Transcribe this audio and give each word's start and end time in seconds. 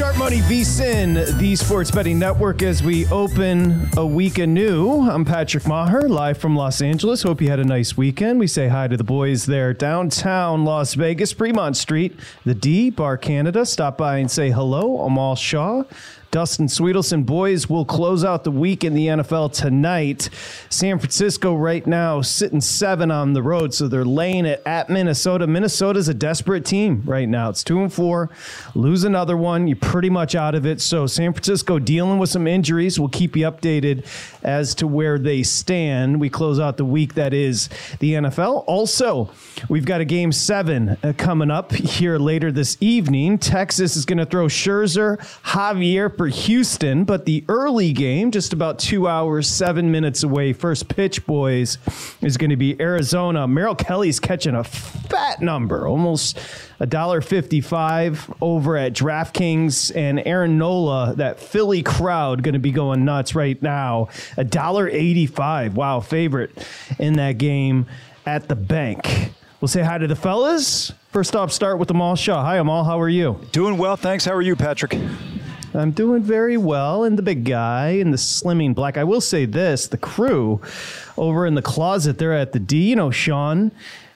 Sharp 0.00 0.16
Money 0.16 0.38
VSIN, 0.38 1.36
the 1.36 1.54
Sports 1.54 1.90
Betting 1.90 2.18
Network, 2.18 2.62
as 2.62 2.82
we 2.82 3.06
open 3.08 3.86
a 3.98 4.06
week 4.06 4.38
anew. 4.38 5.02
I'm 5.02 5.26
Patrick 5.26 5.64
Meagher, 5.64 6.08
live 6.08 6.38
from 6.38 6.56
Los 6.56 6.80
Angeles. 6.80 7.22
Hope 7.22 7.42
you 7.42 7.50
had 7.50 7.60
a 7.60 7.64
nice 7.64 7.98
weekend. 7.98 8.40
We 8.40 8.46
say 8.46 8.68
hi 8.68 8.88
to 8.88 8.96
the 8.96 9.04
boys 9.04 9.44
there 9.44 9.74
downtown 9.74 10.64
Las 10.64 10.94
Vegas, 10.94 11.32
Fremont 11.32 11.76
Street, 11.76 12.18
the 12.46 12.54
D, 12.54 12.88
Bar 12.88 13.18
Canada. 13.18 13.66
Stop 13.66 13.98
by 13.98 14.16
and 14.16 14.30
say 14.30 14.50
hello. 14.50 15.02
Amal 15.02 15.36
Shah. 15.36 15.82
Dustin 16.30 16.66
Swedelson. 16.66 17.26
Boys 17.26 17.68
will 17.68 17.84
close 17.84 18.24
out 18.24 18.44
the 18.44 18.52
week 18.52 18.84
in 18.84 18.94
the 18.94 19.08
NFL 19.08 19.52
tonight. 19.52 20.30
San 20.68 20.98
Francisco 20.98 21.56
right 21.56 21.84
now 21.84 22.20
sitting 22.20 22.60
seven 22.60 23.10
on 23.10 23.32
the 23.32 23.42
road, 23.42 23.74
so 23.74 23.88
they're 23.88 24.04
laying 24.04 24.46
it 24.46 24.62
at 24.64 24.88
Minnesota. 24.88 25.48
Minnesota's 25.48 26.08
a 26.08 26.14
desperate 26.14 26.64
team 26.64 27.02
right 27.04 27.28
now. 27.28 27.50
It's 27.50 27.64
two 27.64 27.80
and 27.82 27.92
four. 27.92 28.30
Lose 28.76 29.02
another 29.02 29.36
one, 29.36 29.66
you're 29.66 29.76
pretty 29.90 30.08
much 30.08 30.36
out 30.36 30.54
of 30.54 30.66
it. 30.66 30.80
So 30.80 31.08
San 31.08 31.32
Francisco 31.32 31.80
dealing 31.80 32.20
with 32.20 32.30
some 32.30 32.46
injuries. 32.46 33.00
We'll 33.00 33.08
keep 33.08 33.34
you 33.34 33.50
updated 33.50 34.06
as 34.44 34.72
to 34.76 34.86
where 34.86 35.18
they 35.18 35.42
stand. 35.42 36.20
We 36.20 36.30
close 36.30 36.60
out 36.60 36.76
the 36.76 36.84
week 36.84 37.14
that 37.14 37.34
is 37.34 37.68
the 37.98 38.12
NFL. 38.12 38.62
Also, 38.68 39.30
we've 39.68 39.84
got 39.84 40.00
a 40.00 40.04
game 40.04 40.30
seven 40.30 40.96
uh, 41.02 41.12
coming 41.18 41.50
up 41.50 41.72
here 41.72 42.18
later 42.18 42.52
this 42.52 42.76
evening. 42.78 43.36
Texas 43.36 43.96
is 43.96 44.04
going 44.04 44.18
to 44.18 44.26
throw 44.26 44.46
Scherzer, 44.46 45.18
Javier 45.42 46.16
for 46.16 46.28
Houston, 46.28 47.02
but 47.02 47.24
the 47.24 47.44
early 47.48 47.92
game, 47.92 48.30
just 48.30 48.52
about 48.52 48.78
two 48.78 49.08
hours, 49.08 49.48
seven 49.48 49.90
minutes 49.90 50.22
away, 50.22 50.52
first 50.52 50.88
pitch, 50.88 51.26
boys, 51.26 51.78
is 52.22 52.36
going 52.36 52.50
to 52.50 52.56
be 52.56 52.80
Arizona. 52.80 53.48
Merrill 53.48 53.74
Kelly's 53.74 54.20
catching 54.20 54.54
a 54.54 54.62
fat 54.62 55.42
number, 55.42 55.88
almost 55.88 56.38
a 56.78 56.86
dollar 56.86 57.20
fifty-five 57.20 58.32
over 58.40 58.76
at 58.76 58.92
DraftKings, 58.94 59.79
and 59.88 60.20
Aaron 60.26 60.58
Nola, 60.58 61.14
that 61.16 61.40
Philly 61.40 61.82
crowd, 61.82 62.42
going 62.42 62.52
to 62.52 62.58
be 62.58 62.72
going 62.72 63.06
nuts 63.06 63.34
right 63.34 63.62
now. 63.62 64.08
A 64.36 64.44
dollar 64.44 64.86
eighty-five. 64.86 65.76
Wow, 65.76 66.00
favorite 66.00 66.66
in 66.98 67.14
that 67.14 67.38
game 67.38 67.86
at 68.26 68.48
the 68.48 68.56
bank. 68.56 69.32
We'll 69.62 69.68
say 69.68 69.82
hi 69.82 69.96
to 69.96 70.06
the 70.06 70.16
fellas. 70.16 70.92
First 71.12 71.34
off, 71.36 71.52
start 71.52 71.78
with 71.78 71.90
Amal 71.90 72.16
Shah. 72.16 72.42
Hi, 72.42 72.58
Amal. 72.58 72.84
How 72.84 73.00
are 73.00 73.08
you? 73.08 73.40
Doing 73.52 73.78
well, 73.78 73.96
thanks. 73.96 74.24
How 74.24 74.32
are 74.32 74.42
you, 74.42 74.56
Patrick? 74.56 74.96
I'm 75.72 75.92
doing 75.92 76.22
very 76.22 76.56
well. 76.56 77.04
And 77.04 77.16
the 77.16 77.22
big 77.22 77.44
guy 77.44 77.90
and 77.90 78.12
the 78.12 78.16
slimming 78.16 78.74
black. 78.74 78.96
I 78.96 79.04
will 79.04 79.20
say 79.20 79.44
this 79.44 79.86
the 79.86 79.98
crew 79.98 80.60
over 81.16 81.46
in 81.46 81.54
the 81.54 81.62
closet 81.62 82.18
there 82.18 82.32
at 82.32 82.52
the 82.52 82.58
D, 82.58 82.90
you 82.90 82.96
know, 82.96 83.10
Sean 83.10 83.70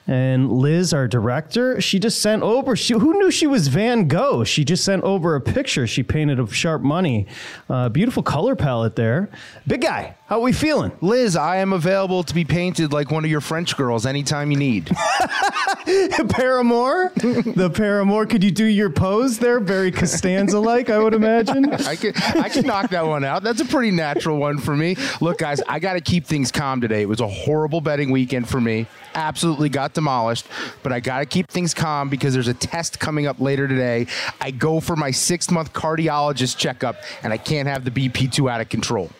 and 0.07 0.51
Liz, 0.51 0.93
our 0.93 1.07
director, 1.07 1.81
she 1.81 1.97
just 1.97 2.21
sent 2.21 2.43
over. 2.43 2.75
She, 2.75 2.93
who 2.93 3.13
knew 3.17 3.31
she 3.31 3.47
was 3.47 3.67
Van 3.67 4.07
Gogh? 4.07 4.43
She 4.43 4.63
just 4.63 4.83
sent 4.85 5.03
over 5.03 5.35
a 5.35 5.41
picture 5.41 5.87
she 5.87 6.03
painted 6.03 6.39
of 6.39 6.55
Sharp 6.55 6.81
Money. 6.81 7.25
Uh, 7.69 7.89
beautiful 7.89 8.21
color 8.21 8.55
palette 8.55 8.95
there. 8.95 9.29
Big 9.65 9.81
guy, 9.81 10.15
how 10.27 10.37
are 10.37 10.41
we 10.41 10.53
feeling? 10.53 10.91
Liz, 11.01 11.35
I 11.35 11.57
am 11.57 11.71
available 11.71 12.23
to 12.23 12.33
be 12.33 12.43
painted 12.43 12.91
like 12.91 13.11
one 13.11 13.23
of 13.23 13.29
your 13.29 13.41
French 13.41 13.77
girls 13.77 14.07
anytime 14.07 14.49
you 14.49 14.57
need. 14.57 14.85
Paramore, 16.29 17.11
the 17.15 17.71
Paramore. 17.71 18.25
Could 18.25 18.43
you 18.43 18.49
do 18.49 18.65
your 18.65 18.89
pose 18.89 19.37
there, 19.37 19.59
very 19.59 19.91
Costanza 19.91 20.59
like? 20.59 20.89
I 20.89 20.97
would 20.97 21.13
imagine. 21.13 21.71
I 21.73 21.95
can 21.95 22.13
I 22.15 22.49
can 22.49 22.65
knock 22.65 22.89
that 22.89 23.05
one 23.05 23.23
out. 23.23 23.43
That's 23.43 23.61
a 23.61 23.65
pretty 23.65 23.91
natural 23.91 24.37
one 24.37 24.57
for 24.57 24.75
me. 24.75 24.95
Look, 25.21 25.37
guys, 25.37 25.61
I 25.67 25.77
got 25.77 25.93
to 25.93 26.01
keep 26.01 26.25
things 26.25 26.51
calm 26.51 26.81
today. 26.81 27.03
It 27.03 27.09
was 27.09 27.21
a 27.21 27.27
horrible 27.27 27.79
betting 27.79 28.09
weekend 28.09 28.49
for 28.49 28.59
me. 28.59 28.87
Absolutely 29.13 29.69
got 29.69 29.93
demolished, 29.93 30.47
but 30.81 30.91
I 30.91 31.01
got 31.01 31.19
to 31.19 31.27
keep 31.27 31.47
things 31.49 31.75
calm 31.75 32.09
because 32.09 32.33
there's 32.33 32.47
a 32.47 32.53
test 32.55 32.99
coming 32.99 33.27
up 33.27 33.39
later 33.39 33.67
today. 33.67 34.07
I 34.41 34.49
go 34.49 34.79
for 34.79 34.95
my 34.95 35.11
six 35.11 35.51
month 35.51 35.71
cardiologist 35.73 36.57
checkup, 36.57 36.95
and 37.21 37.31
I 37.31 37.37
can't 37.37 37.67
have 37.67 37.85
the 37.85 37.91
BP2 37.91 38.49
out 38.49 38.59
of 38.59 38.69
control. 38.69 39.11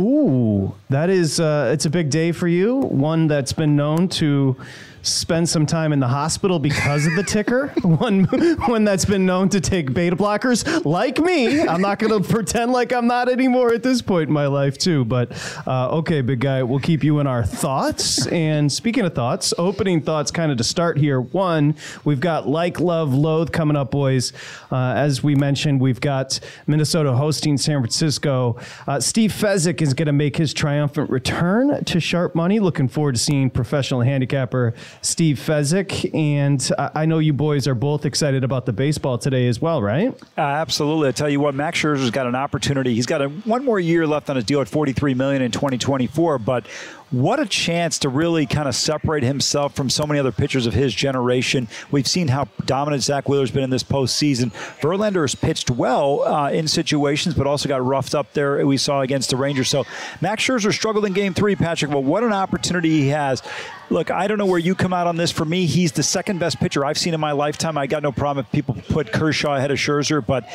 Ooh, 0.00 0.74
that 0.88 1.10
is 1.10 1.40
uh, 1.40 1.70
it's 1.72 1.84
a 1.84 1.90
big 1.90 2.08
day 2.08 2.32
for 2.32 2.48
you. 2.48 2.76
One 2.76 3.28
that's 3.28 3.52
been 3.52 3.76
known 3.76 4.08
to 4.08 4.56
spend 5.02 5.48
some 5.48 5.66
time 5.66 5.92
in 5.92 6.00
the 6.00 6.08
hospital 6.08 6.58
because 6.58 7.06
of 7.06 7.14
the 7.14 7.22
ticker. 7.22 7.68
one 7.82 8.24
one 8.24 8.84
that's 8.84 9.04
been 9.04 9.26
known 9.26 9.48
to 9.50 9.60
take 9.60 9.92
beta 9.92 10.16
blockers, 10.16 10.84
like 10.84 11.18
me. 11.18 11.60
I'm 11.60 11.80
not 11.80 11.98
going 11.98 12.22
to 12.22 12.28
pretend 12.28 12.72
like 12.72 12.92
I'm 12.92 13.06
not 13.06 13.28
anymore 13.28 13.72
at 13.72 13.82
this 13.82 14.02
point 14.02 14.28
in 14.28 14.34
my 14.34 14.46
life, 14.46 14.78
too. 14.78 15.04
But 15.04 15.32
uh, 15.66 15.88
okay, 15.98 16.20
big 16.20 16.40
guy, 16.40 16.62
we'll 16.62 16.80
keep 16.80 17.02
you 17.02 17.20
in 17.20 17.26
our 17.26 17.44
thoughts. 17.44 18.26
And 18.28 18.70
speaking 18.70 19.04
of 19.04 19.14
thoughts, 19.14 19.54
opening 19.58 20.00
thoughts, 20.00 20.30
kind 20.30 20.52
of 20.52 20.58
to 20.58 20.64
start 20.64 20.98
here. 20.98 21.20
One, 21.20 21.74
we've 22.04 22.20
got 22.20 22.48
like, 22.48 22.80
love, 22.80 23.14
loathe 23.14 23.52
coming 23.52 23.76
up, 23.76 23.90
boys. 23.90 24.32
Uh, 24.70 24.94
as 24.96 25.22
we 25.22 25.34
mentioned, 25.34 25.80
we've 25.80 26.00
got 26.00 26.40
Minnesota 26.66 27.12
hosting 27.12 27.56
San 27.56 27.80
Francisco. 27.80 28.58
Uh, 28.86 29.00
Steve 29.00 29.32
Fezzik 29.32 29.80
is 29.80 29.94
going 29.94 30.06
to 30.06 30.12
make 30.12 30.36
his 30.36 30.52
triumphant 30.52 31.10
return 31.10 31.84
to 31.84 32.00
Sharp 32.00 32.34
Money. 32.34 32.60
Looking 32.60 32.88
forward 32.88 33.14
to 33.14 33.20
seeing 33.20 33.50
professional 33.50 34.00
handicapper 34.02 34.74
Steve 35.02 35.38
Fezzik. 35.38 36.12
And 36.14 36.70
I 36.78 37.06
know 37.06 37.18
you 37.18 37.32
boys 37.32 37.66
are 37.66 37.74
both 37.74 38.06
excited 38.06 38.44
about 38.44 38.66
the 38.66 38.72
baseball 38.72 39.18
today 39.18 39.48
as 39.48 39.60
well, 39.60 39.82
right? 39.82 40.14
Uh, 40.36 40.40
absolutely. 40.40 41.08
I 41.08 41.12
tell 41.12 41.28
you 41.28 41.40
what, 41.40 41.54
Max 41.54 41.78
Scherzer's 41.78 42.10
got 42.10 42.26
an 42.26 42.34
opportunity. 42.34 42.94
He's 42.94 43.06
got 43.06 43.22
a, 43.22 43.28
one 43.28 43.64
more 43.64 43.80
year 43.80 44.06
left 44.06 44.30
on 44.30 44.36
his 44.36 44.44
deal 44.44 44.60
at 44.60 44.68
43 44.68 45.14
million 45.14 45.42
in 45.42 45.50
2024, 45.50 46.38
but 46.38 46.66
what 47.10 47.40
a 47.40 47.46
chance 47.46 47.98
to 48.00 48.08
really 48.08 48.46
kind 48.46 48.68
of 48.68 48.74
separate 48.74 49.24
himself 49.24 49.74
from 49.74 49.90
so 49.90 50.06
many 50.06 50.20
other 50.20 50.30
pitchers 50.30 50.66
of 50.66 50.74
his 50.74 50.94
generation. 50.94 51.66
We've 51.90 52.06
seen 52.06 52.28
how 52.28 52.46
dominant 52.66 53.02
Zack 53.02 53.28
Wheeler's 53.28 53.50
been 53.50 53.64
in 53.64 53.70
this 53.70 53.82
postseason. 53.82 54.52
Verlander 54.80 55.22
has 55.22 55.34
pitched 55.34 55.70
well 55.70 56.22
uh, 56.22 56.50
in 56.50 56.68
situations, 56.68 57.34
but 57.34 57.48
also 57.48 57.68
got 57.68 57.84
roughed 57.84 58.14
up 58.14 58.32
there. 58.32 58.64
We 58.64 58.76
saw 58.76 59.00
against 59.00 59.30
the 59.30 59.36
Rangers. 59.36 59.68
So 59.68 59.84
Max 60.20 60.44
Scherzer 60.44 60.72
struggled 60.72 61.04
in 61.04 61.12
Game 61.12 61.34
Three, 61.34 61.56
Patrick. 61.56 61.90
But 61.90 62.04
what 62.04 62.22
an 62.22 62.32
opportunity 62.32 62.90
he 62.90 63.08
has. 63.08 63.42
Look, 63.90 64.12
I 64.12 64.28
don't 64.28 64.38
know 64.38 64.46
where 64.46 64.58
you 64.58 64.76
come 64.76 64.92
out 64.92 65.08
on 65.08 65.16
this. 65.16 65.32
For 65.32 65.44
me, 65.44 65.66
he's 65.66 65.90
the 65.90 66.04
second 66.04 66.38
best 66.38 66.60
pitcher 66.60 66.84
I've 66.84 66.96
seen 66.96 67.12
in 67.12 67.20
my 67.20 67.32
lifetime. 67.32 67.76
I 67.76 67.88
got 67.88 68.04
no 68.04 68.12
problem 68.12 68.44
if 68.44 68.52
people 68.52 68.76
put 68.88 69.12
Kershaw 69.12 69.56
ahead 69.56 69.72
of 69.72 69.78
Scherzer, 69.78 70.24
but 70.24 70.48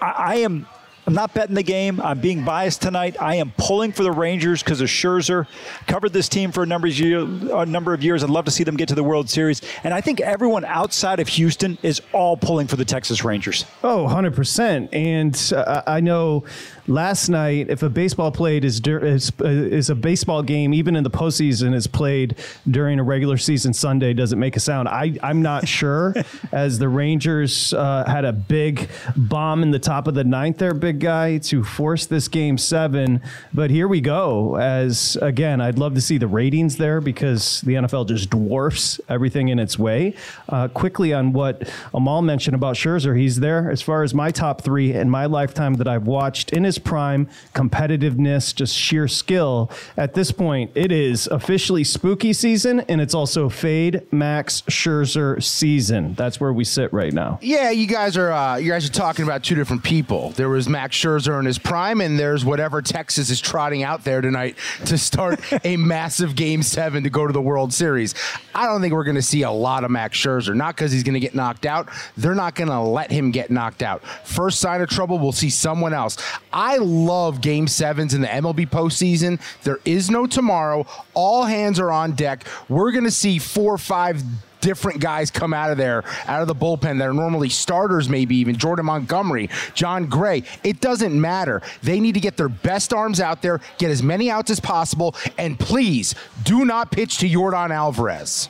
I, 0.00 0.10
I 0.10 0.34
am 0.36 0.66
I'm 1.06 1.14
not 1.14 1.34
betting 1.34 1.56
the 1.56 1.64
game. 1.64 2.00
I'm 2.00 2.20
being 2.20 2.44
biased 2.44 2.80
tonight. 2.80 3.16
I 3.20 3.36
am 3.36 3.52
pulling 3.56 3.90
for 3.90 4.04
the 4.04 4.12
Rangers 4.12 4.62
because 4.62 4.80
of 4.80 4.88
Scherzer. 4.88 5.48
Covered 5.88 6.12
this 6.12 6.28
team 6.28 6.52
for 6.52 6.62
a 6.62 6.66
number 6.66 6.86
of 6.86 6.96
years. 6.96 7.24
A 7.50 7.66
number 7.66 7.92
of 7.92 8.04
years. 8.04 8.22
I'd 8.22 8.30
love 8.30 8.44
to 8.44 8.52
see 8.52 8.62
them 8.62 8.76
get 8.76 8.88
to 8.90 8.94
the 8.94 9.02
World 9.02 9.28
Series. 9.28 9.62
And 9.82 9.92
I 9.92 10.00
think 10.00 10.20
everyone 10.20 10.64
outside 10.64 11.18
of 11.18 11.26
Houston 11.28 11.76
is 11.82 12.00
all 12.12 12.36
pulling 12.36 12.68
for 12.68 12.76
the 12.76 12.84
Texas 12.84 13.24
Rangers. 13.24 13.64
Oh, 13.82 14.06
100%. 14.08 14.90
And 14.92 15.52
uh, 15.56 15.82
I 15.88 16.00
know 16.00 16.44
last 16.86 17.28
night, 17.28 17.68
if 17.68 17.82
a 17.82 17.88
baseball 17.88 18.30
played 18.30 18.64
is, 18.64 18.80
is, 18.86 19.32
uh, 19.40 19.46
is 19.46 19.90
a 19.90 19.94
baseball 19.94 20.42
game, 20.42 20.74
even 20.74 20.96
in 20.96 21.04
the 21.04 21.10
postseason, 21.10 21.74
is 21.74 21.86
played 21.86 22.36
during 22.70 22.98
a 22.98 23.02
regular 23.02 23.36
season 23.36 23.72
Sunday, 23.72 24.12
does 24.12 24.32
it 24.32 24.36
make 24.36 24.56
a 24.56 24.60
sound? 24.60 24.88
I, 24.88 25.18
I'm 25.22 25.42
not 25.42 25.68
sure. 25.68 26.14
as 26.52 26.78
the 26.78 26.88
Rangers 26.88 27.72
uh, 27.72 28.04
had 28.06 28.24
a 28.24 28.32
big 28.32 28.88
bomb 29.16 29.62
in 29.62 29.70
the 29.70 29.78
top 29.78 30.06
of 30.06 30.14
the 30.14 30.24
ninth 30.24 30.58
there, 30.58 30.74
big 30.74 31.00
guy, 31.00 31.38
to 31.38 31.62
force 31.62 32.06
this 32.06 32.28
game 32.28 32.58
seven. 32.58 33.20
But 33.52 33.70
here 33.70 33.88
we 33.88 34.00
go. 34.00 34.56
As 34.56 35.16
again, 35.22 35.60
I'd 35.60 35.78
love 35.78 35.94
to 35.94 36.00
see 36.00 36.18
the 36.18 36.26
ratings 36.26 36.76
there 36.76 37.00
because 37.00 37.60
the 37.62 37.74
NFL 37.74 38.08
just 38.08 38.30
dwarfs 38.30 39.00
everything 39.08 39.48
in 39.48 39.58
its 39.58 39.78
way. 39.78 40.14
Uh, 40.48 40.68
quickly 40.68 41.12
on 41.12 41.32
what 41.32 41.68
Amal 41.94 42.22
mentioned 42.22 42.54
about 42.54 42.76
Scherzer, 42.76 43.18
he's 43.18 43.40
there 43.40 43.70
as 43.70 43.82
far 43.82 44.02
as 44.02 44.14
my 44.14 44.30
top 44.30 44.62
three 44.62 44.92
in 44.92 45.08
my 45.08 45.26
lifetime 45.26 45.74
that 45.74 45.88
I've 45.88 46.06
watched 46.06 46.52
in 46.52 46.64
his 46.64 46.71
prime, 46.78 47.28
competitiveness, 47.54 48.54
just 48.54 48.76
sheer 48.76 49.08
skill. 49.08 49.70
At 49.96 50.14
this 50.14 50.32
point, 50.32 50.70
it 50.74 50.92
is 50.92 51.26
officially 51.26 51.84
spooky 51.84 52.32
season 52.32 52.80
and 52.80 53.00
it's 53.00 53.14
also 53.14 53.48
fade 53.48 54.02
Max 54.12 54.62
Scherzer 54.62 55.42
season. 55.42 56.14
That's 56.14 56.40
where 56.40 56.52
we 56.52 56.64
sit 56.64 56.92
right 56.92 57.12
now. 57.12 57.38
Yeah, 57.42 57.70
you 57.70 57.86
guys 57.86 58.16
are 58.16 58.32
uh, 58.32 58.56
you 58.56 58.70
guys 58.70 58.88
are 58.88 58.92
talking 58.92 59.24
about 59.24 59.42
two 59.42 59.54
different 59.54 59.82
people. 59.82 60.30
There 60.30 60.48
was 60.48 60.68
Max 60.68 60.96
Scherzer 60.96 61.38
in 61.38 61.46
his 61.46 61.58
prime, 61.58 62.00
and 62.00 62.18
there's 62.18 62.44
whatever 62.44 62.82
Texas 62.82 63.30
is 63.30 63.40
trotting 63.40 63.82
out 63.82 64.04
there 64.04 64.20
tonight 64.20 64.56
to 64.86 64.96
start 64.98 65.40
a 65.64 65.76
massive 65.76 66.36
Game 66.36 66.62
Seven 66.62 67.02
to 67.04 67.10
go 67.10 67.26
to 67.26 67.32
the 67.32 67.40
World 67.40 67.72
Series. 67.72 68.14
I 68.54 68.66
don't 68.66 68.80
think 68.80 68.92
we're 68.92 69.04
going 69.04 69.16
to 69.16 69.22
see 69.22 69.42
a 69.42 69.50
lot 69.50 69.84
of 69.84 69.90
Max 69.90 70.18
Scherzer. 70.18 70.54
Not 70.54 70.76
because 70.76 70.92
he's 70.92 71.02
going 71.02 71.14
to 71.14 71.20
get 71.20 71.34
knocked 71.34 71.66
out. 71.66 71.88
They're 72.16 72.34
not 72.34 72.54
going 72.54 72.68
to 72.68 72.80
let 72.80 73.10
him 73.10 73.30
get 73.30 73.50
knocked 73.50 73.82
out. 73.82 74.02
First 74.24 74.60
sign 74.60 74.80
of 74.80 74.88
trouble, 74.88 75.18
we'll 75.18 75.32
see 75.32 75.50
someone 75.50 75.92
else. 75.92 76.16
I 76.52 76.61
love 76.76 77.40
Game 77.40 77.66
Sevens 77.66 78.14
in 78.14 78.20
the 78.20 78.26
MLB 78.28 78.68
postseason. 78.68 79.40
There 79.62 79.80
is 79.84 80.10
no 80.10 80.26
tomorrow. 80.26 80.86
All 81.14 81.44
hands 81.44 81.80
are 81.80 81.90
on 81.90 82.12
deck. 82.12 82.46
We're 82.68 82.92
going 82.92 83.04
to 83.04 83.10
see 83.10 83.38
four 83.38 83.74
or 83.74 83.78
five 83.78 84.22
different 84.62 85.00
guys 85.00 85.30
come 85.30 85.52
out 85.52 85.70
of 85.70 85.76
there, 85.76 86.04
out 86.26 86.40
of 86.40 86.48
the 86.48 86.54
bullpen 86.54 86.98
that 86.98 87.08
are 87.08 87.12
normally 87.12 87.50
starters, 87.50 88.08
maybe 88.08 88.36
even 88.36 88.56
Jordan 88.56 88.86
Montgomery, 88.86 89.50
Jon 89.74 90.06
Gray. 90.06 90.44
It 90.64 90.80
doesn't 90.80 91.20
matter. 91.20 91.60
They 91.82 92.00
need 92.00 92.14
to 92.14 92.20
get 92.20 92.38
their 92.38 92.48
best 92.48 92.94
arms 92.94 93.20
out 93.20 93.42
there, 93.42 93.60
get 93.76 93.90
as 93.90 94.02
many 94.02 94.30
outs 94.30 94.50
as 94.50 94.60
possible, 94.60 95.14
and 95.36 95.58
please 95.58 96.14
do 96.44 96.64
not 96.64 96.90
pitch 96.90 97.18
to 97.18 97.28
Yordan 97.28 97.70
Alvarez. 97.70 98.48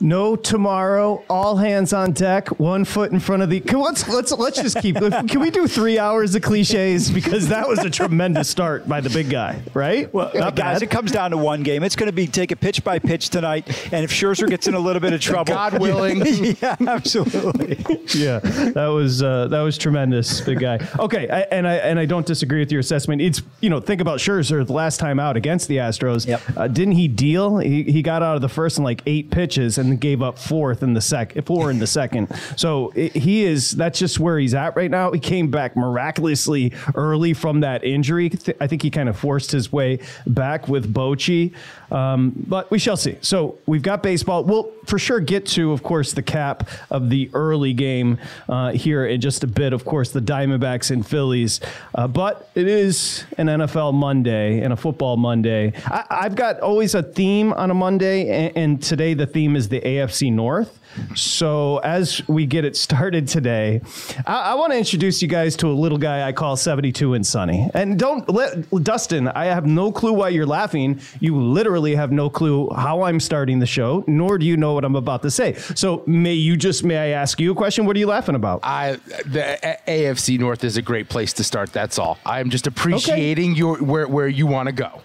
No 0.00 0.36
tomorrow. 0.36 1.24
All 1.28 1.56
hands 1.56 1.92
on 1.92 2.12
deck. 2.12 2.60
One 2.60 2.84
foot 2.84 3.10
in 3.10 3.18
front 3.18 3.42
of 3.42 3.50
the. 3.50 3.58
Can, 3.60 3.80
let's 3.80 4.08
let's 4.08 4.30
let's 4.32 4.62
just 4.62 4.80
keep. 4.80 4.96
Can 5.28 5.40
we 5.40 5.50
do 5.50 5.66
three 5.66 5.98
hours 5.98 6.34
of 6.36 6.42
cliches 6.42 7.10
because 7.10 7.48
that 7.48 7.68
was 7.68 7.80
a 7.80 7.90
tremendous 7.90 8.48
start 8.48 8.88
by 8.88 9.00
the 9.00 9.10
big 9.10 9.28
guy, 9.28 9.60
right? 9.74 10.12
Well, 10.14 10.30
Not 10.34 10.54
guys, 10.54 10.74
bad. 10.76 10.82
it 10.82 10.90
comes 10.90 11.10
down 11.10 11.32
to 11.32 11.36
one 11.36 11.64
game. 11.64 11.82
It's 11.82 11.96
going 11.96 12.06
to 12.08 12.12
be 12.12 12.28
take 12.28 12.52
a 12.52 12.56
pitch 12.56 12.84
by 12.84 13.00
pitch 13.00 13.30
tonight, 13.30 13.66
and 13.92 14.04
if 14.04 14.12
Scherzer 14.12 14.48
gets 14.48 14.68
in 14.68 14.74
a 14.74 14.78
little 14.78 15.00
bit 15.00 15.12
of 15.12 15.20
trouble, 15.28 15.52
God 15.52 15.80
willing, 15.80 16.22
yeah, 16.62 16.76
absolutely. 16.86 17.84
yeah, 18.14 18.38
that 18.38 18.86
was 18.86 19.20
uh, 19.22 19.48
that 19.48 19.62
was 19.62 19.76
tremendous, 19.78 20.40
big 20.42 20.60
guy. 20.60 20.78
Okay, 21.00 21.28
I, 21.28 21.40
and 21.50 21.66
I 21.66 21.74
and 21.74 21.98
I 21.98 22.06
don't 22.06 22.26
disagree 22.26 22.60
with 22.60 22.70
your 22.70 22.80
assessment. 22.80 23.20
It's 23.20 23.42
you 23.60 23.68
know 23.70 23.80
think 23.80 24.00
about 24.00 24.20
Scherzer 24.20 24.64
the 24.64 24.72
last 24.72 25.00
time 25.00 25.18
out 25.18 25.36
against 25.36 25.66
the 25.66 25.78
Astros. 25.78 26.24
Yep. 26.26 26.42
Uh, 26.56 26.68
didn't 26.68 26.94
he 26.94 27.08
deal? 27.08 27.58
He, 27.58 27.82
he 27.82 28.02
got 28.02 28.22
out 28.22 28.36
of 28.36 28.42
the 28.42 28.48
first 28.48 28.78
in 28.78 28.84
like 28.84 29.02
eight 29.06 29.30
pitches 29.30 29.76
and 29.78 29.87
and 29.88 30.00
gave 30.00 30.22
up 30.22 30.38
fourth 30.38 30.82
in 30.82 30.94
the 30.94 31.00
second, 31.00 31.42
four 31.44 31.70
in 31.70 31.78
the 31.78 31.86
second. 31.86 32.28
So 32.56 32.92
it, 32.94 33.14
he 33.16 33.44
is. 33.44 33.72
That's 33.72 33.98
just 33.98 34.18
where 34.18 34.38
he's 34.38 34.54
at 34.54 34.76
right 34.76 34.90
now. 34.90 35.12
He 35.12 35.20
came 35.20 35.50
back 35.50 35.76
miraculously 35.76 36.72
early 36.94 37.34
from 37.34 37.60
that 37.60 37.84
injury. 37.84 38.32
I 38.60 38.66
think 38.66 38.82
he 38.82 38.90
kind 38.90 39.08
of 39.08 39.18
forced 39.18 39.50
his 39.50 39.72
way 39.72 40.00
back 40.26 40.68
with 40.68 40.92
Bochy, 40.92 41.54
um, 41.90 42.32
but 42.46 42.70
we 42.70 42.78
shall 42.78 42.96
see. 42.96 43.16
So 43.20 43.58
we've 43.66 43.82
got 43.82 44.02
baseball. 44.02 44.44
We'll 44.44 44.72
for 44.84 44.98
sure 44.98 45.20
get 45.20 45.46
to, 45.46 45.72
of 45.72 45.82
course, 45.82 46.12
the 46.12 46.22
cap 46.22 46.68
of 46.90 47.10
the 47.10 47.30
early 47.34 47.72
game 47.72 48.18
uh, 48.48 48.72
here 48.72 49.06
in 49.06 49.20
just 49.20 49.44
a 49.44 49.46
bit. 49.46 49.72
Of 49.72 49.84
course, 49.84 50.10
the 50.12 50.20
Diamondbacks 50.20 50.90
and 50.90 51.06
Phillies, 51.06 51.60
uh, 51.94 52.08
but 52.08 52.50
it 52.54 52.66
is 52.66 53.24
an 53.36 53.46
NFL 53.46 53.94
Monday 53.94 54.60
and 54.60 54.72
a 54.72 54.76
football 54.76 55.16
Monday. 55.16 55.72
I, 55.86 56.22
have 56.22 56.34
got 56.34 56.60
always 56.60 56.94
a 56.94 57.02
theme 57.02 57.52
on 57.52 57.70
a 57.70 57.74
Monday, 57.74 58.28
and, 58.28 58.56
and 58.56 58.82
today 58.82 59.14
the 59.14 59.26
theme 59.26 59.56
is 59.56 59.68
the 59.68 59.80
AFC 59.80 60.32
North. 60.32 60.78
So 61.14 61.78
as 61.78 62.26
we 62.28 62.46
get 62.46 62.64
it 62.64 62.76
started 62.76 63.28
today, 63.28 63.80
I, 64.26 64.52
I 64.52 64.54
want 64.54 64.72
to 64.72 64.78
introduce 64.78 65.22
you 65.22 65.28
guys 65.28 65.56
to 65.56 65.68
a 65.68 65.72
little 65.72 65.98
guy 65.98 66.26
I 66.26 66.32
call 66.32 66.56
72 66.56 67.14
and 67.14 67.26
Sunny. 67.26 67.68
And 67.74 67.98
don't 67.98 68.28
let 68.28 68.68
Dustin, 68.82 69.28
I 69.28 69.46
have 69.46 69.66
no 69.66 69.92
clue 69.92 70.12
why 70.12 70.30
you're 70.30 70.46
laughing. 70.46 71.00
You 71.20 71.36
literally 71.40 71.94
have 71.94 72.12
no 72.12 72.30
clue 72.30 72.68
how 72.70 73.02
I'm 73.02 73.20
starting 73.20 73.58
the 73.58 73.66
show, 73.66 74.04
nor 74.06 74.38
do 74.38 74.46
you 74.46 74.56
know 74.56 74.74
what 74.74 74.84
I'm 74.84 74.96
about 74.96 75.22
to 75.22 75.30
say. 75.30 75.54
So 75.54 76.02
may 76.06 76.34
you 76.34 76.56
just 76.56 76.84
may 76.84 76.98
I 76.98 77.08
ask 77.08 77.40
you 77.40 77.52
a 77.52 77.54
question? 77.54 77.86
What 77.86 77.96
are 77.96 78.00
you 78.00 78.06
laughing 78.06 78.34
about? 78.34 78.60
I 78.62 78.98
the 79.26 79.58
a- 79.62 79.78
AFC 80.06 80.38
North 80.38 80.64
is 80.64 80.76
a 80.76 80.82
great 80.82 81.08
place 81.08 81.32
to 81.34 81.44
start. 81.44 81.72
That's 81.72 81.98
all. 81.98 82.18
I'm 82.24 82.50
just 82.50 82.66
appreciating 82.66 83.52
okay. 83.52 83.58
your 83.58 83.76
where 83.82 84.08
where 84.08 84.28
you 84.28 84.46
want 84.46 84.68
to 84.68 84.72
go. 84.72 85.02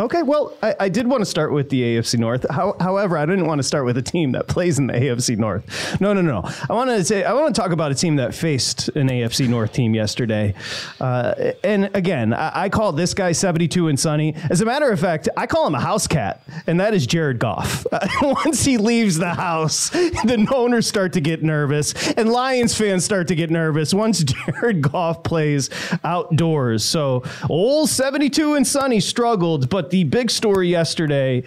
Okay, 0.00 0.22
well, 0.22 0.56
I, 0.60 0.74
I, 0.80 0.88
did 0.88 1.06
want 1.06 1.20
to 1.20 1.24
start 1.24 1.52
with 1.52 1.70
the 1.70 1.80
AFC 1.80 2.18
North. 2.18 2.44
How, 2.50 2.74
however, 2.80 3.16
I 3.16 3.24
didn't 3.26 3.46
want 3.46 3.60
to 3.60 3.62
start 3.62 3.84
with 3.84 3.96
a 3.96 4.02
team 4.02 4.32
that 4.32 4.48
plays 4.48 4.80
in 4.80 4.88
the 4.88 4.92
AFC 4.92 5.38
North. 5.38 6.00
No, 6.00 6.12
no, 6.12 6.20
no. 6.20 6.42
I 6.68 6.72
want 6.72 6.90
to 6.90 7.04
say 7.04 7.22
I 7.22 7.32
want 7.32 7.54
to 7.54 7.60
talk 7.60 7.70
about 7.70 7.92
a 7.92 7.94
team 7.94 8.16
that 8.16 8.34
faced 8.34 8.88
an 8.88 9.08
AFC 9.08 9.48
North 9.48 9.72
team 9.72 9.94
yesterday. 9.94 10.54
Uh, 11.00 11.52
and 11.62 11.94
again, 11.94 12.34
I, 12.34 12.64
I, 12.64 12.68
call 12.70 12.90
this 12.90 13.14
guy 13.14 13.30
72 13.30 13.86
and 13.86 13.98
sunny. 13.98 14.34
As 14.50 14.60
a 14.62 14.64
matter 14.64 14.90
of 14.90 14.98
fact, 14.98 15.28
I 15.36 15.46
call 15.46 15.64
him 15.64 15.76
a 15.76 15.80
house 15.80 16.08
cat, 16.08 16.42
and 16.66 16.80
that 16.80 16.92
is 16.92 17.06
Jared 17.06 17.38
Goff. 17.38 17.86
Once 18.22 18.64
he 18.64 18.78
leaves 18.78 19.16
the 19.16 19.32
house, 19.32 19.90
the 19.90 20.44
owners 20.52 20.88
start 20.88 21.12
to 21.12 21.20
get 21.20 21.44
nervous, 21.44 22.12
and 22.14 22.32
Lions 22.32 22.76
fans 22.76 23.04
start 23.04 23.28
to 23.28 23.36
get 23.36 23.48
nervous 23.48 23.94
once 23.94 24.24
Jared 24.24 24.82
Goff 24.82 25.22
plays 25.22 25.70
outdoors. 26.02 26.82
So, 26.82 27.22
old 27.48 27.90
72 27.90 28.54
and 28.54 28.66
sunny 28.66 28.98
struggled, 28.98 29.68
but 29.68 29.83
but 29.84 29.90
the 29.90 30.04
big 30.04 30.30
story 30.30 30.68
yesterday, 30.68 31.42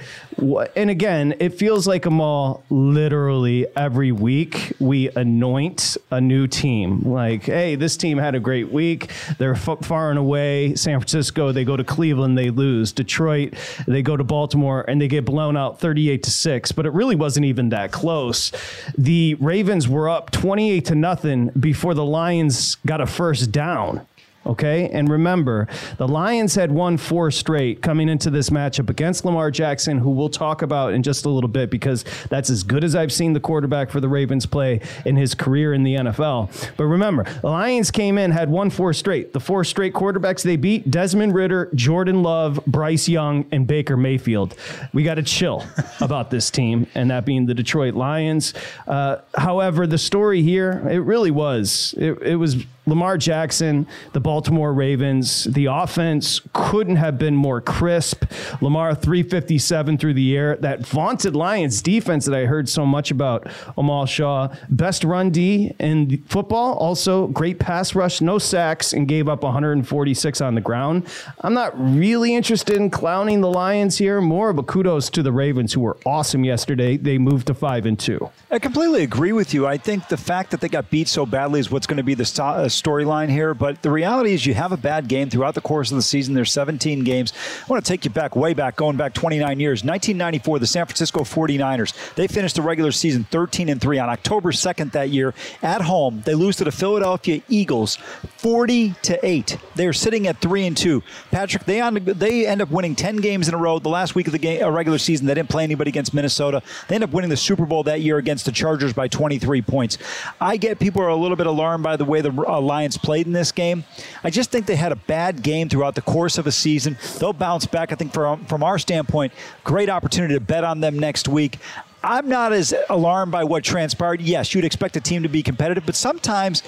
and 0.75 0.91
again, 0.91 1.33
it 1.39 1.55
feels 1.55 1.87
like 1.87 2.05
Amal 2.05 2.63
literally 2.69 3.65
every 3.75 4.11
week 4.11 4.73
we 4.79 5.09
anoint 5.15 5.97
a 6.11 6.21
new 6.21 6.45
team. 6.45 7.01
Like, 7.01 7.45
hey, 7.45 7.73
this 7.73 7.97
team 7.97 8.19
had 8.19 8.35
a 8.35 8.39
great 8.39 8.71
week. 8.71 9.09
They're 9.39 9.55
f- 9.55 9.79
far 9.81 10.11
and 10.11 10.19
away. 10.19 10.75
San 10.75 10.99
Francisco, 10.99 11.51
they 11.51 11.63
go 11.63 11.75
to 11.75 11.83
Cleveland, 11.83 12.37
they 12.37 12.51
lose. 12.51 12.91
Detroit, 12.91 13.55
they 13.87 14.03
go 14.03 14.15
to 14.15 14.23
Baltimore, 14.23 14.85
and 14.87 15.01
they 15.01 15.07
get 15.07 15.25
blown 15.25 15.57
out 15.57 15.79
38 15.79 16.21
to 16.21 16.29
6. 16.29 16.71
But 16.73 16.85
it 16.85 16.93
really 16.93 17.15
wasn't 17.15 17.47
even 17.47 17.69
that 17.69 17.91
close. 17.91 18.51
The 18.99 19.33
Ravens 19.39 19.87
were 19.87 20.09
up 20.09 20.29
28 20.29 20.85
to 20.85 20.93
nothing 20.93 21.47
before 21.59 21.95
the 21.95 22.05
Lions 22.05 22.75
got 22.85 23.01
a 23.01 23.07
first 23.07 23.51
down. 23.51 24.05
Okay. 24.47 24.89
And 24.89 25.09
remember, 25.09 25.67
the 25.97 26.07
Lions 26.07 26.55
had 26.55 26.71
won 26.71 26.97
four 26.97 27.31
straight 27.31 27.81
coming 27.81 28.07
into 28.07 28.29
this 28.29 28.49
matchup 28.49 28.89
against 28.89 29.25
Lamar 29.25 29.51
Jackson, 29.51 29.97
who 29.97 30.09
we'll 30.09 30.29
talk 30.29 30.61
about 30.61 30.93
in 30.93 31.03
just 31.03 31.25
a 31.25 31.29
little 31.29 31.49
bit 31.49 31.69
because 31.69 32.05
that's 32.29 32.49
as 32.49 32.63
good 32.63 32.83
as 32.85 32.95
I've 32.95 33.11
seen 33.11 33.33
the 33.33 33.41
quarterback 33.41 33.91
for 33.91 33.99
the 33.99 34.07
Ravens 34.07 34.45
play 34.45 34.79
in 35.05 35.17
his 35.17 35.35
career 35.35 35.73
in 35.73 35.83
the 35.83 35.95
NFL. 35.95 36.49
But 36.77 36.85
remember, 36.85 37.25
the 37.41 37.47
Lions 37.47 37.91
came 37.91 38.17
in, 38.17 38.31
had 38.31 38.49
won 38.49 38.69
four 38.69 38.93
straight. 38.93 39.33
The 39.33 39.39
four 39.41 39.65
straight 39.65 39.93
quarterbacks 39.93 40.43
they 40.43 40.55
beat 40.55 40.89
Desmond 40.89 41.35
Ridder, 41.35 41.69
Jordan 41.75 42.23
Love, 42.23 42.59
Bryce 42.65 43.09
Young, 43.09 43.45
and 43.51 43.67
Baker 43.67 43.97
Mayfield. 43.97 44.55
We 44.93 45.03
got 45.03 45.15
to 45.15 45.23
chill 45.23 45.65
about 45.99 46.31
this 46.31 46.49
team, 46.49 46.87
and 46.95 47.11
that 47.11 47.25
being 47.25 47.45
the 47.45 47.53
Detroit 47.53 47.95
Lions. 47.95 48.53
Uh, 48.87 49.17
however, 49.37 49.85
the 49.85 49.97
story 49.97 50.41
here, 50.41 50.87
it 50.89 50.99
really 50.99 51.31
was, 51.31 51.93
it, 51.97 52.21
it 52.21 52.35
was 52.37 52.63
Lamar 52.87 53.17
Jackson, 53.17 53.85
the 54.13 54.21
Baltimore 54.21 54.73
Ravens, 54.73 55.43
the 55.43 55.65
offense 55.65 56.41
couldn't 56.53 56.95
have 56.95 57.19
been 57.19 57.35
more 57.35 57.59
crisp. 57.59 58.23
Lamar 58.61 58.95
357 58.95 59.97
through 59.97 60.13
the 60.13 60.35
air. 60.35 60.55
That 60.55 60.87
vaunted 60.87 61.35
Lions 61.35 61.81
defense 61.81 62.25
that 62.25 62.33
I 62.33 62.45
heard 62.45 62.69
so 62.69 62.85
much 62.85 63.11
about, 63.11 63.47
Amal 63.77 64.05
Shah, 64.05 64.55
best 64.69 65.03
run 65.03 65.31
D 65.31 65.73
in 65.79 66.23
football. 66.23 66.75
Also, 66.77 67.27
great 67.27 67.59
pass 67.59 67.93
rush, 67.93 68.21
no 68.21 68.39
sacks, 68.39 68.93
and 68.93 69.05
gave 69.07 69.27
up 69.27 69.43
146 69.43 70.41
on 70.41 70.55
the 70.55 70.61
ground. 70.61 71.05
I'm 71.41 71.53
not 71.53 71.73
really 71.77 72.33
interested 72.33 72.77
in 72.77 72.89
clowning 72.89 73.41
the 73.41 73.51
Lions 73.51 73.97
here. 73.97 74.21
More 74.21 74.49
of 74.49 74.57
a 74.57 74.63
kudos 74.63 75.09
to 75.11 75.21
the 75.21 75.33
Ravens, 75.33 75.73
who 75.73 75.81
were 75.81 75.97
awesome 76.05 76.45
yesterday. 76.45 76.95
They 76.95 77.17
moved 77.17 77.47
to 77.47 77.53
five 77.53 77.85
and 77.85 77.99
two. 77.99 78.29
I 78.49 78.59
completely 78.59 79.03
agree 79.03 79.33
with 79.33 79.53
you. 79.53 79.67
I 79.67 79.77
think 79.77 80.07
the 80.07 80.15
fact 80.15 80.51
that 80.51 80.61
they 80.61 80.69
got 80.69 80.89
beat 80.89 81.09
so 81.09 81.25
badly 81.25 81.59
is 81.59 81.69
what's 81.69 81.85
going 81.85 81.97
to 81.97 82.03
be 82.03 82.13
the 82.13 82.27
uh, 82.41 82.69
storyline 82.81 83.29
here, 83.29 83.53
but 83.53 83.81
the 83.81 83.89
reality 83.89 84.33
is 84.33 84.45
you 84.45 84.53
have 84.53 84.71
a 84.71 84.77
bad 84.77 85.07
game 85.07 85.29
throughout 85.29 85.55
the 85.55 85.61
course 85.61 85.91
of 85.91 85.97
the 85.97 86.01
season. 86.01 86.33
There's 86.33 86.51
17 86.51 87.03
games. 87.03 87.33
I 87.61 87.65
want 87.67 87.83
to 87.83 87.87
take 87.87 88.05
you 88.05 88.11
back, 88.11 88.35
way 88.35 88.53
back, 88.53 88.75
going 88.75 88.97
back 88.97 89.13
29 89.13 89.59
years. 89.59 89.83
1994, 89.83 90.59
the 90.59 90.67
San 90.67 90.85
Francisco 90.85 91.21
49ers. 91.21 92.15
They 92.15 92.27
finished 92.27 92.55
the 92.55 92.61
regular 92.61 92.91
season 92.91 93.25
13 93.31 93.69
and 93.69 93.81
3 93.81 93.99
on 93.99 94.09
October 94.09 94.51
2nd 94.51 94.91
that 94.93 95.09
year 95.09 95.33
at 95.61 95.81
home. 95.81 96.21
They 96.25 96.35
lose 96.35 96.55
to 96.57 96.63
the 96.63 96.71
Philadelphia 96.71 97.41
Eagles 97.49 97.97
40 98.37 98.93
to 99.03 99.25
8. 99.25 99.57
They're 99.75 99.93
sitting 99.93 100.27
at 100.27 100.39
3 100.39 100.67
and 100.67 100.77
2. 100.77 101.03
Patrick, 101.31 101.65
they 101.65 101.81
on, 101.81 101.95
they 101.95 102.47
end 102.47 102.61
up 102.61 102.69
winning 102.69 102.95
10 102.95 103.17
games 103.17 103.47
in 103.47 103.53
a 103.53 103.57
row. 103.57 103.79
The 103.79 103.89
last 103.89 104.15
week 104.15 104.27
of 104.27 104.33
the 104.33 104.39
game, 104.39 104.63
uh, 104.63 104.69
regular 104.69 104.97
season, 104.97 105.25
they 105.25 105.33
didn't 105.33 105.49
play 105.49 105.63
anybody 105.63 105.89
against 105.89 106.13
Minnesota. 106.13 106.61
They 106.87 106.95
end 106.95 107.03
up 107.03 107.11
winning 107.11 107.29
the 107.29 107.37
Super 107.37 107.65
Bowl 107.65 107.83
that 107.83 108.01
year 108.01 108.17
against 108.17 108.45
the 108.45 108.51
Chargers 108.51 108.93
by 108.93 109.07
23 109.07 109.61
points. 109.61 109.97
I 110.39 110.57
get 110.57 110.79
people 110.79 111.01
are 111.01 111.07
a 111.07 111.15
little 111.15 111.37
bit 111.37 111.47
alarmed 111.47 111.83
by 111.83 111.95
the 111.95 112.05
way 112.05 112.21
the 112.21 112.31
uh, 112.31 112.59
Lions 112.67 112.97
played 112.97 113.25
in 113.25 113.33
this 113.33 113.51
game. 113.51 113.83
I 114.23 114.29
just 114.29 114.51
think 114.51 114.65
they 114.65 114.75
had 114.75 114.91
a 114.91 114.95
bad 114.95 115.41
game 115.41 115.69
throughout 115.69 115.95
the 115.95 116.01
course 116.01 116.37
of 116.37 116.45
a 116.45 116.51
season. 116.51 116.97
They'll 117.19 117.33
bounce 117.33 117.65
back. 117.65 117.91
I 117.91 117.95
think 117.95 118.13
from 118.13 118.45
from 118.45 118.61
our 118.61 118.77
standpoint, 118.77 119.33
great 119.63 119.89
opportunity 119.89 120.33
to 120.35 120.39
bet 120.39 120.63
on 120.63 120.81
them 120.81 120.99
next 120.99 121.27
week. 121.27 121.57
I'm 122.03 122.29
not 122.29 122.53
as 122.53 122.73
alarmed 122.89 123.31
by 123.31 123.43
what 123.43 123.63
transpired. 123.63 124.21
Yes, 124.21 124.53
you'd 124.53 124.65
expect 124.65 124.95
a 124.97 125.01
team 125.01 125.23
to 125.23 125.29
be 125.29 125.43
competitive, 125.43 125.85
but 125.85 125.95
sometimes 125.95 126.63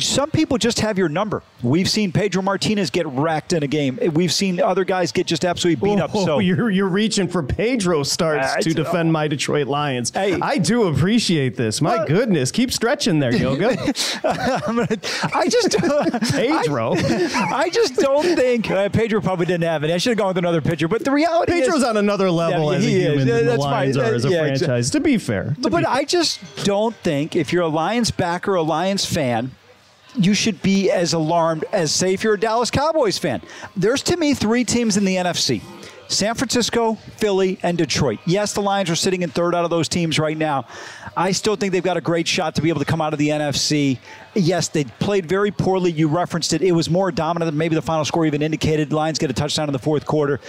some 0.00 0.30
people 0.30 0.56
just 0.56 0.80
have 0.80 0.96
your 0.96 1.08
number. 1.08 1.42
We've 1.62 1.88
seen 1.88 2.12
Pedro 2.12 2.40
Martinez 2.42 2.88
get 2.90 3.06
wrecked 3.08 3.52
in 3.52 3.62
a 3.62 3.66
game. 3.66 3.98
We've 4.14 4.32
seen 4.32 4.60
other 4.60 4.84
guys 4.84 5.12
get 5.12 5.26
just 5.26 5.44
absolutely 5.44 5.86
beat 5.86 6.00
oh, 6.00 6.04
up. 6.04 6.12
So 6.12 6.38
you're 6.38 6.70
you're 6.70 6.88
reaching 6.88 7.28
for 7.28 7.42
Pedro 7.42 8.02
starts 8.02 8.54
uh, 8.54 8.60
to 8.60 8.74
defend 8.74 9.12
my 9.12 9.28
Detroit 9.28 9.66
Lions. 9.66 10.10
Hey, 10.10 10.38
I 10.40 10.58
do 10.58 10.88
appreciate 10.88 11.56
this. 11.56 11.80
My 11.82 11.96
uh, 11.96 12.04
goodness, 12.06 12.50
keep 12.50 12.72
stretching 12.72 13.18
there, 13.18 13.34
Yoga. 13.34 13.70
I 14.24 15.48
just 15.50 15.76
Pedro. 16.32 16.94
I, 16.96 17.50
I, 17.54 17.68
just 17.68 17.96
don't 17.96 18.36
think 18.36 18.70
uh, 18.70 18.88
Pedro 18.88 19.20
probably 19.20 19.46
didn't 19.46 19.64
have 19.64 19.84
it. 19.84 19.90
I 19.90 19.98
should 19.98 20.10
have 20.10 20.18
gone 20.18 20.28
with 20.28 20.38
another 20.38 20.60
pitcher. 20.60 20.88
But 20.88 21.04
the 21.04 21.10
reality 21.10 21.52
Pedro's 21.52 21.78
is, 21.78 21.84
on 21.84 21.96
another 21.96 22.30
level 22.30 22.72
yeah, 22.72 22.78
as 22.78 22.86
a 22.86 22.88
human 22.88 23.18
is. 23.18 23.24
than 23.26 23.46
the 23.46 23.56
Lions 23.56 23.96
are 23.96 24.14
as 24.14 24.24
a 24.24 24.30
yeah, 24.30 24.40
franchise. 24.40 24.61
Exactly. 24.64 25.00
To 25.00 25.00
be 25.00 25.18
fair, 25.18 25.56
to 25.62 25.70
but 25.70 25.80
be 25.80 25.86
I 25.86 26.04
just 26.04 26.40
don't 26.64 26.94
think 26.96 27.36
if 27.36 27.52
you're 27.52 27.62
a 27.62 27.68
Lions 27.68 28.10
backer, 28.10 28.54
a 28.54 28.62
Lions 28.62 29.04
fan 29.04 29.52
you 30.16 30.34
should 30.34 30.60
be 30.62 30.90
as 30.90 31.12
alarmed 31.12 31.64
as, 31.72 31.92
say, 31.92 32.12
if 32.12 32.22
you're 32.22 32.34
a 32.34 32.40
Dallas 32.40 32.70
Cowboys 32.70 33.18
fan. 33.18 33.40
There's, 33.76 34.02
to 34.04 34.16
me, 34.16 34.34
three 34.34 34.64
teams 34.64 34.96
in 34.96 35.04
the 35.04 35.16
NFC. 35.16 35.62
San 36.08 36.34
Francisco, 36.34 36.94
Philly, 37.16 37.58
and 37.62 37.78
Detroit. 37.78 38.18
Yes, 38.26 38.52
the 38.52 38.60
Lions 38.60 38.90
are 38.90 38.96
sitting 38.96 39.22
in 39.22 39.30
third 39.30 39.54
out 39.54 39.64
of 39.64 39.70
those 39.70 39.88
teams 39.88 40.18
right 40.18 40.36
now. 40.36 40.66
I 41.16 41.32
still 41.32 41.56
think 41.56 41.72
they've 41.72 41.82
got 41.82 41.96
a 41.96 42.02
great 42.02 42.28
shot 42.28 42.54
to 42.56 42.62
be 42.62 42.68
able 42.68 42.80
to 42.80 42.84
come 42.84 43.00
out 43.00 43.14
of 43.14 43.18
the 43.18 43.28
NFC. 43.28 43.98
Yes, 44.34 44.68
they 44.68 44.84
played 44.84 45.26
very 45.26 45.50
poorly. 45.50 45.90
You 45.90 46.08
referenced 46.08 46.52
it. 46.52 46.60
It 46.60 46.72
was 46.72 46.90
more 46.90 47.10
dominant 47.10 47.50
than 47.50 47.56
maybe 47.56 47.74
the 47.74 47.82
final 47.82 48.04
score 48.04 48.26
even 48.26 48.42
indicated. 48.42 48.92
Lions 48.92 49.18
get 49.18 49.30
a 49.30 49.34
touchdown 49.34 49.70
in 49.70 49.72
the 49.72 49.78
fourth 49.78 50.04
quarter. 50.04 50.40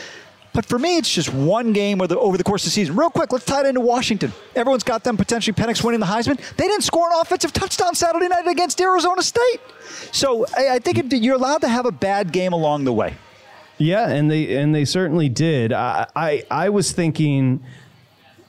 But 0.53 0.65
for 0.65 0.77
me, 0.77 0.97
it's 0.97 1.11
just 1.11 1.33
one 1.33 1.73
game 1.73 1.99
over 1.99 2.07
the, 2.07 2.19
over 2.19 2.37
the 2.37 2.43
course 2.43 2.63
of 2.63 2.67
the 2.67 2.71
season. 2.71 2.95
Real 2.95 3.09
quick, 3.09 3.31
let's 3.31 3.45
tie 3.45 3.61
it 3.61 3.65
into 3.65 3.81
Washington. 3.81 4.31
Everyone's 4.55 4.83
got 4.83 5.03
them 5.03 5.17
potentially 5.17 5.53
Penix 5.53 5.83
winning 5.83 5.99
the 5.99 6.05
Heisman. 6.05 6.37
They 6.55 6.67
didn't 6.67 6.83
score 6.83 7.07
an 7.11 7.19
offensive 7.19 7.51
touchdown 7.51 7.95
Saturday 7.95 8.27
night 8.27 8.47
against 8.47 8.79
Arizona 8.79 9.23
State. 9.23 9.59
So 10.11 10.45
I, 10.55 10.75
I 10.75 10.79
think 10.79 11.11
you're 11.11 11.35
allowed 11.35 11.61
to 11.61 11.67
have 11.67 11.85
a 11.87 11.91
bad 11.91 12.31
game 12.31 12.53
along 12.53 12.83
the 12.83 12.93
way. 12.93 13.15
Yeah, 13.79 14.07
and 14.07 14.29
they 14.29 14.55
and 14.55 14.73
they 14.73 14.85
certainly 14.85 15.27
did. 15.29 15.73
I 15.73 16.07
I, 16.15 16.43
I 16.51 16.69
was 16.69 16.91
thinking 16.91 17.63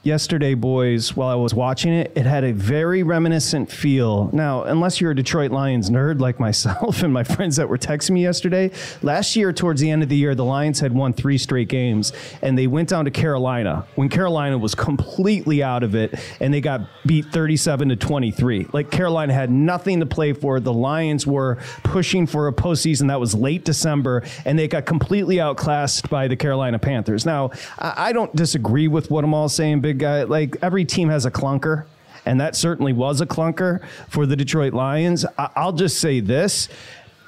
yesterday, 0.05 0.55
boys, 0.55 1.17
while 1.17 1.29
I 1.29 1.35
was 1.35 1.55
watching 1.55 1.93
it, 1.93 2.13
it 2.15 2.27
had 2.27 2.45
a 2.45 2.53
very 2.53 3.03
reminiscent 3.03 3.71
feel. 3.71 4.29
Now, 4.33 4.63
unless 4.65 5.01
you're 5.01 5.13
a 5.13 5.17
Detroit 5.17 5.51
Lions 5.51 5.89
nerd 5.89 6.21
like 6.21 6.39
myself 6.39 7.03
and 7.03 7.13
my 7.13 7.25
friends 7.25 7.57
that 7.57 7.69
were 7.69 7.79
texting 7.79 8.11
me 8.11 8.23
yesterday, 8.23 8.71
last 9.03 9.35
year, 9.35 9.53
towards 9.53 9.81
the 9.81 9.91
end 9.91 10.03
of 10.03 10.09
the 10.09 10.17
year, 10.17 10.35
the 10.35 10.45
Lions 10.45 10.81
had 10.81 10.93
won 10.93 11.13
three 11.13 11.39
straight 11.39 11.69
games, 11.69 12.13
and 12.43 12.59
they 12.59 12.67
went 12.67 12.91
down 12.91 13.07
to 13.07 13.11
Carolina 13.11 13.87
when 13.95 14.09
Carolina 14.09 14.59
was 14.59 14.75
completely 14.75 15.63
out 15.63 15.83
of 15.83 15.95
it, 15.95 16.15
and 16.41 16.53
they 16.53 16.61
got 16.61 16.83
beat 17.07 17.27
37 17.27 17.89
to 17.89 17.97
23. 17.97 18.67
Like 18.73 18.91
Carolina 18.91 19.33
had 19.33 19.51
nothing 19.51 20.01
to 20.01 20.07
play 20.07 20.35
for. 20.35 20.61
The 20.61 20.73
Lions 20.73 21.27
were 21.27 21.59
pushing 21.83 22.27
for 22.27 22.49
a 22.49 22.53
postseason 22.53 23.09
that 23.09 23.21
was 23.21 23.35
late 23.35 23.65
December, 23.65 24.23
and 24.45 24.59
they 24.59 24.69
got 24.69 24.85
completely 24.85 25.41
outclassed 25.41 26.11
by 26.11 26.29
the 26.29 26.37
Carolina 26.37 26.79
Panthers. 26.79 27.25
Now, 27.25 27.51
I 27.79 28.13
don't 28.13 28.35
disagree 28.37 28.89
with 28.89 29.11
what 29.11 29.25
I'm 29.25 29.33
all 29.33 29.49
saying, 29.49 29.81
Big 29.81 29.94
guy. 29.99 30.23
Like 30.25 30.57
every 30.63 30.85
team 30.85 31.09
has 31.09 31.27
a 31.27 31.31
clunker, 31.31 31.85
and 32.27 32.41
that 32.41 32.57
certainly 32.57 32.93
was 32.93 33.21
a 33.21 33.27
clunker 33.27 33.81
for 34.09 34.27
the 34.27 34.37
Detroit 34.37 34.73
Lions. 34.75 35.25
I- 35.39 35.51
I'll 35.57 35.73
just 35.73 35.99
say 35.99 36.21
this. 36.21 36.69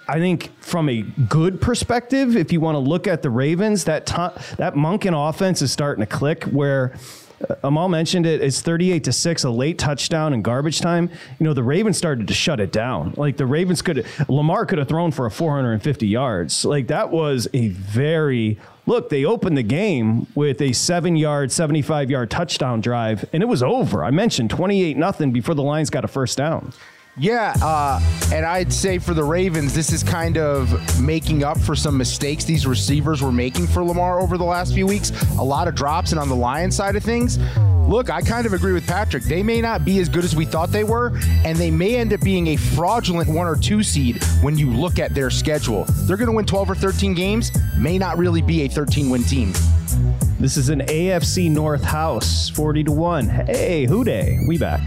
I 0.08 0.18
think 0.20 0.50
from 0.61 0.88
a 0.88 1.02
good 1.02 1.61
perspective, 1.61 2.37
if 2.37 2.52
you 2.52 2.61
want 2.61 2.76
to 2.76 2.78
look 2.78 3.08
at 3.08 3.23
the 3.23 3.30
Ravens, 3.30 3.85
that 3.85 4.06
t- 4.06 4.14
that 4.56 4.75
Monken 4.75 5.28
offense 5.28 5.62
is 5.62 5.73
starting 5.73 6.00
to 6.00 6.06
click. 6.06 6.44
Where 6.44 6.94
uh, 7.50 7.56
Amal 7.64 7.88
mentioned 7.88 8.25
it, 8.25 8.40
it's 8.40 8.61
38 8.62 9.02
to 9.02 9.12
six, 9.12 9.42
a 9.42 9.50
late 9.50 9.78
touchdown 9.78 10.32
in 10.32 10.42
garbage 10.42 10.80
time. 10.80 11.11
You 11.40 11.44
know, 11.44 11.54
the 11.54 11.64
Ravens 11.64 11.99
started 11.99 12.28
to 12.28 12.35
shut 12.35 12.61
it 12.61 12.70
down. 12.70 13.14
Like 13.16 13.37
the 13.37 13.46
Ravens 13.46 13.82
could, 13.82 14.06
Lamar 14.28 14.64
could 14.64 14.78
have 14.78 14.87
thrown 14.88 15.11
for 15.11 15.26
a 15.26 15.30
450 15.30 16.06
yards. 16.06 16.64
Like 16.64 16.87
that 16.87 17.11
was 17.11 17.49
a 17.52 17.68
very 17.68 18.58
look, 18.86 19.10
they 19.10 19.24
opened 19.24 19.56
the 19.56 19.62
game 19.62 20.26
with 20.34 20.60
a 20.62 20.72
seven 20.72 21.16
yard, 21.16 21.52
75 21.52 22.10
yard 22.10 22.30
touchdown 22.30 22.80
drive, 22.80 23.28
and 23.32 23.42
it 23.42 23.46
was 23.46 23.62
over. 23.62 24.04
I 24.04 24.10
mentioned 24.10 24.50
28 24.50 24.96
nothing 24.96 25.32
before 25.32 25.54
the 25.54 25.62
Lions 25.62 25.90
got 25.90 26.04
a 26.04 26.08
first 26.08 26.38
down. 26.38 26.72
Yeah, 27.18 27.54
uh, 27.62 27.99
and 28.30 28.44
I'd 28.44 28.70
say 28.70 28.99
for 28.99 29.14
the 29.14 29.25
Ravens, 29.25 29.73
this 29.73 29.90
is 29.90 30.02
kind 30.02 30.37
of 30.37 31.00
making 31.00 31.44
up 31.44 31.58
for 31.58 31.75
some 31.75 31.96
mistakes 31.96 32.44
these 32.44 32.66
receivers 32.66 33.23
were 33.23 33.32
making 33.32 33.68
for 33.68 33.82
Lamar 33.82 34.20
over 34.20 34.37
the 34.37 34.44
last 34.44 34.75
few 34.75 34.87
weeks. 34.87 35.12
A 35.38 35.42
lot 35.42 35.66
of 35.66 35.75
drops, 35.75 36.11
and 36.11 36.20
on 36.20 36.28
the 36.28 36.37
Lions 36.37 36.76
side 36.76 36.94
of 36.94 37.02
things, 37.02 37.38
look, 37.88 38.11
I 38.11 38.20
kind 38.20 38.46
of 38.46 38.52
agree 38.52 38.75
with 38.75 38.87
Patrick. 38.87 39.23
They 39.23 39.42
may 39.42 39.62
not 39.62 39.82
be 39.82 39.99
as 40.00 40.11
good 40.11 40.25
as 40.25 40.37
we 40.37 40.44
thought 40.44 40.70
they 40.70 40.85
were, 40.85 41.18
and 41.42 41.56
they 41.56 41.70
may 41.70 41.96
end 41.96 42.12
up 42.12 42.20
being 42.20 42.49
a 42.49 42.56
fraudulent 42.56 43.30
one 43.30 43.46
or 43.46 43.56
two 43.56 43.82
seed 43.82 44.23
when 44.42 44.58
you 44.58 44.70
look 44.70 44.99
at 44.99 45.14
their 45.14 45.30
schedule. 45.30 45.85
They're 46.06 46.18
going 46.18 46.28
to 46.28 46.37
win 46.37 46.44
12 46.44 46.70
or 46.73 46.75
13 46.75 47.14
games, 47.14 47.50
may 47.78 47.96
not 47.96 48.18
really 48.18 48.42
be 48.42 48.62
a 48.62 48.68
13 48.68 49.08
win 49.08 49.23
team. 49.23 49.54
This 50.38 50.58
is 50.58 50.68
an 50.68 50.80
AFC 50.80 51.50
North 51.50 51.82
house, 51.82 52.50
40 52.50 52.85
to 52.85 52.92
1. 52.92 53.26
Hey, 53.26 53.87
Who 53.87 54.04
Dey? 54.04 54.40
We 54.46 54.58
back. 54.58 54.87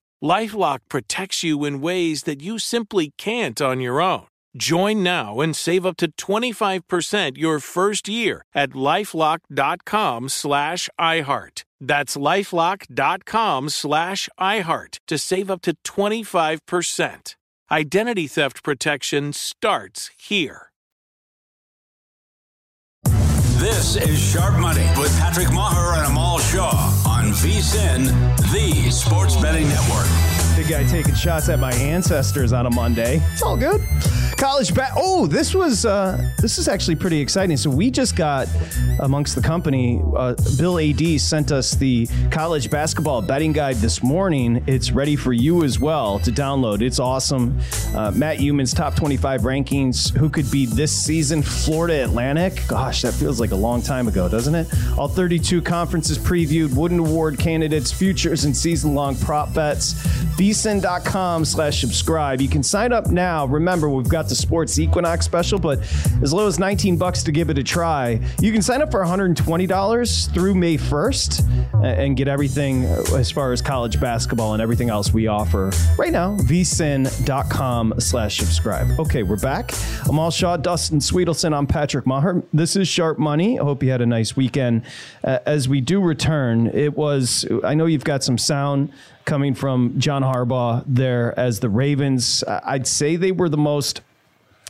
Lifelock 0.23 0.79
protects 0.87 1.43
you 1.43 1.65
in 1.65 1.81
ways 1.81 2.23
that 2.23 2.41
you 2.41 2.59
simply 2.59 3.11
can't 3.17 3.59
on 3.59 3.81
your 3.81 3.99
own. 3.99 4.27
Join 4.55 5.01
now 5.01 5.39
and 5.39 5.55
save 5.55 5.85
up 5.85 5.97
to 5.97 6.11
25% 6.11 7.37
your 7.37 7.59
first 7.59 8.07
year 8.07 8.43
at 8.53 8.71
lifelock.com 8.71 10.29
slash 10.29 10.89
iHeart. 10.99 11.63
That's 11.79 12.17
lifelock.com 12.17 13.69
slash 13.69 14.29
iHeart 14.39 14.97
to 15.07 15.17
save 15.17 15.49
up 15.49 15.61
to 15.61 15.73
25%. 15.85 17.35
Identity 17.71 18.27
theft 18.27 18.63
protection 18.63 19.33
starts 19.33 20.11
here. 20.17 20.67
This 23.57 23.95
is 23.95 24.19
Sharp 24.19 24.59
Money 24.59 24.87
with 24.97 25.17
Patrick 25.19 25.47
Meagher 25.47 25.97
and 25.97 26.07
Amal 26.07 26.39
Shah 26.39 27.00
VSIN, 27.31 28.07
the 28.51 28.91
Sports 28.91 29.35
Betting 29.37 29.67
Network. 29.67 30.40
Big 30.61 30.69
guy 30.69 30.83
taking 30.83 31.15
shots 31.15 31.49
at 31.49 31.57
my 31.57 31.73
ancestors 31.73 32.53
on 32.53 32.67
a 32.67 32.69
Monday. 32.69 33.19
It's 33.33 33.41
all 33.41 33.57
good. 33.57 33.81
College 34.37 34.75
bat. 34.75 34.91
Oh, 34.95 35.25
this 35.25 35.55
was 35.55 35.85
uh, 35.85 36.33
this 36.39 36.59
is 36.59 36.67
actually 36.67 36.95
pretty 36.95 37.19
exciting. 37.19 37.57
So 37.57 37.69
we 37.69 37.89
just 37.89 38.15
got 38.15 38.47
amongst 38.99 39.35
the 39.35 39.41
company. 39.41 40.01
Uh, 40.15 40.35
Bill 40.57 40.79
Ad 40.79 41.19
sent 41.19 41.51
us 41.51 41.71
the 41.71 42.07
college 42.29 42.69
basketball 42.69 43.23
betting 43.23 43.53
guide 43.53 43.77
this 43.77 44.03
morning. 44.03 44.63
It's 44.67 44.91
ready 44.91 45.15
for 45.15 45.33
you 45.33 45.63
as 45.63 45.79
well 45.79 46.19
to 46.19 46.31
download. 46.31 46.81
It's 46.81 46.99
awesome. 46.99 47.59
Uh, 47.95 48.11
Matt 48.11 48.37
Youmans 48.37 48.75
top 48.75 48.95
25 48.95 49.41
rankings. 49.41 50.15
Who 50.15 50.29
could 50.29 50.49
be 50.51 50.65
this 50.67 50.91
season? 50.91 51.41
Florida 51.41 52.03
Atlantic. 52.03 52.61
Gosh, 52.67 53.01
that 53.01 53.13
feels 53.13 53.39
like 53.39 53.51
a 53.51 53.55
long 53.55 53.81
time 53.81 54.07
ago, 54.07 54.29
doesn't 54.29 54.53
it? 54.55 54.67
All 54.97 55.07
32 55.07 55.61
conferences 55.61 56.19
previewed. 56.19 56.75
Wooden 56.75 56.99
Award 56.99 57.39
candidates, 57.39 57.91
futures, 57.91 58.45
and 58.45 58.55
season-long 58.55 59.15
prop 59.17 59.53
bets. 59.53 59.93
VSIN.com 60.51 61.45
slash 61.45 61.79
subscribe. 61.79 62.41
You 62.41 62.49
can 62.49 62.61
sign 62.61 62.91
up 62.91 63.07
now. 63.07 63.45
Remember, 63.45 63.89
we've 63.89 64.09
got 64.09 64.27
the 64.27 64.35
Sports 64.35 64.77
Equinox 64.77 65.23
special, 65.23 65.57
but 65.57 65.79
as 66.21 66.33
low 66.33 66.45
as 66.45 66.59
19 66.59 66.97
bucks 66.97 67.23
to 67.23 67.31
give 67.31 67.49
it 67.49 67.57
a 67.57 67.63
try. 67.63 68.19
You 68.41 68.51
can 68.51 68.61
sign 68.61 68.81
up 68.81 68.91
for 68.91 68.99
$120 68.99 70.33
through 70.33 70.55
May 70.55 70.75
1st 70.75 71.85
and 71.85 72.17
get 72.17 72.27
everything 72.27 72.83
as 72.83 73.31
far 73.31 73.53
as 73.53 73.61
college 73.61 73.97
basketball 74.01 74.51
and 74.51 74.61
everything 74.61 74.89
else 74.89 75.13
we 75.13 75.27
offer 75.27 75.71
right 75.97 76.11
now. 76.11 76.35
VSIN.com 76.39 77.93
slash 77.99 78.37
subscribe. 78.37 78.99
Okay, 78.99 79.23
we're 79.23 79.37
back. 79.37 79.71
Amal 80.09 80.31
Shah, 80.31 80.57
Dustin 80.57 80.99
Swedelson. 80.99 81.55
I'm 81.55 81.65
Patrick 81.65 82.03
Meagher. 82.03 82.43
This 82.51 82.75
is 82.75 82.89
Sharp 82.89 83.17
Money. 83.17 83.57
I 83.57 83.63
hope 83.63 83.83
you 83.83 83.91
had 83.91 84.01
a 84.01 84.05
nice 84.05 84.35
weekend. 84.35 84.81
Uh, 85.23 85.39
as 85.45 85.69
we 85.69 85.79
do 85.79 86.01
return, 86.01 86.67
it 86.67 86.97
was, 86.97 87.45
I 87.63 87.73
know 87.73 87.85
you've 87.85 88.03
got 88.03 88.21
some 88.21 88.37
sound 88.37 88.91
coming 89.31 89.55
from 89.55 89.97
John 89.97 90.23
Harbaugh 90.23 90.83
there 90.85 91.33
as 91.39 91.61
the 91.61 91.69
Ravens. 91.69 92.43
I'd 92.45 92.85
say 92.85 93.15
they 93.15 93.31
were 93.31 93.47
the 93.47 93.55
most 93.55 94.01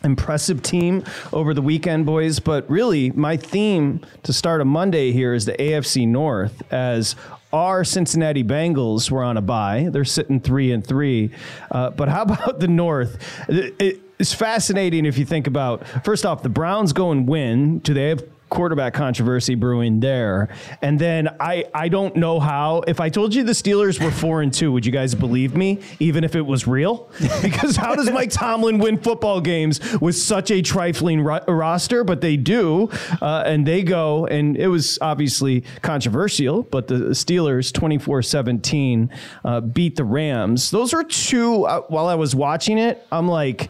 impressive 0.04 0.62
team 0.62 1.04
over 1.34 1.56
the 1.56 1.64
weekend, 1.64 2.06
boys. 2.06 2.38
But 2.38 2.70
really, 2.70 3.10
my 3.10 3.38
theme 3.38 4.06
to 4.22 4.32
start 4.32 4.62
a 4.62 4.66
Monday 4.66 5.14
here 5.14 5.34
is 5.34 5.46
the 5.46 5.54
AFC 5.54 6.08
North 6.08 6.62
as 6.72 7.16
our 7.52 7.84
Cincinnati 7.84 8.44
Bengals 8.44 9.10
were 9.10 9.24
on 9.24 9.36
a 9.36 9.42
bye. 9.42 9.90
They're 9.92 10.06
sitting 10.06 10.40
three 10.40 10.72
and 10.72 10.86
three. 10.86 11.32
Uh, 11.72 11.90
but 11.90 12.08
how 12.08 12.22
about 12.22 12.60
the 12.60 12.68
North? 12.68 13.18
It, 13.50 14.00
it's 14.20 14.32
fascinating 14.32 15.08
if 15.08 15.18
you 15.18 15.26
think 15.26 15.48
about 15.48 15.88
first 16.06 16.24
off, 16.24 16.44
the 16.44 16.50
Browns 16.50 16.94
go 16.94 17.10
and 17.10 17.28
win. 17.28 17.80
Do 17.80 17.96
they 17.96 18.10
have 18.10 18.24
quarterback 18.52 18.94
controversy 18.94 19.56
brewing 19.56 20.00
there. 20.02 20.50
And 20.82 21.00
then 21.00 21.30
I, 21.40 21.66
I 21.74 21.88
don't 21.88 22.16
know 22.16 22.40
how. 22.40 22.84
If 22.86 23.00
I 23.00 23.10
told 23.10 23.34
you 23.34 23.44
the 23.44 23.54
Steelers 23.54 24.04
were 24.04 24.12
four 24.12 24.44
and 24.44 24.54
two, 24.54 24.72
would 24.74 24.86
you 24.86 24.92
guys 24.92 25.16
believe 25.16 25.56
me, 25.56 25.80
even 26.00 26.24
if 26.24 26.36
it 26.36 26.46
was 26.46 26.68
real? 26.68 27.10
Because 27.42 27.76
how 27.76 27.96
does 27.96 28.10
Mike 28.12 28.30
Tomlin 28.30 28.78
win 28.78 28.98
football 28.98 29.42
games 29.42 29.80
with 30.00 30.16
such 30.16 30.52
a 30.52 30.62
trifling 30.62 31.22
ro- 31.22 31.44
roster? 31.48 32.04
But 32.04 32.22
they 32.22 32.38
do, 32.38 32.90
uh, 33.22 33.44
and 33.46 33.66
they 33.66 33.84
go, 33.84 34.28
and 34.28 34.58
it 34.58 34.68
was 34.68 35.00
obviously 35.02 35.64
controversial, 35.82 36.64
but 36.64 36.88
the 36.88 36.96
Steelers 37.12 37.74
24 37.74 38.22
17 38.22 39.10
uh, 39.46 39.62
beat 39.62 39.96
the 39.96 40.04
Rams. 40.04 40.72
Those 40.72 40.94
are 40.94 41.04
two, 41.04 41.64
uh, 41.64 41.82
while 41.88 42.08
I 42.08 42.16
was 42.16 42.36
watching 42.36 42.78
it, 42.78 43.06
I'm 43.12 43.28
like, 43.28 43.70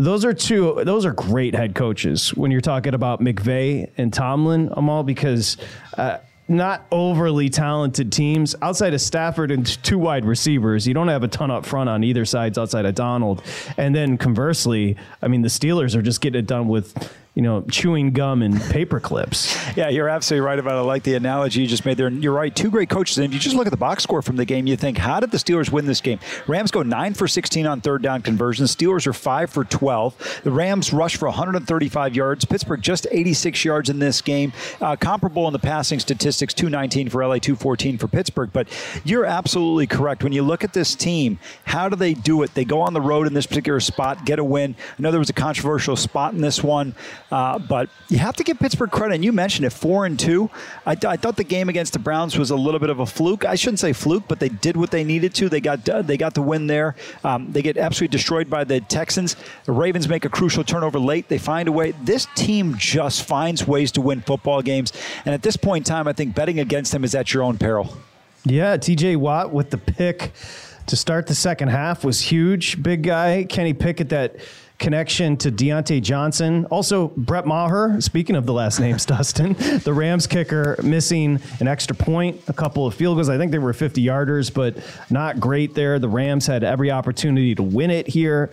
those 0.00 0.24
are 0.24 0.32
two. 0.32 0.80
Those 0.84 1.04
are 1.04 1.12
great 1.12 1.54
head 1.54 1.74
coaches 1.74 2.34
when 2.34 2.50
you're 2.50 2.62
talking 2.62 2.94
about 2.94 3.20
McVay 3.20 3.90
and 3.98 4.12
Tomlin, 4.12 4.70
Amal, 4.72 5.02
because 5.02 5.58
uh, 5.98 6.18
not 6.48 6.86
overly 6.90 7.50
talented 7.50 8.10
teams 8.10 8.56
outside 8.62 8.94
of 8.94 9.00
Stafford 9.00 9.50
and 9.50 9.66
two 9.84 9.98
wide 9.98 10.24
receivers. 10.24 10.86
You 10.86 10.94
don't 10.94 11.08
have 11.08 11.22
a 11.22 11.28
ton 11.28 11.50
up 11.50 11.66
front 11.66 11.90
on 11.90 12.02
either 12.02 12.24
sides 12.24 12.56
outside 12.56 12.86
of 12.86 12.94
Donald. 12.94 13.42
And 13.76 13.94
then 13.94 14.16
conversely, 14.16 14.96
I 15.20 15.28
mean, 15.28 15.42
the 15.42 15.48
Steelers 15.48 15.94
are 15.94 16.02
just 16.02 16.20
getting 16.20 16.40
it 16.40 16.46
done 16.46 16.66
with 16.66 17.14
you 17.34 17.42
know, 17.42 17.62
chewing 17.70 18.10
gum 18.12 18.42
and 18.42 18.60
paper 18.60 19.00
clips. 19.00 19.58
Yeah, 19.76 19.88
you're 19.88 20.08
absolutely 20.08 20.44
right 20.44 20.58
about 20.58 20.74
it. 20.74 20.78
I 20.78 20.80
like 20.80 21.04
the 21.04 21.14
analogy 21.14 21.60
you 21.60 21.68
just 21.68 21.86
made 21.86 21.96
there. 21.96 22.10
You're 22.10 22.32
right, 22.32 22.54
two 22.54 22.70
great 22.70 22.90
coaches. 22.90 23.18
And 23.18 23.24
if 23.24 23.32
you 23.32 23.38
just 23.38 23.54
look 23.54 23.68
at 23.68 23.70
the 23.70 23.76
box 23.76 24.02
score 24.02 24.20
from 24.20 24.34
the 24.34 24.44
game, 24.44 24.66
you 24.66 24.76
think, 24.76 24.98
how 24.98 25.20
did 25.20 25.30
the 25.30 25.38
Steelers 25.38 25.70
win 25.70 25.86
this 25.86 26.00
game? 26.00 26.18
Rams 26.48 26.72
go 26.72 26.82
9 26.82 27.14
for 27.14 27.28
16 27.28 27.66
on 27.66 27.80
third 27.80 28.02
down 28.02 28.20
conversions. 28.20 28.74
Steelers 28.74 29.06
are 29.06 29.12
5 29.12 29.48
for 29.48 29.64
12. 29.64 30.40
The 30.42 30.50
Rams 30.50 30.92
rush 30.92 31.16
for 31.16 31.28
135 31.28 32.16
yards. 32.16 32.44
Pittsburgh 32.44 32.82
just 32.82 33.06
86 33.12 33.64
yards 33.64 33.88
in 33.88 34.00
this 34.00 34.20
game. 34.20 34.52
Uh, 34.80 34.96
comparable 34.96 35.46
in 35.46 35.52
the 35.52 35.60
passing 35.60 36.00
statistics, 36.00 36.52
219 36.52 37.10
for 37.10 37.24
LA, 37.24 37.38
214 37.38 37.96
for 37.96 38.08
Pittsburgh. 38.08 38.50
But 38.52 38.66
you're 39.04 39.24
absolutely 39.24 39.86
correct. 39.86 40.24
When 40.24 40.32
you 40.32 40.42
look 40.42 40.64
at 40.64 40.72
this 40.72 40.96
team, 40.96 41.38
how 41.64 41.88
do 41.88 41.94
they 41.94 42.12
do 42.12 42.42
it? 42.42 42.54
They 42.54 42.64
go 42.64 42.80
on 42.80 42.92
the 42.92 43.00
road 43.00 43.28
in 43.28 43.34
this 43.34 43.46
particular 43.46 43.78
spot, 43.78 44.26
get 44.26 44.40
a 44.40 44.44
win. 44.44 44.74
I 44.98 45.02
know 45.02 45.12
there 45.12 45.20
was 45.20 45.30
a 45.30 45.34
controversial 45.34 45.94
spot 45.94 46.34
in 46.34 46.40
this 46.40 46.62
one. 46.62 46.96
Uh, 47.30 47.58
but 47.58 47.88
you 48.08 48.18
have 48.18 48.34
to 48.36 48.44
give 48.44 48.58
Pittsburgh 48.58 48.90
credit. 48.90 49.14
And 49.14 49.24
you 49.24 49.32
mentioned 49.32 49.64
it, 49.64 49.70
four 49.70 50.04
and 50.04 50.18
two. 50.18 50.50
I, 50.84 50.96
I, 51.06 51.16
thought 51.16 51.36
the 51.36 51.44
game 51.44 51.68
against 51.68 51.92
the 51.92 51.98
Browns 51.98 52.36
was 52.36 52.50
a 52.50 52.56
little 52.56 52.80
bit 52.80 52.90
of 52.90 52.98
a 52.98 53.06
fluke. 53.06 53.44
I 53.44 53.54
shouldn't 53.54 53.78
say 53.78 53.92
fluke, 53.92 54.24
but 54.26 54.40
they 54.40 54.48
did 54.48 54.76
what 54.76 54.90
they 54.90 55.04
needed 55.04 55.34
to. 55.34 55.48
They 55.48 55.60
got 55.60 55.88
uh, 55.88 56.02
they 56.02 56.16
got 56.16 56.34
the 56.34 56.42
win 56.42 56.66
there. 56.66 56.96
Um, 57.22 57.52
they 57.52 57.62
get 57.62 57.76
absolutely 57.76 58.12
destroyed 58.12 58.50
by 58.50 58.64
the 58.64 58.80
Texans. 58.80 59.36
The 59.64 59.72
Ravens 59.72 60.08
make 60.08 60.24
a 60.24 60.28
crucial 60.28 60.64
turnover 60.64 60.98
late. 60.98 61.28
They 61.28 61.38
find 61.38 61.68
a 61.68 61.72
way. 61.72 61.92
This 62.02 62.26
team 62.34 62.74
just 62.76 63.22
finds 63.22 63.66
ways 63.66 63.92
to 63.92 64.00
win 64.00 64.22
football 64.22 64.62
games. 64.62 64.92
And 65.24 65.34
at 65.34 65.42
this 65.42 65.56
point 65.56 65.88
in 65.88 65.92
time, 65.92 66.08
I 66.08 66.12
think 66.12 66.34
betting 66.34 66.58
against 66.58 66.92
them 66.92 67.04
is 67.04 67.14
at 67.14 67.32
your 67.32 67.42
own 67.42 67.58
peril. 67.58 67.96
Yeah, 68.44 68.76
T.J. 68.76 69.16
Watt 69.16 69.52
with 69.52 69.70
the 69.70 69.78
pick 69.78 70.32
to 70.86 70.96
start 70.96 71.26
the 71.26 71.34
second 71.34 71.68
half 71.68 72.04
was 72.04 72.20
huge. 72.20 72.82
Big 72.82 73.02
guy, 73.02 73.44
Kenny 73.44 73.74
Pickett 73.74 74.08
that 74.08 74.36
connection 74.80 75.36
to 75.36 75.52
Diontae 75.52 76.02
Johnson. 76.02 76.64
Also, 76.66 77.08
Brett 77.08 77.46
Maher, 77.46 78.00
speaking 78.00 78.34
of 78.34 78.46
the 78.46 78.52
last 78.52 78.80
names, 78.80 79.06
Dustin, 79.10 79.52
the 79.84 79.92
Rams 79.92 80.26
kicker 80.26 80.76
missing 80.82 81.38
an 81.60 81.68
extra 81.68 81.94
point, 81.94 82.40
a 82.48 82.52
couple 82.52 82.86
of 82.86 82.94
field 82.94 83.16
goals. 83.16 83.28
I 83.28 83.38
think 83.38 83.52
they 83.52 83.58
were 83.58 83.72
50 83.72 84.04
yarders, 84.04 84.52
but 84.52 84.76
not 85.10 85.38
great 85.38 85.74
there. 85.74 85.98
The 86.00 86.08
Rams 86.08 86.46
had 86.46 86.64
every 86.64 86.90
opportunity 86.90 87.54
to 87.54 87.62
win 87.62 87.90
it 87.90 88.08
here. 88.08 88.50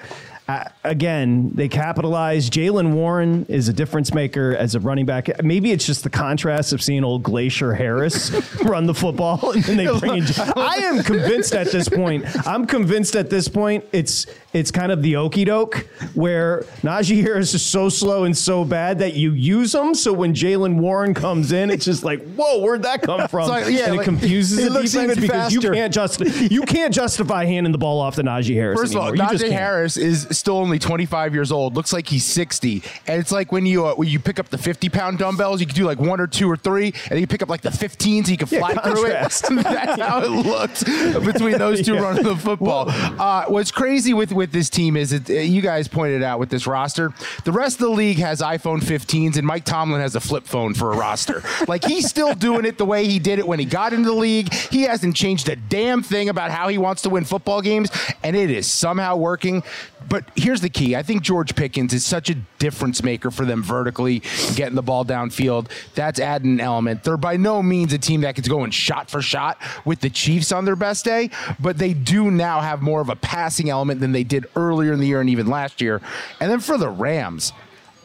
Uh, 0.48 0.64
again, 0.86 1.52
they 1.54 1.68
capitalize. 1.68 2.50
Jaylen 2.50 2.94
Warren 2.94 3.46
is 3.50 3.68
a 3.68 3.74
difference 3.74 4.14
maker 4.14 4.56
as 4.58 4.76
a 4.76 4.80
running 4.80 5.06
back. 5.06 5.44
Maybe 5.44 5.72
it's 5.72 5.86
just 5.86 6.04
the 6.04 6.10
contrast 6.10 6.72
of 6.72 6.82
seeing 6.82 7.04
old 7.04 7.24
Glacier 7.24 7.74
Harris 7.74 8.32
run 8.64 8.86
the 8.86 8.94
football, 8.94 9.52
and 9.52 9.64
then 9.64 9.78
they 9.78 10.00
bring 10.00 10.20
in. 10.20 10.26
I 10.56 10.78
am 10.84 11.04
convinced 11.04 11.54
at 11.54 11.72
this 11.72 11.90
point. 11.90 12.26
I'm 12.48 12.66
convinced 12.66 13.16
at 13.18 13.30
this 13.30 13.50
point 13.50 13.84
it's 13.92 14.26
it's 14.54 14.72
kind 14.72 14.92
of 14.92 15.04
the 15.04 15.18
okey 15.18 15.44
doke 15.46 15.86
where 16.14 16.62
Najee 16.82 17.22
Harris 17.22 17.54
is 17.54 17.64
so 17.64 17.90
slow 17.90 18.24
and 18.24 18.36
so 18.36 18.64
bad 18.64 19.00
that 19.00 19.14
you 19.14 19.34
use 19.34 19.76
him. 19.76 19.94
So 19.94 20.14
when 20.14 20.34
Jaylen 20.34 20.78
Warren 20.80 21.14
comes 21.14 21.52
in, 21.52 21.70
it's 21.70 21.86
just 21.86 22.04
like, 22.04 22.24
whoa, 22.34 22.60
where'd 22.62 22.84
that 22.84 23.02
come 23.02 23.28
from? 23.28 23.50
like- 23.50 23.66
yeah, 23.68 23.86
and 23.86 23.96
it 23.96 23.98
like, 23.98 24.06
confuses 24.06 24.60
he 24.60 24.70
the 24.70 24.82
defense 24.82 25.20
because 25.20 25.54
you 25.54 25.60
can't 25.60 25.94
just 25.94 26.22
you 26.22 26.62
can't 26.62 26.94
justify 26.94 27.44
handing 27.46 27.74
the 27.74 27.78
ball 27.78 28.00
off 28.00 28.16
to 28.16 28.24
Najee 28.24 28.54
Harris. 28.56 28.80
First 28.80 28.96
of 28.96 29.02
all, 29.02 29.10
anymore. 29.10 29.34
You 29.34 29.40
Najee. 29.40 29.52
Harris 29.52 29.98
is 29.98 30.37
still 30.38 30.58
only 30.58 30.80
25 30.80 31.34
years 31.34 31.52
old. 31.52 31.76
Looks 31.76 31.94
like 31.94 32.08
he's 32.08 32.26
60. 32.26 32.84
And 33.08 33.20
it's 33.20 33.32
like 33.32 33.52
when 33.52 33.66
you 33.66 33.86
uh, 33.86 33.96
when 33.96 34.08
you 34.08 34.20
pick 34.20 34.40
up 34.40 34.50
the 34.50 34.58
50 34.58 34.90
pound 34.90 35.18
dumbbells, 35.18 35.60
you 35.60 35.66
can 35.68 35.76
do 35.76 35.86
like 35.86 36.00
one 36.00 36.20
or 36.20 36.28
two 36.28 36.50
or 36.50 36.58
three, 36.58 36.88
and 36.88 37.12
then 37.12 37.20
you 37.20 37.28
pick 37.28 37.42
up 37.42 37.50
like 37.50 37.62
the 37.62 37.70
15s, 37.70 38.26
so 38.26 38.32
you 38.32 38.38
can 38.38 38.48
fly 38.48 38.74
contrast. 38.74 39.46
through 39.48 39.60
it. 39.60 39.64
That's 39.64 40.02
how 40.02 40.22
it 40.24 40.30
looks 40.30 40.84
between 40.84 41.58
those 41.58 41.86
two 41.86 41.94
Yeah. 41.98 42.02
running 42.02 42.24
the 42.24 42.36
football. 42.36 42.86
Uh, 42.90 43.46
what's 43.48 43.72
crazy 43.72 44.14
with 44.14 44.32
with 44.32 44.52
this 44.52 44.70
team 44.70 44.96
is 44.98 45.14
it, 45.14 45.30
uh, 45.30 45.34
you 45.34 45.62
guys 45.62 45.88
pointed 45.88 46.22
out 46.24 46.40
with 46.40 46.50
this 46.50 46.68
roster, 46.68 47.14
the 47.44 47.52
rest 47.52 47.76
of 47.78 47.82
the 47.88 47.90
league 47.90 48.18
has 48.18 48.42
iPhone 48.42 48.80
15s, 48.80 49.38
and 49.38 49.46
Mike 49.48 49.66
Tomlin 49.66 50.02
has 50.02 50.16
a 50.16 50.20
flip 50.20 50.46
phone 50.46 50.74
for 50.74 50.92
a 50.92 50.98
roster. 50.98 51.42
like 51.68 51.84
he's 51.86 52.08
still 52.08 52.34
doing 52.48 52.66
it 52.66 52.78
the 52.78 52.86
way 52.86 53.08
he 53.08 53.20
did 53.20 53.40
it 53.40 53.48
when 53.48 53.60
he 53.60 53.66
got 53.66 53.94
into 53.94 54.10
the 54.10 54.16
league. 54.16 54.54
He 54.54 54.84
hasn't 54.84 55.16
changed 55.16 55.50
a 55.50 55.56
damn 55.56 56.04
thing 56.04 56.30
about 56.30 56.52
how 56.52 56.68
he 56.68 56.78
wants 56.78 57.02
to 57.04 57.10
win 57.10 57.24
football 57.24 57.62
games, 57.62 57.90
and 58.24 58.36
it 58.36 58.52
is 58.52 58.68
somehow 58.68 59.16
working. 59.16 59.64
But 60.10 60.24
here's 60.36 60.62
the 60.62 60.70
key. 60.70 60.96
I 60.96 61.04
think 61.04 61.22
George 61.22 61.56
Pickens 61.56 61.94
is 61.94 62.06
such 62.06 62.30
a 62.30 62.36
difference 62.60 63.04
maker 63.04 63.32
for 63.32 63.46
them 63.46 63.64
vertically, 63.64 64.22
getting 64.56 64.76
the 64.76 64.82
ball 64.84 65.06
downfield. 65.06 65.70
That's 65.96 66.20
adding 66.20 66.54
an 66.54 66.60
element. 66.60 67.04
They're 67.04 67.18
by 67.18 67.38
no 67.38 67.62
means 67.64 67.94
a 67.94 67.98
team 67.98 68.22
that 68.22 68.36
could 68.36 68.48
go 68.48 68.64
in 68.64 68.72
shot 68.72 69.10
for 69.10 69.22
shot 69.22 69.60
with 69.86 70.00
the 70.00 70.10
Chiefs 70.10 70.52
on 70.52 70.66
their 70.66 70.76
best 70.76 71.06
day, 71.06 71.30
but 71.60 71.78
they 71.78 71.94
do 71.94 72.32
now 72.32 72.62
have 72.62 72.82
more 72.82 73.02
of 73.02 73.10
a 73.10 73.16
passing 73.16 73.70
element 73.70 74.00
than 74.00 74.12
they 74.12 74.24
did 74.24 74.46
earlier 74.56 74.94
in 74.94 75.00
the 75.00 75.08
year 75.08 75.22
and 75.22 75.30
even 75.30 75.48
last 75.48 75.82
year. 75.82 76.02
And 76.40 76.52
then 76.52 76.60
for 76.60 76.78
the 76.78 76.90
Rams, 76.90 77.54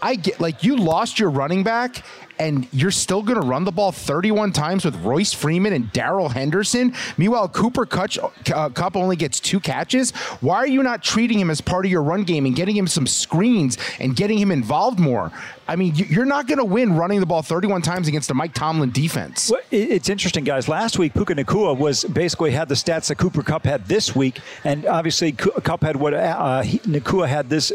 I 0.02 0.16
get 0.16 0.40
like 0.40 0.64
you 0.64 0.76
lost 0.76 1.18
your 1.18 1.30
running 1.30 1.62
back 1.62 2.04
and 2.38 2.66
you're 2.72 2.90
still 2.90 3.22
going 3.22 3.40
to 3.40 3.46
run 3.46 3.62
the 3.64 3.70
ball 3.70 3.92
31 3.92 4.50
times 4.52 4.84
with 4.84 4.96
Royce 4.96 5.32
Freeman 5.32 5.72
and 5.74 5.92
Darrell 5.92 6.28
Henderson. 6.28 6.92
Meanwhile, 7.16 7.50
Cooper 7.50 7.86
uh, 7.92 8.68
Kupp 8.70 8.96
only 8.96 9.14
gets 9.14 9.38
two 9.38 9.60
catches. 9.60 10.10
Why 10.40 10.56
are 10.56 10.66
you 10.66 10.82
not 10.82 11.04
treating 11.04 11.38
him 11.38 11.50
as 11.50 11.60
part 11.60 11.84
of 11.84 11.90
your 11.92 12.02
run 12.02 12.24
game 12.24 12.44
and 12.46 12.56
getting 12.56 12.74
him 12.76 12.88
some 12.88 13.06
screens 13.06 13.78
and 14.00 14.16
getting 14.16 14.38
him 14.38 14.50
involved 14.50 14.98
more? 14.98 15.30
I 15.68 15.76
mean, 15.76 15.94
you- 15.94 16.06
you're 16.06 16.24
not 16.24 16.48
going 16.48 16.58
to 16.58 16.64
win 16.64 16.96
running 16.96 17.20
the 17.20 17.26
ball 17.26 17.42
31 17.42 17.82
times 17.82 18.08
against 18.08 18.28
a 18.30 18.34
Mike 18.34 18.54
Tomlin 18.54 18.90
defense. 18.90 19.50
Well, 19.50 19.60
it's 19.70 20.08
interesting, 20.08 20.42
guys. 20.42 20.68
Last 20.68 20.98
week, 20.98 21.14
Puka 21.14 21.34
Nacua 21.36 21.76
was 21.78 22.02
basically 22.04 22.50
had 22.50 22.68
the 22.68 22.74
stats 22.74 23.06
that 23.08 23.18
Cooper 23.18 23.42
Kupp 23.44 23.64
had 23.66 23.86
this 23.86 24.16
week, 24.16 24.40
and 24.64 24.84
obviously 24.86 25.30
Kupp 25.32 25.82
had 25.82 25.94
what 25.96 26.12
uh, 26.14 26.62
Nacua 26.64 27.28
had 27.28 27.48
this 27.48 27.70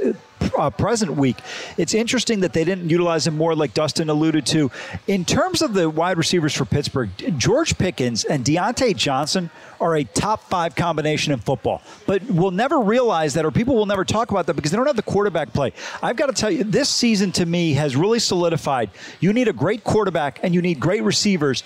uh, 0.57 0.69
present 0.69 1.15
week. 1.15 1.37
It's 1.77 1.93
interesting 1.93 2.41
that 2.41 2.53
they 2.53 2.63
didn't 2.63 2.89
utilize 2.89 3.27
him 3.27 3.37
more, 3.37 3.55
like 3.55 3.73
Dustin 3.73 4.09
alluded 4.09 4.45
to. 4.47 4.71
In 5.07 5.25
terms 5.25 5.61
of 5.61 5.73
the 5.73 5.89
wide 5.89 6.17
receivers 6.17 6.53
for 6.53 6.65
Pittsburgh, 6.65 7.09
George 7.37 7.77
Pickens 7.77 8.25
and 8.25 8.43
Diontae 8.43 8.95
Johnson 8.95 9.49
are 9.79 9.95
a 9.95 10.03
top 10.03 10.41
five 10.49 10.75
combination 10.75 11.33
in 11.33 11.39
football, 11.39 11.81
but 12.05 12.23
we'll 12.23 12.51
never 12.51 12.79
realize 12.79 13.35
that, 13.35 13.45
or 13.45 13.51
people 13.51 13.75
will 13.75 13.85
never 13.85 14.03
talk 14.03 14.31
about 14.31 14.47
that 14.47 14.55
because 14.55 14.71
they 14.71 14.77
don't 14.77 14.87
have 14.87 14.95
the 14.95 15.03
quarterback 15.03 15.53
play. 15.53 15.71
I've 16.01 16.15
got 16.15 16.27
to 16.27 16.33
tell 16.33 16.49
you, 16.49 16.63
this 16.63 16.89
season 16.89 17.31
to 17.33 17.45
me 17.45 17.73
has 17.73 17.95
really 17.95 18.19
solidified. 18.19 18.89
You 19.19 19.33
need 19.33 19.47
a 19.47 19.53
great 19.53 19.83
quarterback 19.83 20.39
and 20.43 20.53
you 20.53 20.61
need 20.61 20.79
great 20.79 21.03
receivers, 21.03 21.63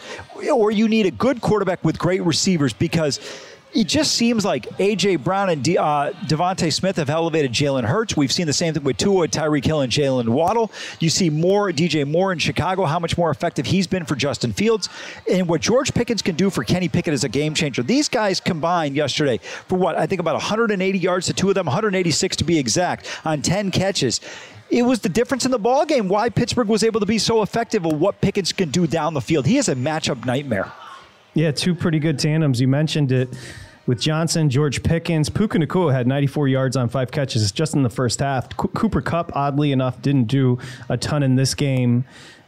or 0.51 0.71
you 0.71 0.87
need 0.87 1.05
a 1.05 1.11
good 1.11 1.41
quarterback 1.41 1.83
with 1.83 1.97
great 1.97 2.23
receivers 2.23 2.73
because. 2.73 3.19
It 3.73 3.87
just 3.87 4.15
seems 4.15 4.43
like 4.43 4.67
A.J. 4.79 5.15
Brown 5.17 5.49
and 5.49 5.63
De- 5.63 5.77
uh, 5.77 6.11
DeVonta 6.27 6.73
Smith 6.73 6.97
have 6.97 7.09
elevated 7.09 7.53
Jalen 7.53 7.85
Hurts. 7.85 8.17
We've 8.17 8.31
seen 8.31 8.45
the 8.45 8.51
same 8.51 8.73
thing 8.73 8.83
with 8.83 8.97
Tua, 8.97 9.29
Tyreek 9.29 9.63
Hill, 9.63 9.79
and 9.79 9.91
Jaylen 9.91 10.27
Waddle. 10.27 10.71
You 10.99 11.09
see 11.09 11.29
more 11.29 11.71
DJ 11.71 12.05
Moore 12.05 12.33
in 12.33 12.39
Chicago, 12.39 12.83
how 12.83 12.99
much 12.99 13.17
more 13.17 13.31
effective 13.31 13.65
he's 13.65 13.87
been 13.87 14.03
for 14.03 14.15
Justin 14.15 14.51
Fields. 14.51 14.89
And 15.31 15.47
what 15.47 15.61
George 15.61 15.93
Pickens 15.93 16.21
can 16.21 16.35
do 16.35 16.49
for 16.49 16.65
Kenny 16.65 16.89
Pickett 16.89 17.13
is 17.13 17.23
a 17.23 17.29
game 17.29 17.53
changer. 17.53 17.81
These 17.81 18.09
guys 18.09 18.41
combined 18.41 18.97
yesterday 18.97 19.37
for 19.37 19.77
what? 19.77 19.97
I 19.97 20.05
think 20.05 20.19
about 20.19 20.35
180 20.35 20.99
yards 20.99 21.27
to 21.27 21.33
two 21.33 21.47
of 21.47 21.55
them, 21.55 21.65
186 21.65 22.35
to 22.35 22.43
be 22.43 22.59
exact, 22.59 23.07
on 23.23 23.41
10 23.41 23.71
catches. 23.71 24.19
It 24.69 24.83
was 24.83 24.99
the 24.99 25.09
difference 25.09 25.45
in 25.45 25.51
the 25.51 25.59
ball 25.59 25.85
game 25.85 26.09
why 26.09 26.29
Pittsburgh 26.29 26.67
was 26.67 26.83
able 26.83 26.99
to 26.99 27.05
be 27.05 27.17
so 27.17 27.41
effective 27.41 27.85
of 27.85 27.99
what 27.99 28.19
Pickens 28.19 28.51
can 28.51 28.69
do 28.69 28.85
down 28.85 29.13
the 29.13 29.21
field. 29.21 29.45
He 29.45 29.57
is 29.57 29.69
a 29.69 29.75
matchup 29.75 30.25
nightmare. 30.25 30.71
Yeah, 31.33 31.51
two 31.51 31.73
pretty 31.73 31.99
good 31.99 32.19
tandems. 32.19 32.59
You 32.59 32.67
mentioned 32.67 33.11
it 33.11 33.29
with 33.87 34.01
Johnson, 34.01 34.49
George 34.49 34.83
Pickens. 34.83 35.29
Puka 35.29 35.57
Nacua 35.57 35.93
had 35.93 36.05
94 36.07 36.47
yards 36.49 36.75
on 36.75 36.89
five 36.89 37.11
catches 37.11 37.49
just 37.51 37.73
in 37.73 37.83
the 37.83 37.89
first 37.89 38.19
half. 38.19 38.55
Co- 38.57 38.67
Cooper 38.69 39.01
Kupp, 39.01 39.35
oddly 39.35 39.71
enough, 39.71 40.01
didn't 40.01 40.25
do 40.25 40.59
a 40.89 40.97
ton 40.97 41.23
in 41.23 41.35
this 41.35 41.53
game. 41.55 42.03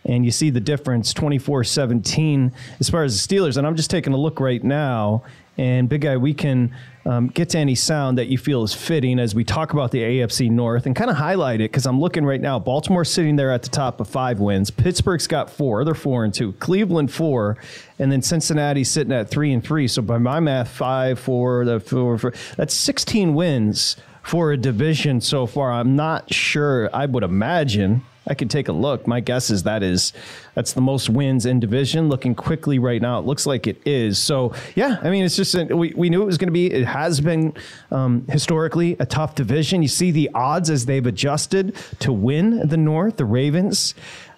And 0.06 0.26
you 0.26 0.32
see 0.32 0.50
the 0.50 0.60
difference 0.60 1.14
24 1.14 1.64
17 1.64 2.52
as 2.82 2.90
far 2.90 3.04
as 3.06 3.26
the 3.26 3.36
Steelers. 3.36 3.56
And 3.56 3.66
I'm 3.66 3.78
just 3.78 3.90
taking 3.90 4.12
a 4.14 4.18
look 4.18 4.42
right 4.42 4.62
now. 4.62 5.24
And 5.58 5.88
Big 5.88 6.02
Guy, 6.02 6.18
we 6.18 6.34
can 6.34 6.76
um, 7.06 7.28
get 7.28 7.50
to 7.50 7.60
any 7.60 7.76
sound 7.76 8.18
that 8.18 8.28
you 8.28 8.38
feel 8.38 8.64
is 8.64 8.74
fitting 8.74 9.20
as 9.20 9.36
we 9.36 9.44
talk 9.44 9.74
about 9.74 9.92
the 9.92 10.00
AFC 10.00 10.50
North 10.50 10.86
and 10.86 10.96
kind 10.96 11.12
of 11.12 11.18
highlight 11.18 11.62
it 11.62 11.72
because 11.72 11.86
I'm 11.86 12.00
looking 12.00 12.26
right 12.26 12.42
now. 12.42 12.58
Baltimore 12.58 13.06
sitting 13.06 13.36
there 13.36 13.52
at 13.52 13.62
the 13.62 13.70
top 13.70 14.00
of 14.00 14.08
five 14.08 14.40
wins. 14.40 14.72
Pittsburgh's 14.72 15.28
got 15.28 15.50
four; 15.50 15.86
they're 15.86 15.94
four 15.94 16.24
and 16.24 16.34
two. 16.34 16.54
Cleveland 16.54 17.12
four, 17.12 17.58
and 18.00 18.12
then 18.12 18.22
Cincinnati 18.22 18.84
sitting 18.84 19.14
at 19.14 19.30
three 19.30 19.54
and 19.54 19.64
three. 19.64 19.88
So 19.88 20.02
by 20.02 20.18
my 20.18 20.40
math, 20.40 20.70
five, 20.70 21.20
four, 21.20 21.66
the 21.66 21.80
four, 21.80 22.18
four 22.18 22.34
that's 22.58 22.74
16 22.74 23.36
wins 23.36 23.98
for 24.24 24.52
a 24.54 24.58
division 24.58 25.22
so 25.22 25.46
far. 25.46 25.72
I'm 25.72 25.96
not 25.96 26.34
sure. 26.34 26.90
I 26.96 27.06
would 27.06 27.24
imagine. 27.24 28.04
I 28.26 28.34
could 28.36 28.50
take 28.50 28.70
a 28.70 28.72
look. 28.72 29.06
My 29.06 29.20
guess 29.20 29.50
is 29.50 29.64
that 29.64 29.84
is 29.84 30.14
that's 30.56 30.74
the 30.74 30.82
most 30.82 31.10
wins 31.10 31.46
in 31.46 31.60
division. 31.60 32.08
Looking 32.10 32.36
quickly 32.36 32.80
right 32.80 33.02
now, 33.02 33.20
it 33.20 33.26
looks 33.26 33.46
like 33.46 33.68
it 33.68 33.82
is. 33.86 34.18
So 34.18 34.54
yeah, 34.76 35.00
I 35.02 35.10
mean, 35.10 35.26
it's 35.26 35.36
just 35.36 35.56
we 35.56 35.94
we 35.96 36.10
knew 36.10 36.22
it 36.22 36.26
was 36.26 36.38
going 36.38 36.48
to 36.48 36.54
be. 36.54 36.68
It 36.68 36.86
has 36.86 37.20
been 37.20 37.54
um, 37.92 38.26
historically 38.30 38.96
a 39.00 39.06
tough 39.06 39.36
division. 39.36 39.82
You 39.82 39.90
see 39.90 40.12
the 40.12 40.30
odds 40.34 40.70
as 40.70 40.86
they've 40.86 41.06
adjusted 41.06 41.76
to 42.00 42.14
win 42.14 42.68
the 42.68 42.78
North. 42.78 43.18
The 43.18 43.26
Ravens 43.26 43.94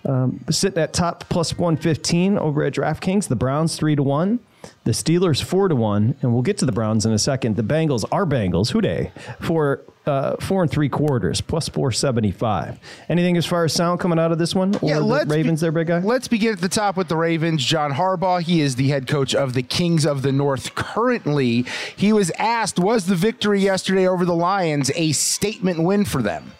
um, 0.05 0.43
sitting 0.49 0.81
at 0.81 0.93
top 0.93 1.29
plus 1.29 1.57
one 1.57 1.77
fifteen 1.77 2.37
over 2.37 2.63
at 2.63 2.73
DraftKings. 2.73 3.27
The 3.27 3.35
Browns 3.35 3.75
three 3.75 3.95
to 3.95 4.03
one. 4.03 4.39
The 4.83 4.91
Steelers 4.91 5.41
four 5.43 5.67
to 5.67 5.75
one, 5.75 6.15
and 6.21 6.33
we'll 6.33 6.43
get 6.43 6.57
to 6.59 6.65
the 6.65 6.71
Browns 6.71 7.05
in 7.05 7.11
a 7.11 7.19
second. 7.19 7.55
The 7.55 7.63
Bengals 7.63 8.05
are 8.11 8.25
Bengals. 8.25 8.71
Who 8.71 8.81
Dey 8.81 9.11
for 9.41 9.81
uh, 10.05 10.35
four 10.37 10.61
and 10.61 10.71
three 10.71 10.89
quarters 10.89 11.41
plus 11.41 11.67
four 11.67 11.91
seventy 11.91 12.31
five. 12.31 12.79
Anything 13.09 13.37
as 13.37 13.45
far 13.45 13.63
as 13.63 13.73
sound 13.73 13.99
coming 13.99 14.19
out 14.19 14.31
of 14.31 14.37
this 14.37 14.53
one 14.53 14.75
or 14.81 14.99
the 14.99 15.25
Ravens? 15.27 15.61
be- 15.61 15.65
there, 15.65 15.71
big 15.71 15.87
guy. 15.87 15.99
Let's 15.99 16.27
begin 16.27 16.53
at 16.53 16.61
the 16.61 16.69
top 16.69 16.97
with 16.97 17.07
the 17.07 17.17
Ravens. 17.17 17.65
John 17.65 17.91
Harbaugh, 17.91 18.41
he 18.41 18.61
is 18.61 18.75
the 18.75 18.89
head 18.89 19.07
coach 19.07 19.33
of 19.33 19.53
the 19.53 19.63
Kings 19.63 20.05
of 20.05 20.21
the 20.21 20.31
North 20.31 20.75
currently. 20.75 21.65
He 21.95 22.13
was 22.13 22.31
asked, 22.37 22.77
was 22.77 23.07
the 23.07 23.15
victory 23.15 23.61
yesterday 23.61 24.07
over 24.07 24.25
the 24.25 24.35
Lions 24.35 24.91
a 24.95 25.11
statement 25.13 25.81
win 25.81 26.05
for 26.05 26.21
them? 26.21 26.51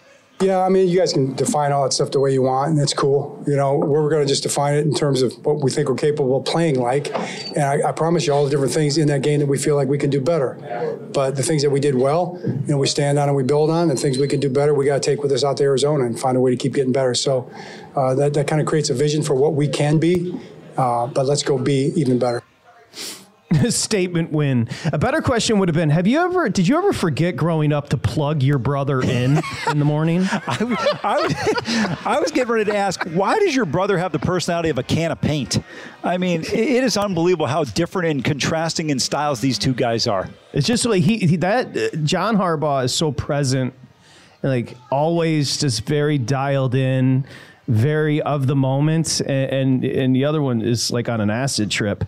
Yeah, 0.42 0.66
I 0.66 0.68
mean, 0.68 0.90
you 0.90 1.00
guys 1.00 1.14
can 1.14 1.34
define 1.34 1.72
all 1.72 1.84
that 1.84 1.94
stuff 1.94 2.12
the 2.12 2.20
way 2.20 2.34
you 2.34 2.42
want, 2.42 2.72
and 2.72 2.78
that's 2.78 2.94
cool. 2.94 3.42
You 3.48 3.56
know, 3.56 3.78
we're 3.78 4.10
going 4.10 4.22
to 4.22 4.28
just 4.28 4.44
define 4.44 4.74
it 4.74 4.82
in 4.82 4.94
terms 4.94 5.22
of 5.22 5.34
what 5.46 5.62
we 5.62 5.72
think 5.72 5.88
we're 5.88 5.96
capable 5.96 6.36
of 6.36 6.44
playing 6.44 6.78
like. 6.78 7.10
And 7.56 7.64
I, 7.64 7.90
I 7.90 7.92
promise 7.94 8.28
you 8.28 8.34
all 8.34 8.44
the 8.44 8.50
different 8.50 8.74
things 8.74 8.98
in 8.98 9.08
that 9.08 9.22
game 9.22 9.40
that 9.40 9.46
we 9.46 9.58
feel 9.58 9.78
like 9.78 9.88
we 9.88 9.98
can 9.98 10.10
do 10.10 10.20
better. 10.20 11.00
But 11.14 11.38
the 11.38 11.42
things 11.42 11.62
that 11.62 11.70
we 11.70 11.80
did 11.80 11.96
well, 11.96 12.38
you 12.44 12.66
know, 12.68 12.78
we 12.78 12.88
stand 12.88 13.18
on 13.18 13.30
and 13.30 13.38
we 13.38 13.44
build 13.44 13.70
on, 13.70 13.90
and 13.90 13.98
things 13.98 14.18
we 14.18 14.28
can 14.28 14.42
do 14.42 14.50
better, 14.50 14.74
we 14.74 14.86
got 14.86 15.02
to 15.02 15.10
take 15.10 15.24
with 15.24 15.32
us 15.32 15.46
out 15.46 15.56
to 15.58 15.64
Arizona 15.64 16.04
and 16.04 16.20
find 16.20 16.36
a 16.36 16.42
way 16.42 16.52
to 16.52 16.58
keep 16.58 16.74
getting 16.74 16.92
better. 16.92 17.16
So 17.16 17.50
uh, 17.96 18.14
that, 18.16 18.34
that 18.34 18.46
kind 18.46 18.60
of 18.60 18.68
creates 18.68 18.90
a 18.90 18.94
vision 18.94 19.24
for 19.24 19.36
what 19.36 19.54
we 19.54 19.70
can 19.70 20.00
be. 20.00 20.38
Uh, 20.76 21.08
but 21.08 21.26
let's 21.26 21.44
go 21.44 21.58
be 21.58 21.94
even 21.96 22.20
better. 22.20 22.44
statement 23.70 24.32
win. 24.32 24.68
A 24.92 24.98
better 24.98 25.22
question 25.22 25.60
would 25.60 25.70
have 25.70 25.76
been: 25.76 25.90
Have 25.90 26.08
you 26.08 26.20
ever? 26.20 26.50
Did 26.50 26.68
you 26.68 26.78
ever 26.78 26.92
forget 26.94 27.36
growing 27.36 27.72
up 27.72 27.90
to 27.90 27.98
plug 27.98 28.42
your 28.44 28.58
brother 28.58 29.02
in 29.02 29.40
in 29.70 29.80
the 29.80 29.86
morning? 29.86 30.28
I, 30.32 30.64
was- 30.64 31.00
I, 31.04 31.22
was, 31.22 31.98
I 32.06 32.20
was 32.20 32.32
getting 32.32 32.52
ready 32.52 32.66
to 32.72 32.76
ask, 32.76 33.04
why 33.10 33.38
does 33.40 33.56
your 33.56 33.66
brother 33.66 33.98
have 33.98 34.12
the 34.12 34.20
personality 34.20 34.70
of 34.70 34.78
a 34.78 34.84
can 34.84 35.12
of 35.12 35.22
paint? 35.22 35.60
I 36.04 36.18
mean, 36.18 36.42
it, 36.42 36.54
it 36.54 36.84
is 36.84 36.98
unbelievable 36.98 37.46
how 37.48 37.64
different 37.64 38.10
and 38.10 38.24
contrasting 38.26 38.90
in 38.90 39.00
styles 39.00 39.42
these 39.42 39.60
two 39.60 39.74
guys 39.74 40.08
are. 40.08 40.30
It's 40.54 40.68
just 40.68 40.86
like 40.86 41.04
he, 41.04 41.18
he 41.20 41.36
that 41.38 41.76
uh, 41.78 41.96
John 41.98 42.38
Harbaugh 42.38 42.86
is 42.86 42.94
so 42.94 43.12
present, 43.12 43.74
like 44.42 44.76
always, 44.92 45.58
just 45.58 45.86
very 45.86 46.18
dialed 46.18 46.74
in, 46.76 47.26
very 47.68 48.22
of 48.22 48.48
the 48.48 48.56
moment, 48.56 49.22
and 49.22 49.54
and, 49.54 49.86
and 49.86 50.16
the 50.16 50.26
other 50.26 50.42
one 50.42 50.62
is 50.62 50.92
like 50.92 51.10
on 51.10 51.22
an 51.22 51.30
acid 51.30 51.72
trip. 51.72 52.04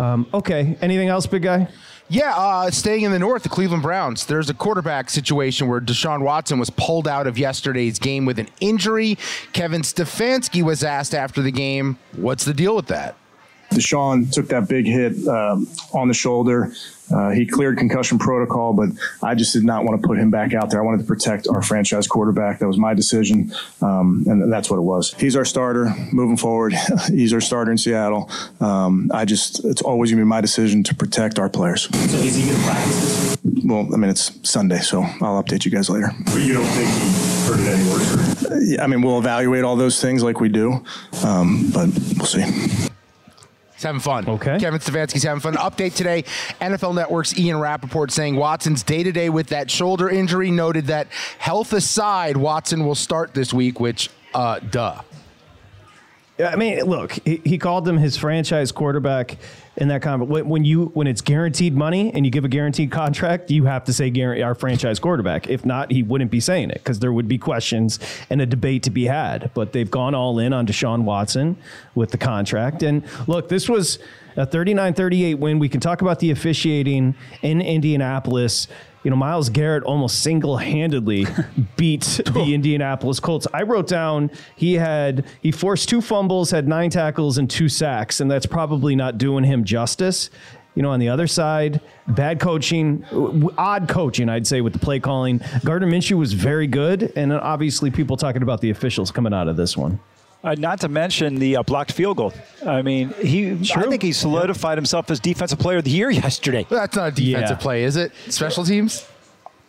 Um, 0.00 0.26
okay, 0.34 0.76
anything 0.80 1.08
else, 1.08 1.26
big 1.26 1.42
guy? 1.42 1.68
Yeah, 2.08 2.34
uh, 2.36 2.70
staying 2.70 3.02
in 3.02 3.12
the 3.12 3.18
north, 3.18 3.44
the 3.44 3.48
Cleveland 3.48 3.82
Browns. 3.82 4.26
There's 4.26 4.50
a 4.50 4.54
quarterback 4.54 5.08
situation 5.08 5.68
where 5.68 5.80
Deshaun 5.80 6.20
Watson 6.20 6.58
was 6.58 6.68
pulled 6.68 7.08
out 7.08 7.26
of 7.26 7.38
yesterday's 7.38 7.98
game 7.98 8.26
with 8.26 8.38
an 8.38 8.48
injury. 8.60 9.16
Kevin 9.54 9.80
Stefanski 9.80 10.62
was 10.62 10.84
asked 10.84 11.14
after 11.14 11.40
the 11.40 11.50
game, 11.50 11.98
"What's 12.12 12.44
the 12.44 12.54
deal 12.54 12.76
with 12.76 12.86
that?" 12.88 13.16
Deshaun 13.74 14.30
took 14.30 14.48
that 14.48 14.68
big 14.68 14.86
hit 14.86 15.26
um, 15.28 15.68
on 15.92 16.08
the 16.08 16.14
shoulder. 16.14 16.72
Uh, 17.12 17.30
he 17.30 17.44
cleared 17.44 17.76
concussion 17.76 18.18
protocol, 18.18 18.72
but 18.72 18.88
I 19.22 19.34
just 19.34 19.52
did 19.52 19.64
not 19.64 19.84
want 19.84 20.00
to 20.00 20.06
put 20.06 20.18
him 20.18 20.30
back 20.30 20.54
out 20.54 20.70
there. 20.70 20.80
I 20.80 20.84
wanted 20.84 20.98
to 20.98 21.04
protect 21.04 21.46
our 21.48 21.60
franchise 21.60 22.06
quarterback. 22.06 22.60
That 22.60 22.66
was 22.66 22.78
my 22.78 22.94
decision, 22.94 23.52
um, 23.82 24.24
and 24.26 24.50
that's 24.50 24.70
what 24.70 24.78
it 24.78 24.82
was. 24.82 25.12
He's 25.18 25.36
our 25.36 25.44
starter 25.44 25.94
moving 26.12 26.36
forward. 26.36 26.74
He's 27.08 27.34
our 27.34 27.42
starter 27.42 27.70
in 27.70 27.78
Seattle. 27.78 28.30
Um, 28.60 29.10
I 29.12 29.26
just, 29.26 29.64
it's 29.64 29.82
always 29.82 30.10
going 30.10 30.18
to 30.18 30.24
be 30.24 30.28
my 30.28 30.40
decision 30.40 30.82
to 30.84 30.94
protect 30.94 31.38
our 31.38 31.50
players. 31.50 31.82
So 31.82 32.18
is 32.18 32.36
he 32.36 32.46
going 32.46 32.56
to 32.56 32.64
practice 32.64 33.36
Well, 33.64 33.88
I 33.92 33.96
mean, 33.98 34.10
it's 34.10 34.32
Sunday, 34.48 34.78
so 34.78 35.02
I'll 35.02 35.42
update 35.42 35.66
you 35.66 35.70
guys 35.70 35.90
later. 35.90 36.10
But 36.24 36.36
you 36.36 36.54
don't 36.54 36.64
think 36.64 36.88
he 36.88 37.46
hurt 37.46 37.60
it 37.60 37.68
any 37.68 37.90
worse? 37.90 38.70
Yeah, 38.70 38.82
I 38.82 38.86
mean, 38.86 39.02
we'll 39.02 39.18
evaluate 39.18 39.62
all 39.64 39.76
those 39.76 40.00
things 40.00 40.22
like 40.22 40.40
we 40.40 40.48
do, 40.48 40.82
um, 41.22 41.70
but 41.70 41.88
we'll 42.16 42.26
see. 42.26 42.88
Having 43.84 44.00
fun. 44.00 44.28
Okay. 44.28 44.58
Kevin 44.58 44.80
Stefanski's 44.80 45.22
having 45.22 45.40
fun. 45.40 45.54
Update 45.54 45.94
today 45.94 46.22
NFL 46.60 46.94
Network's 46.94 47.38
Ian 47.38 47.58
Rapoport 47.58 48.10
saying 48.10 48.36
Watson's 48.36 48.82
day 48.82 49.02
to 49.02 49.12
day 49.12 49.28
with 49.28 49.48
that 49.48 49.70
shoulder 49.70 50.08
injury 50.08 50.50
noted 50.50 50.86
that 50.86 51.08
health 51.38 51.72
aside, 51.72 52.36
Watson 52.36 52.86
will 52.86 52.94
start 52.94 53.34
this 53.34 53.52
week, 53.52 53.80
which, 53.80 54.10
uh, 54.34 54.58
duh. 54.58 55.00
I 56.38 56.56
mean, 56.56 56.80
look, 56.80 57.12
he, 57.24 57.40
he 57.44 57.58
called 57.58 57.86
him 57.86 57.96
his 57.96 58.16
franchise 58.16 58.72
quarterback 58.72 59.36
in 59.76 59.88
that 59.88 60.02
comment. 60.02 60.30
When, 60.30 60.48
when 60.48 60.64
you 60.64 60.86
when 60.94 61.06
it's 61.06 61.20
guaranteed 61.20 61.74
money 61.74 62.12
and 62.14 62.24
you 62.24 62.30
give 62.30 62.44
a 62.44 62.48
guaranteed 62.48 62.90
contract, 62.90 63.50
you 63.50 63.64
have 63.64 63.84
to 63.84 63.92
say 63.92 64.12
our 64.42 64.54
franchise 64.54 64.98
quarterback. 64.98 65.48
If 65.48 65.64
not, 65.64 65.90
he 65.90 66.02
wouldn't 66.02 66.30
be 66.30 66.40
saying 66.40 66.70
it 66.70 66.78
because 66.78 67.00
there 67.00 67.12
would 67.12 67.28
be 67.28 67.38
questions 67.38 67.98
and 68.30 68.40
a 68.40 68.46
debate 68.46 68.84
to 68.84 68.90
be 68.90 69.04
had. 69.06 69.50
But 69.54 69.72
they've 69.72 69.90
gone 69.90 70.14
all 70.14 70.38
in 70.38 70.52
on 70.52 70.66
Deshaun 70.66 71.02
Watson 71.02 71.56
with 71.94 72.10
the 72.10 72.18
contract. 72.18 72.82
And 72.82 73.04
look, 73.26 73.48
this 73.48 73.68
was 73.68 73.98
a 74.36 74.46
39-38 74.46 75.38
win. 75.38 75.58
We 75.58 75.68
can 75.68 75.80
talk 75.80 76.02
about 76.02 76.18
the 76.20 76.30
officiating 76.30 77.14
in 77.42 77.60
Indianapolis 77.60 78.68
you 79.04 79.10
know, 79.10 79.16
Myles 79.16 79.50
Garrett 79.50 79.84
almost 79.84 80.22
single 80.22 80.56
handedly 80.56 81.26
beat 81.76 82.02
the 82.32 82.54
Indianapolis 82.54 83.20
Colts. 83.20 83.46
I 83.52 83.62
wrote 83.62 83.86
down 83.86 84.30
he 84.56 84.74
had, 84.74 85.26
he 85.40 85.52
forced 85.52 85.88
two 85.88 86.00
fumbles, 86.00 86.50
had 86.50 86.66
nine 86.66 86.90
tackles, 86.90 87.38
and 87.38 87.48
two 87.48 87.68
sacks, 87.68 88.20
and 88.20 88.30
that's 88.30 88.46
probably 88.46 88.96
not 88.96 89.18
doing 89.18 89.44
him 89.44 89.64
justice. 89.64 90.30
You 90.74 90.82
know, 90.82 90.90
on 90.90 90.98
the 90.98 91.08
other 91.08 91.28
side, 91.28 91.80
bad 92.08 92.40
coaching, 92.40 93.04
odd 93.56 93.86
coaching, 93.88 94.28
I'd 94.28 94.44
say, 94.44 94.60
with 94.60 94.72
the 94.72 94.80
play 94.80 94.98
calling. 94.98 95.40
Gardner 95.64 95.86
Minshew 95.86 96.18
was 96.18 96.32
very 96.32 96.66
good, 96.66 97.12
and 97.14 97.32
obviously 97.32 97.92
people 97.92 98.16
talking 98.16 98.42
about 98.42 98.60
the 98.60 98.70
officials 98.70 99.12
coming 99.12 99.32
out 99.32 99.46
of 99.46 99.56
this 99.56 99.76
one. 99.76 100.00
Uh, 100.44 100.54
not 100.58 100.78
to 100.80 100.88
mention 100.88 101.36
the 101.36 101.56
uh, 101.56 101.62
blocked 101.62 101.90
field 101.90 102.18
goal. 102.18 102.34
I 102.66 102.82
mean, 102.82 103.08
he. 103.22 103.52
I 103.74 103.82
think 103.88 104.02
he 104.02 104.12
solidified 104.12 104.76
himself 104.76 105.10
as 105.10 105.18
defensive 105.18 105.58
player 105.58 105.78
of 105.78 105.84
the 105.84 105.90
year 105.90 106.10
yesterday. 106.26 106.66
That's 106.68 106.94
not 106.96 107.08
a 107.08 107.10
defensive 107.12 107.56
Yeah. 107.56 107.62
play, 107.62 107.84
is 107.84 107.96
it? 107.96 108.12
Special 108.28 108.62
teams? 108.62 109.08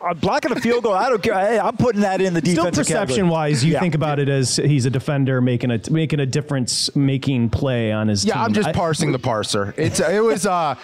Uh, 0.02 0.14
blocking 0.14 0.52
a 0.52 0.60
field 0.60 0.84
goal, 0.84 0.94
I 0.94 1.10
don't 1.10 1.24
care. 1.24 1.34
Hey, 1.34 1.58
I'm 1.58 1.78
putting 1.78 2.02
that 2.02 2.20
in 2.22 2.34
the 2.34 2.42
defense. 2.42 2.60
Still, 2.60 2.66
defensive 2.72 2.88
perception 2.94 3.30
wise, 3.30 3.64
you 3.64 3.72
Yeah. 3.74 3.80
think 3.80 3.96
about 3.96 4.20
it 4.20 4.28
as 4.28 4.58
he's 4.58 4.86
a 4.86 4.90
defender 4.90 5.40
making 5.42 5.72
a 5.72 5.80
making 5.90 6.20
a 6.20 6.26
difference, 6.26 6.94
making 6.96 7.50
play 7.52 7.92
on 7.94 8.10
his 8.10 8.26
Yeah, 8.26 8.34
team. 8.34 8.44
I'm 8.44 8.54
just 8.54 8.68
I- 8.68 8.74
parsing 8.74 9.14
the 9.14 9.20
parser. 9.20 9.74
It's 9.78 10.02
it 10.02 10.22
was 10.24 10.46
uh 10.46 10.76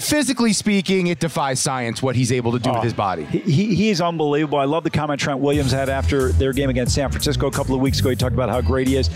physically 0.00 0.52
speaking, 0.52 1.08
it 1.08 1.18
defies 1.18 1.60
science 1.60 2.02
what 2.02 2.16
he's 2.16 2.32
able 2.32 2.52
to 2.52 2.58
do 2.58 2.70
with 2.72 2.82
his 2.82 2.92
oh. 2.92 2.96
body. 2.96 3.24
He, 3.24 3.38
he, 3.38 3.74
he 3.74 3.90
is 3.90 4.00
unbelievable. 4.00 4.58
I 4.58 4.64
love 4.64 4.84
the 4.84 4.90
comment 4.90 5.20
Trent 5.20 5.40
Williams 5.40 5.72
had 5.72 5.88
after 5.88 6.32
their 6.32 6.52
game 6.52 6.70
against 6.70 6.94
San 6.94 7.10
Francisco 7.10 7.46
a 7.46 7.50
couple 7.50 7.74
of 7.74 7.80
weeks 7.80 8.00
ago. 8.00 8.10
He 8.10 8.16
talked 8.16 8.34
about 8.34 8.48
how 8.48 8.60
great 8.60 8.88
he 8.88 8.96
is. 8.96 9.10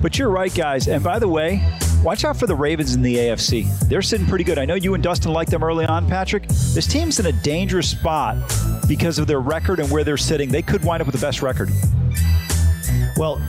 But 0.00 0.18
you're 0.18 0.30
right, 0.30 0.54
guys. 0.54 0.88
And 0.88 1.02
by 1.02 1.18
the 1.18 1.28
way, 1.28 1.62
watch 2.02 2.24
out 2.24 2.36
for 2.36 2.46
the 2.46 2.54
Ravens 2.54 2.94
in 2.94 3.02
the 3.02 3.16
AFC. 3.16 3.88
They're 3.88 4.02
sitting 4.02 4.26
pretty 4.26 4.44
good. 4.44 4.58
I 4.58 4.64
know 4.64 4.74
you 4.74 4.94
and 4.94 5.02
Dustin 5.02 5.32
liked 5.32 5.50
them 5.50 5.64
early 5.64 5.86
on, 5.86 6.06
Patrick. 6.06 6.46
This 6.48 6.86
team's 6.86 7.18
in 7.18 7.26
a 7.26 7.32
dangerous 7.32 7.90
spot 7.90 8.36
because 8.86 9.18
of 9.18 9.26
their 9.26 9.40
record 9.40 9.80
and 9.80 9.90
where 9.90 10.04
they're 10.04 10.16
sitting. 10.16 10.50
They 10.50 10.62
could 10.62 10.84
wind 10.84 11.00
up 11.00 11.06
with 11.06 11.14
the 11.14 11.26
best 11.26 11.42
record. 11.42 11.70
Well, 13.16 13.40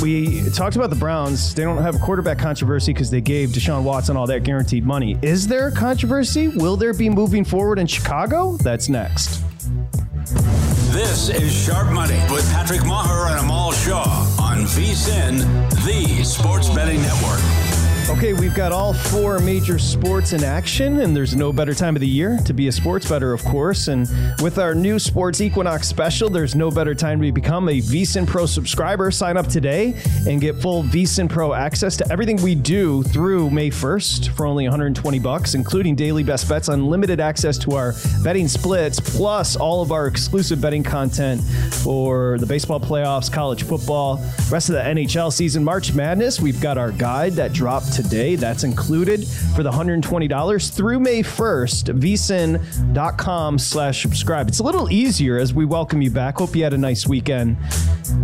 we 0.00 0.48
talked 0.50 0.76
about 0.76 0.90
the 0.90 0.96
Browns. 0.96 1.54
They 1.54 1.64
don't 1.64 1.82
have 1.82 1.96
a 1.96 1.98
quarterback 1.98 2.38
controversy 2.38 2.92
because 2.92 3.10
they 3.10 3.20
gave 3.20 3.48
Deshaun 3.50 3.82
Watson 3.82 4.16
all 4.16 4.26
that 4.28 4.44
guaranteed 4.44 4.86
money. 4.86 5.18
Is 5.20 5.48
there 5.48 5.66
a 5.68 5.72
controversy? 5.72 6.48
Will 6.48 6.76
there 6.76 6.94
be 6.94 7.10
moving 7.10 7.44
forward 7.44 7.78
in 7.78 7.86
Chicago? 7.86 8.56
That's 8.58 8.88
next. 8.88 9.42
This 10.92 11.28
is 11.28 11.52
Sharp 11.52 11.92
Money 11.92 12.20
with 12.30 12.48
Patrick 12.52 12.80
Meagher 12.80 13.30
and 13.30 13.40
Amal 13.40 13.72
Shah 13.72 14.36
on 14.40 14.58
VSIN, 14.58 15.40
the 15.84 16.24
Sports 16.24 16.70
Betting 16.70 17.02
Network. 17.02 17.65
Okay, 18.08 18.32
we've 18.34 18.54
got 18.54 18.70
all 18.70 18.92
four 18.92 19.40
major 19.40 19.80
sports 19.80 20.32
in 20.32 20.44
action, 20.44 21.00
and 21.00 21.14
there's 21.14 21.34
no 21.34 21.52
better 21.52 21.74
time 21.74 21.96
of 21.96 22.00
the 22.00 22.06
year 22.06 22.38
to 22.44 22.54
be 22.54 22.68
a 22.68 22.72
sports 22.72 23.08
better, 23.08 23.32
of 23.32 23.44
course. 23.44 23.88
And 23.88 24.08
with 24.40 24.58
our 24.58 24.76
new 24.76 25.00
Sports 25.00 25.40
Equinox 25.40 25.88
special, 25.88 26.30
there's 26.30 26.54
no 26.54 26.70
better 26.70 26.94
time 26.94 27.20
to 27.20 27.32
become 27.32 27.68
a 27.68 27.80
VSIN 27.80 28.24
Pro 28.24 28.46
subscriber. 28.46 29.10
Sign 29.10 29.36
up 29.36 29.48
today 29.48 30.00
and 30.24 30.40
get 30.40 30.54
full 30.54 30.84
VSIN 30.84 31.28
Pro 31.28 31.52
access 31.52 31.96
to 31.96 32.10
everything 32.10 32.40
we 32.42 32.54
do 32.54 33.02
through 33.02 33.50
May 33.50 33.70
1st 33.70 34.28
for 34.36 34.46
only 34.46 34.64
120 34.64 35.18
bucks, 35.18 35.54
including 35.54 35.96
daily 35.96 36.22
best 36.22 36.48
bets, 36.48 36.68
unlimited 36.68 37.18
access 37.18 37.58
to 37.58 37.72
our 37.72 37.92
betting 38.22 38.46
splits, 38.46 39.00
plus 39.00 39.56
all 39.56 39.82
of 39.82 39.90
our 39.90 40.06
exclusive 40.06 40.60
betting 40.60 40.84
content 40.84 41.42
for 41.82 42.38
the 42.38 42.46
baseball 42.46 42.78
playoffs, 42.78 43.30
college 43.30 43.64
football, 43.64 44.24
rest 44.48 44.68
of 44.68 44.76
the 44.76 44.82
NHL 44.82 45.32
season, 45.32 45.64
March 45.64 45.92
Madness. 45.92 46.40
We've 46.40 46.60
got 46.60 46.78
our 46.78 46.92
guide 46.92 47.32
that 47.32 47.52
dropped 47.52 47.95
today. 47.96 48.36
That's 48.36 48.62
included 48.62 49.26
for 49.56 49.62
the 49.62 49.70
$120 49.70 50.76
through 50.76 51.00
May 51.00 51.22
1st, 51.22 51.98
vsin.com 51.98 53.58
slash 53.58 54.02
subscribe. 54.02 54.48
It's 54.48 54.58
a 54.58 54.62
little 54.62 54.92
easier 54.92 55.38
as 55.38 55.54
we 55.54 55.64
welcome 55.64 56.02
you 56.02 56.10
back. 56.10 56.36
Hope 56.36 56.54
you 56.54 56.62
had 56.62 56.74
a 56.74 56.78
nice 56.78 57.06
weekend. 57.06 57.56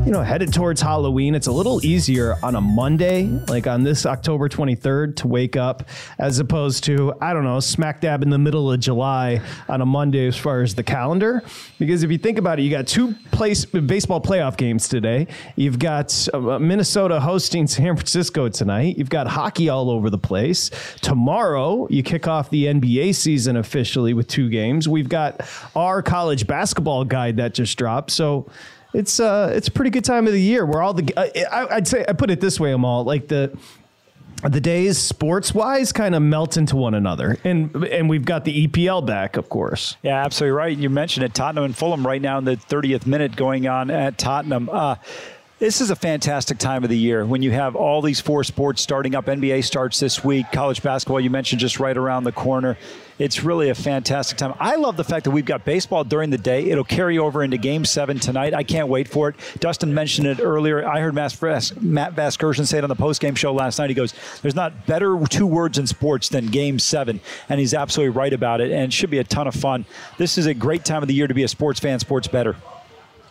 You 0.05 0.13
know, 0.13 0.23
headed 0.23 0.53
towards 0.53 0.83
Halloween. 0.83 1.35
It's 1.35 1.47
a 1.47 1.53
little 1.53 1.85
easier 1.85 2.37
on 2.43 2.55
a 2.55 2.61
Monday, 2.61 3.25
like 3.49 3.67
on 3.67 3.83
this 3.83 4.05
October 4.05 4.49
23rd, 4.49 5.17
to 5.17 5.27
wake 5.27 5.57
up 5.57 5.89
as 6.19 6.39
opposed 6.39 6.85
to, 6.85 7.15
I 7.21 7.33
don't 7.33 7.45
know, 7.45 7.59
smack 7.59 8.03
dab 8.03 8.23
in 8.23 8.29
the 8.29 8.39
middle 8.39 8.71
of 8.71 8.79
July 8.79 9.41
on 9.69 9.81
a 9.81 9.87
Monday 9.87 10.27
as 10.27 10.37
far 10.37 10.61
as 10.61 10.75
the 10.75 10.83
calendar. 10.83 11.43
Because 11.79 12.03
if 12.03 12.11
you 12.11 12.19
think 12.19 12.37
about 12.39 12.59
it, 12.59 12.63
you 12.63 12.71
got 12.71 12.87
two 12.87 13.15
place 13.31 13.65
baseball 13.65 14.21
playoff 14.21 14.57
games 14.57 14.87
today. 14.87 15.29
You've 15.57 15.79
got 15.79 16.29
uh, 16.35 16.59
Minnesota 16.59 17.21
hosting 17.21 17.67
San 17.67 17.97
Francisco 17.97 18.49
tonight. 18.49 18.99
You've 18.99 19.11
got 19.11 19.27
hockey 19.27 19.62
all 19.69 19.91
over 19.91 20.11
the 20.11 20.19
place. 20.19 20.71
Tomorrow, 21.01 21.89
you 21.89 22.03
kick 22.03 22.27
off 22.27 22.51
the 22.51 22.67
NBA 22.67 23.15
season 23.15 23.57
officially 23.57 24.15
with 24.15 24.29
two 24.29 24.49
games. 24.49 24.89
We've 24.89 25.09
got 25.09 25.41
our 25.75 26.03
college 26.03 26.47
basketball 26.47 27.05
guide 27.05 27.37
that 27.37 27.55
just 27.55 27.77
dropped. 27.79 28.11
So 28.11 28.47
it's 28.95 29.21
uh 29.21 29.53
it's 29.55 29.69
a 29.69 29.71
pretty 29.71 29.91
good 29.91 30.05
time 30.05 30.27
of 30.27 30.33
the 30.33 30.41
year 30.41 30.67
where 30.67 30.83
all 30.83 30.93
the 30.93 31.15
uh, 31.17 31.27
I, 31.51 31.77
I'd 31.77 31.89
say 31.89 32.05
I 32.09 32.13
put 32.13 32.31
it 32.31 32.41
this 32.41 32.61
way, 32.61 32.73
Amal, 32.73 33.05
like 33.05 33.29
the 33.29 33.57
the 34.43 34.61
days 34.61 34.99
sports 34.99 35.55
wise 35.55 35.93
kind 35.93 36.15
of 36.15 36.23
melt 36.23 36.57
into 36.57 36.77
one 36.77 36.95
another, 36.95 37.39
and 37.45 37.75
and 37.85 38.09
we've 38.11 38.25
got 38.25 38.45
the 38.45 38.67
EPL 38.67 39.07
back, 39.07 39.37
of 39.37 39.49
course. 39.49 39.97
Yeah, 40.03 40.25
absolutely 40.25 40.57
right. 40.57 40.77
You 40.77 40.91
mentioned 40.91 41.25
it. 41.25 41.35
Tottenham 41.35 41.65
and 41.65 41.77
Fulham 41.77 42.07
right 42.07 42.21
now 42.21 42.39
in 42.39 42.45
the 42.45 42.57
30th 42.57 43.07
minute 43.07 43.37
going 43.37 43.69
on 43.69 43.91
at 43.91 44.19
Tottenham. 44.19 44.69
Uh, 44.69 44.97
this 45.63 45.81
is 45.81 45.91
a 45.91 45.95
fantastic 45.97 46.59
time 46.59 46.83
of 46.83 46.91
the 46.91 46.99
year 46.99 47.25
when 47.25 47.41
you 47.41 47.53
have 47.53 47.77
all 47.77 48.03
these 48.03 48.21
four 48.21 48.43
sports 48.43 48.83
starting 48.83 49.15
up. 49.15 49.27
NBA 49.27 49.63
starts 49.63 50.01
this 50.01 50.25
week. 50.25 50.47
College 50.51 50.83
basketball, 50.83 51.21
you 51.21 51.31
mentioned, 51.31 51.61
just 51.61 51.79
right 51.79 51.97
around 51.97 52.25
the 52.25 52.33
corner. 52.33 52.77
It's 53.21 53.45
really 53.45 53.69
a 53.69 53.75
fantastic 53.77 54.39
time. 54.39 54.55
I 54.59 54.75
love 54.75 54.97
the 54.97 55.05
fact 55.05 55.23
that 55.23 55.31
we've 55.31 55.45
got 55.45 55.65
baseball 55.65 56.03
during 56.03 56.31
the 56.31 56.37
day. 56.37 56.65
It'll 56.65 56.83
carry 56.83 57.17
over 57.17 57.45
into 57.45 57.59
Game 57.59 57.85
Seven 57.85 58.19
tonight. 58.19 58.55
I 58.55 58.65
can't 58.65 58.89
wait 58.89 59.07
for 59.07 59.29
it. 59.29 59.37
Dustin 59.61 59.95
mentioned 59.95 60.27
it 60.27 60.41
earlier. 60.41 60.85
I 60.85 60.99
heard 60.99 61.15
Matt 61.15 61.31
Vas- 61.35 61.81
Matt 61.81 62.17
Vasgersian 62.17 62.67
say 62.67 62.79
it 62.79 62.83
on 62.85 62.89
the 62.89 62.97
post-game 62.97 63.37
show 63.37 63.55
last 63.55 63.79
night. 63.79 63.89
He 63.89 63.95
goes, 63.95 64.15
"There's 64.43 64.57
not 64.57 64.87
better 64.87 65.17
two 65.31 65.47
words 65.47 65.79
in 65.79 65.87
sports 65.87 66.29
than 66.29 66.47
Game 66.49 66.81
Seven," 66.81 67.21
and 67.49 67.61
he's 67.61 67.73
absolutely 67.73 68.17
right 68.17 68.33
about 68.33 68.61
it. 68.61 68.73
And 68.73 68.83
it 68.83 68.93
should 68.93 69.11
be 69.11 69.19
a 69.19 69.25
ton 69.25 69.47
of 69.47 69.55
fun. 69.55 69.85
This 70.19 70.39
is 70.39 70.47
a 70.47 70.55
great 70.55 70.85
time 70.85 71.03
of 71.03 71.07
the 71.07 71.15
year 71.15 71.29
to 71.29 71.35
be 71.35 71.45
a 71.45 71.49
sports 71.49 71.79
fan, 71.79 72.01
sports 72.01 72.27
better. 72.27 72.57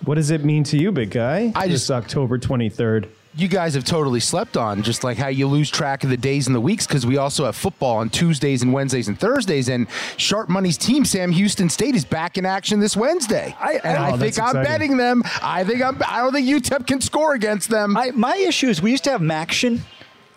What 0.06 0.16
does 0.16 0.32
it 0.32 0.44
mean 0.44 0.64
to 0.66 0.78
you, 0.78 0.92
big 0.92 1.12
guy? 1.12 1.52
I 1.56 1.68
just 1.68 1.90
October 1.92 2.38
23rd. 2.40 3.08
you 3.36 3.48
guys 3.48 3.76
have 3.76 3.86
totally 3.86 4.20
slept 4.20 4.58
on, 4.58 4.82
just 4.82 5.04
like 5.04 5.16
how 5.18 5.28
you 5.28 5.48
lose 5.48 5.70
track 5.70 6.04
of 6.04 6.10
the 6.10 6.18
days 6.18 6.48
and 6.48 6.56
the 6.56 6.60
weeks 6.60 6.88
because 6.88 7.06
we 7.06 7.18
also 7.18 7.46
have 7.46 7.56
football 7.56 7.98
on 7.98 8.10
Tuesdays 8.10 8.64
and 8.64 8.74
Wednesdays 8.74 9.08
and 9.08 9.18
Thursdays. 9.20 9.70
And 9.70 9.88
Sharp 10.18 10.50
Money's 10.50 10.78
team, 10.78 11.06
Sam 11.06 11.32
Houston 11.32 11.70
State, 11.70 11.96
is 11.96 12.04
back 12.04 12.38
in 12.40 12.46
action 12.48 12.80
this 12.80 12.98
Wednesday. 12.98 13.56
I- 13.60 13.80
and 13.84 13.98
Oh, 13.98 14.02
I 14.02 14.18
that's 14.18 14.38
think 14.38 14.40
I'm 14.40 14.56
exciting. 14.58 14.64
betting 14.64 14.98
them. 14.98 15.24
I 15.42 15.64
think 15.64 15.82
I'm. 15.84 16.02
I 16.08 16.18
don't 16.18 16.34
think 16.34 16.48
UTEP 16.48 16.88
can 16.88 17.00
score 17.00 17.34
against 17.36 17.70
them. 17.70 17.96
I, 17.96 18.10
my 18.12 18.36
issue 18.36 18.68
is 18.70 18.82
we 18.82 18.92
used 18.92 19.04
to 19.06 19.12
have 19.12 19.22
MACtion. 19.22 19.82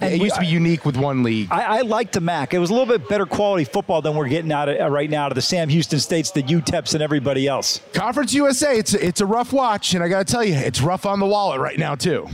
It 0.00 0.20
used 0.20 0.34
to 0.34 0.40
be 0.40 0.46
unique 0.46 0.84
with 0.84 0.96
one 0.96 1.22
league. 1.22 1.48
I, 1.50 1.78
I 1.78 1.80
liked 1.82 2.12
the 2.12 2.20
MAC. 2.20 2.54
It 2.54 2.58
was 2.58 2.70
a 2.70 2.74
little 2.74 2.86
bit 2.86 3.08
better 3.08 3.26
quality 3.26 3.64
football 3.64 4.02
than 4.02 4.16
we're 4.16 4.28
getting 4.28 4.52
out 4.52 4.68
of 4.68 4.80
uh, 4.80 4.90
right 4.90 5.08
now 5.08 5.28
to 5.28 5.34
the 5.34 5.42
Sam 5.42 5.68
Houston 5.68 6.00
States, 6.00 6.30
the 6.30 6.42
UTEPs, 6.42 6.94
and 6.94 7.02
everybody 7.02 7.46
else. 7.46 7.80
Conference 7.92 8.34
USA, 8.34 8.76
it's 8.76 8.94
it's 8.94 9.20
a 9.20 9.26
rough 9.26 9.52
watch, 9.52 9.94
and 9.94 10.02
I 10.02 10.08
got 10.08 10.26
to 10.26 10.32
tell 10.32 10.44
you, 10.44 10.54
it's 10.54 10.80
rough 10.80 11.06
on 11.06 11.20
the 11.20 11.26
wallet 11.26 11.60
right 11.60 11.78
now 11.78 11.94
too. 11.94 12.28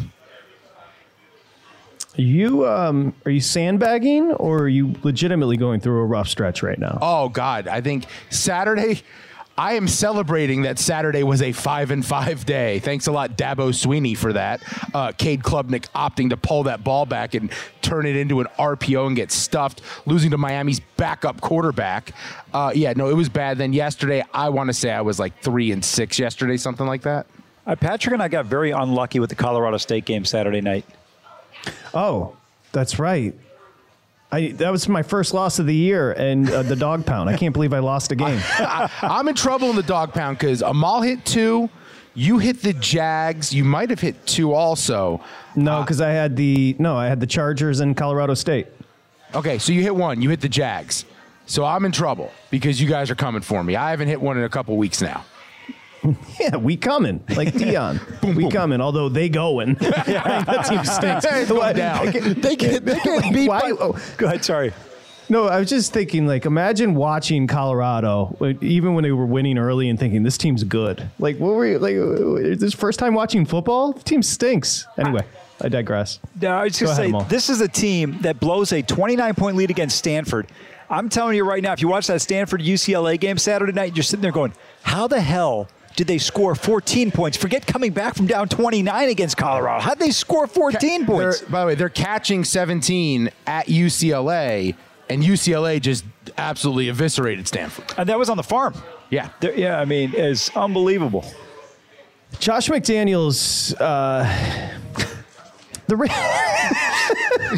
You 2.16 2.66
um, 2.68 3.14
are 3.24 3.30
you 3.30 3.40
sandbagging 3.40 4.32
or 4.32 4.60
are 4.60 4.68
you 4.68 4.94
legitimately 5.02 5.56
going 5.56 5.80
through 5.80 6.00
a 6.00 6.06
rough 6.06 6.28
stretch 6.28 6.62
right 6.62 6.78
now? 6.78 6.98
Oh 7.00 7.28
God, 7.28 7.68
I 7.68 7.80
think 7.80 8.06
Saturday. 8.30 9.02
I 9.60 9.74
am 9.74 9.88
celebrating 9.88 10.62
that 10.62 10.78
Saturday 10.78 11.22
was 11.22 11.42
a 11.42 11.52
five 11.52 11.90
and 11.90 12.04
five 12.04 12.46
day. 12.46 12.78
Thanks 12.78 13.08
a 13.08 13.12
lot, 13.12 13.36
Dabo 13.36 13.74
Swinney, 13.74 14.16
for 14.16 14.32
that. 14.32 14.62
Uh, 14.94 15.12
Cade 15.12 15.42
Klubnik 15.42 15.86
opting 15.90 16.30
to 16.30 16.38
pull 16.38 16.62
that 16.62 16.82
ball 16.82 17.04
back 17.04 17.34
and 17.34 17.52
turn 17.82 18.06
it 18.06 18.16
into 18.16 18.40
an 18.40 18.46
RPO 18.58 19.08
and 19.08 19.14
get 19.14 19.30
stuffed, 19.30 19.82
losing 20.06 20.30
to 20.30 20.38
Miami's 20.38 20.80
backup 20.96 21.42
quarterback. 21.42 22.14
Uh, 22.54 22.72
yeah, 22.74 22.94
no, 22.96 23.10
it 23.10 23.14
was 23.14 23.28
bad. 23.28 23.58
Then 23.58 23.74
yesterday, 23.74 24.24
I 24.32 24.48
want 24.48 24.68
to 24.68 24.72
say 24.72 24.92
I 24.92 25.02
was 25.02 25.18
like 25.18 25.38
three 25.42 25.72
and 25.72 25.84
six 25.84 26.18
yesterday, 26.18 26.56
something 26.56 26.86
like 26.86 27.02
that. 27.02 27.26
Uh, 27.66 27.76
Patrick 27.76 28.14
and 28.14 28.22
I 28.22 28.28
got 28.28 28.46
very 28.46 28.70
unlucky 28.70 29.20
with 29.20 29.28
the 29.28 29.36
Colorado 29.36 29.76
State 29.76 30.06
game 30.06 30.24
Saturday 30.24 30.62
night. 30.62 30.86
Oh, 31.92 32.34
that's 32.72 32.98
right. 32.98 33.34
I, 34.32 34.48
that 34.52 34.70
was 34.70 34.88
my 34.88 35.02
first 35.02 35.34
loss 35.34 35.58
of 35.58 35.66
the 35.66 35.74
year 35.74 36.12
and 36.12 36.48
uh, 36.48 36.62
the 36.62 36.76
dog 36.76 37.04
pound. 37.04 37.28
I 37.28 37.36
can't 37.36 37.52
believe 37.52 37.72
I 37.72 37.80
lost 37.80 38.12
a 38.12 38.16
game. 38.16 38.38
I, 38.58 38.88
am 39.02 39.26
in 39.26 39.34
trouble 39.34 39.70
in 39.70 39.76
the 39.76 39.82
dog 39.82 40.12
pound 40.12 40.38
because 40.38 40.62
Amal 40.62 41.02
hit 41.02 41.24
two. 41.24 41.68
You 42.14 42.38
hit 42.38 42.62
the 42.62 42.72
Jags. 42.72 43.52
You 43.52 43.64
might 43.64 43.90
have 43.90 44.00
hit 44.00 44.26
two 44.26 44.52
also. 44.52 45.20
No, 45.56 45.80
because 45.80 46.00
I 46.00 46.10
had 46.10 46.36
the 46.36 46.76
no, 46.78 46.96
I 46.96 47.06
had 47.06 47.18
the 47.18 47.26
Chargers 47.26 47.80
in 47.80 47.94
Colorado 47.94 48.34
State. 48.34 48.68
Okay, 49.34 49.58
so 49.58 49.72
you 49.72 49.82
hit 49.82 49.94
one. 49.94 50.20
You 50.22 50.30
hit 50.30 50.40
the 50.40 50.48
Jags. 50.48 51.04
So 51.46 51.64
I'm 51.64 51.84
in 51.84 51.92
trouble 51.92 52.32
because 52.50 52.80
you 52.80 52.88
guys 52.88 53.10
are 53.10 53.16
coming 53.16 53.42
for 53.42 53.64
me. 53.64 53.74
I 53.74 53.90
haven't 53.90 54.08
hit 54.08 54.20
one 54.20 54.38
in 54.38 54.44
a 54.44 54.48
couple 54.48 54.76
weeks 54.76 55.02
now. 55.02 55.24
Yeah, 56.40 56.56
we 56.56 56.76
coming 56.76 57.22
like 57.36 57.52
Deion. 57.52 58.34
we 58.34 58.48
coming. 58.50 58.80
Although 58.80 59.08
they 59.08 59.28
going. 59.28 59.74
that 59.80 60.66
team 60.68 60.84
stinks. 60.84 61.24
It's 61.24 61.48
going 61.50 61.76
down. 61.76 62.06
They 62.06 62.12
get 62.12 62.42
they 62.42 62.56
get 62.56 62.84
beat 63.34 63.48
Why- 63.48 63.60
by. 63.60 63.70
oh, 63.78 63.98
Go 64.16 64.26
ahead, 64.26 64.44
sorry. 64.44 64.72
No, 65.28 65.46
I 65.46 65.60
was 65.60 65.68
just 65.68 65.92
thinking, 65.92 66.26
like, 66.26 66.44
imagine 66.44 66.94
watching 66.96 67.46
Colorado, 67.46 68.36
even 68.60 68.94
when 68.94 69.04
they 69.04 69.12
were 69.12 69.26
winning 69.26 69.58
early, 69.58 69.88
and 69.88 69.96
thinking 69.96 70.24
this 70.24 70.36
team's 70.36 70.64
good. 70.64 71.08
Like, 71.20 71.36
what 71.38 71.54
were 71.54 71.66
you 71.66 71.78
like? 71.78 72.58
This 72.58 72.74
first 72.74 72.98
time 72.98 73.14
watching 73.14 73.46
football, 73.46 73.92
the 73.92 74.02
team 74.02 74.24
stinks. 74.24 74.88
Anyway, 74.98 75.22
I 75.60 75.68
digress. 75.68 76.18
No, 76.40 76.48
I 76.48 76.64
was 76.64 76.72
Go 76.80 76.86
just 76.86 76.98
ahead, 76.98 77.04
say 77.04 77.08
Amal. 77.10 77.24
this 77.24 77.48
is 77.48 77.60
a 77.60 77.68
team 77.68 78.18
that 78.22 78.40
blows 78.40 78.72
a 78.72 78.82
29 78.82 79.34
point 79.34 79.56
lead 79.56 79.70
against 79.70 79.98
Stanford. 79.98 80.48
I'm 80.88 81.08
telling 81.08 81.36
you 81.36 81.44
right 81.44 81.62
now, 81.62 81.74
if 81.74 81.80
you 81.80 81.86
watch 81.86 82.08
that 82.08 82.20
Stanford 82.20 82.60
UCLA 82.60 83.20
game 83.20 83.38
Saturday 83.38 83.72
night, 83.72 83.94
you're 83.94 84.02
sitting 84.02 84.22
there 84.22 84.32
going, 84.32 84.52
"How 84.82 85.06
the 85.06 85.20
hell 85.20 85.68
did 85.96 86.06
they 86.06 86.18
score 86.18 86.54
14 86.54 87.10
points? 87.10 87.36
Forget 87.36 87.66
coming 87.66 87.92
back 87.92 88.14
from 88.14 88.26
down 88.26 88.48
29 88.48 89.08
against 89.08 89.36
Colorado. 89.36 89.82
How'd 89.82 89.98
they 89.98 90.10
score 90.10 90.46
14 90.46 91.04
points?" 91.06 91.40
By 91.42 91.60
the 91.60 91.66
way, 91.66 91.74
they're 91.74 91.88
catching 91.88 92.44
17 92.44 93.30
at 93.46 93.66
UCLA, 93.66 94.74
and 95.08 95.22
UCLA 95.22 95.80
just 95.80 96.04
absolutely 96.38 96.88
eviscerated 96.88 97.46
Stanford. 97.48 97.84
And 97.98 98.08
that 98.08 98.18
was 98.18 98.30
on 98.30 98.36
the 98.36 98.42
farm. 98.42 98.74
Yeah. 99.10 99.30
They're- 99.40 99.54
yeah, 99.54 99.80
I 99.80 99.84
mean, 99.84 100.12
it's 100.14 100.54
unbelievable. 100.56 101.24
Josh 102.38 102.68
McDaniels, 102.68 103.74
uh, 103.80 104.22
the 105.88 105.96
Ra- 105.96 106.06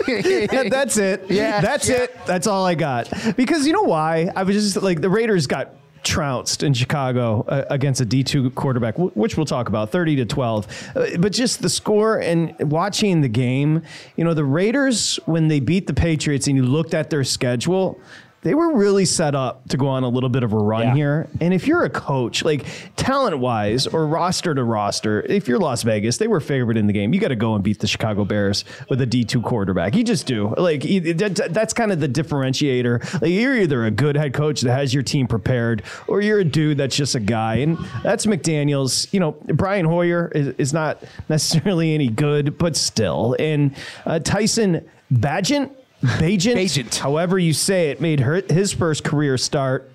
That- 0.07 0.69
that's 0.71 0.97
it. 0.97 1.25
Yeah, 1.31 1.61
that's 1.61 1.89
yeah. 1.89 2.05
it. 2.05 2.17
That's 2.27 2.47
all 2.47 2.65
I 2.65 2.75
got. 2.75 3.11
Because 3.37 3.67
you 3.67 3.73
know 3.75 3.83
why? 3.83 4.31
I 4.35 4.43
was 4.45 4.57
just 4.57 4.83
like 4.83 5.01
the 5.03 5.11
Raiders 5.11 5.47
got 5.47 5.75
trounced 6.03 6.63
in 6.63 6.75
Chicago 6.75 7.43
uh, 7.49 7.65
against 7.71 8.01
a 8.01 8.07
D2 8.07 8.55
quarterback, 8.55 8.97
wh- 8.97 9.17
which 9.17 9.37
we'll 9.37 9.47
talk 9.47 9.69
about, 9.69 9.91
30 9.91 10.17
to 10.17 10.25
12. 10.25 10.93
Uh, 10.95 11.07
but 11.19 11.33
just 11.33 11.63
the 11.63 11.69
score 11.69 12.19
and 12.19 12.55
watching 12.71 13.21
the 13.21 13.29
game, 13.29 13.83
you 14.17 14.25
know, 14.25 14.35
the 14.35 14.45
Raiders 14.45 15.17
when 15.27 15.49
they 15.49 15.61
beat 15.61 15.87
the 15.87 15.95
Patriots 15.95 16.47
and 16.47 16.57
you 16.57 16.65
looked 16.65 16.95
at 16.95 17.11
their 17.11 17.25
schedule, 17.25 18.01
they 18.43 18.55
were 18.55 18.77
really 18.77 19.05
set 19.05 19.35
up 19.35 19.69
to 19.69 19.77
go 19.77 19.87
on 19.87 20.03
a 20.03 20.09
little 20.09 20.29
bit 20.29 20.43
of 20.43 20.53
a 20.53 20.57
run 20.57 20.83
Yeah. 20.89 20.95
here. 20.95 21.29
And 21.41 21.55
if 21.55 21.67
you're 21.69 21.85
a 21.85 21.91
coach, 21.91 22.45
like 22.45 22.67
talent 22.97 23.39
wise 23.39 23.87
or 23.87 24.07
roster 24.07 24.53
to 24.55 24.65
roster, 24.65 25.23
if 25.23 25.47
you're 25.47 25.59
Las 25.61 25.83
Vegas, 25.85 26.17
they 26.19 26.27
were 26.27 26.41
favored 26.41 26.77
in 26.77 26.87
the 26.89 26.93
game. 26.93 27.15
You 27.15 27.21
got 27.21 27.29
to 27.29 27.37
go 27.37 27.55
and 27.55 27.63
beat 27.63 27.79
the 27.79 27.87
Chicago 27.87 28.25
Bears 28.25 28.65
with 28.89 29.01
a 29.01 29.07
D2 29.07 29.45
quarterback. 29.45 29.95
You 29.95 30.03
just 30.03 30.27
do. 30.27 30.53
Like, 30.59 30.83
that's 30.83 31.73
kind 31.73 31.93
of 31.93 32.01
the 32.01 32.09
differentiator. 32.09 33.23
Like, 33.23 33.31
you're 33.31 33.57
either 33.57 33.85
a 33.87 33.91
good 33.93 34.17
head 34.17 34.35
coach 34.35 34.61
that 34.63 34.73
has 34.75 34.93
your 34.93 35.03
team 35.05 35.27
prepared 35.29 35.83
or 36.09 36.21
you're 36.21 36.41
a 36.41 36.45
dude 36.45 36.79
that's 36.79 36.97
just 36.97 37.15
a 37.15 37.21
guy. 37.21 37.57
And 37.57 37.79
that's 38.03 38.27
McDaniels. 38.27 39.13
You 39.13 39.21
know, 39.21 39.33
Brian 39.55 39.87
Hoyer 39.87 40.33
is, 40.35 40.49
is 40.59 40.73
not 40.73 41.03
necessarily 41.29 41.95
any 41.95 42.09
good, 42.09 42.59
but 42.59 42.75
still. 42.77 43.37
And 43.39 43.75
uh, 44.05 44.19
Tyson 44.19 44.85
Bagent. 45.13 45.71
Bagent, 46.03 46.55
Bagent. 46.55 46.99
however 46.99 47.39
you 47.39 47.53
say 47.53 47.91
it, 47.91 48.01
made 48.01 48.21
her, 48.21 48.43
his 48.49 48.73
first 48.73 49.05
career 49.05 49.39
start. 49.39 49.91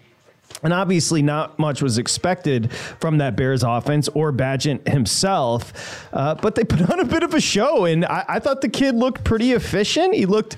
And 0.63 0.73
obviously, 0.73 1.21
not 1.21 1.59
much 1.59 1.81
was 1.81 1.97
expected 1.97 2.71
from 2.71 3.19
that 3.19 3.35
Bears 3.35 3.61
offense 3.63 4.07
or 4.09 4.31
Bagent 4.33 4.87
himself. 4.87 6.07
Uh, 6.11 6.33
but 6.35 6.55
they 6.55 6.63
put 6.63 6.89
on 6.89 6.99
a 6.99 7.05
bit 7.05 7.23
of 7.23 7.33
a 7.33 7.41
show, 7.41 7.85
and 7.85 8.05
I, 8.05 8.25
I 8.27 8.39
thought 8.39 8.61
the 8.61 8.69
kid 8.69 8.95
looked 8.95 9.23
pretty 9.23 9.51
efficient. 9.51 10.15
He 10.15 10.25
looked 10.25 10.57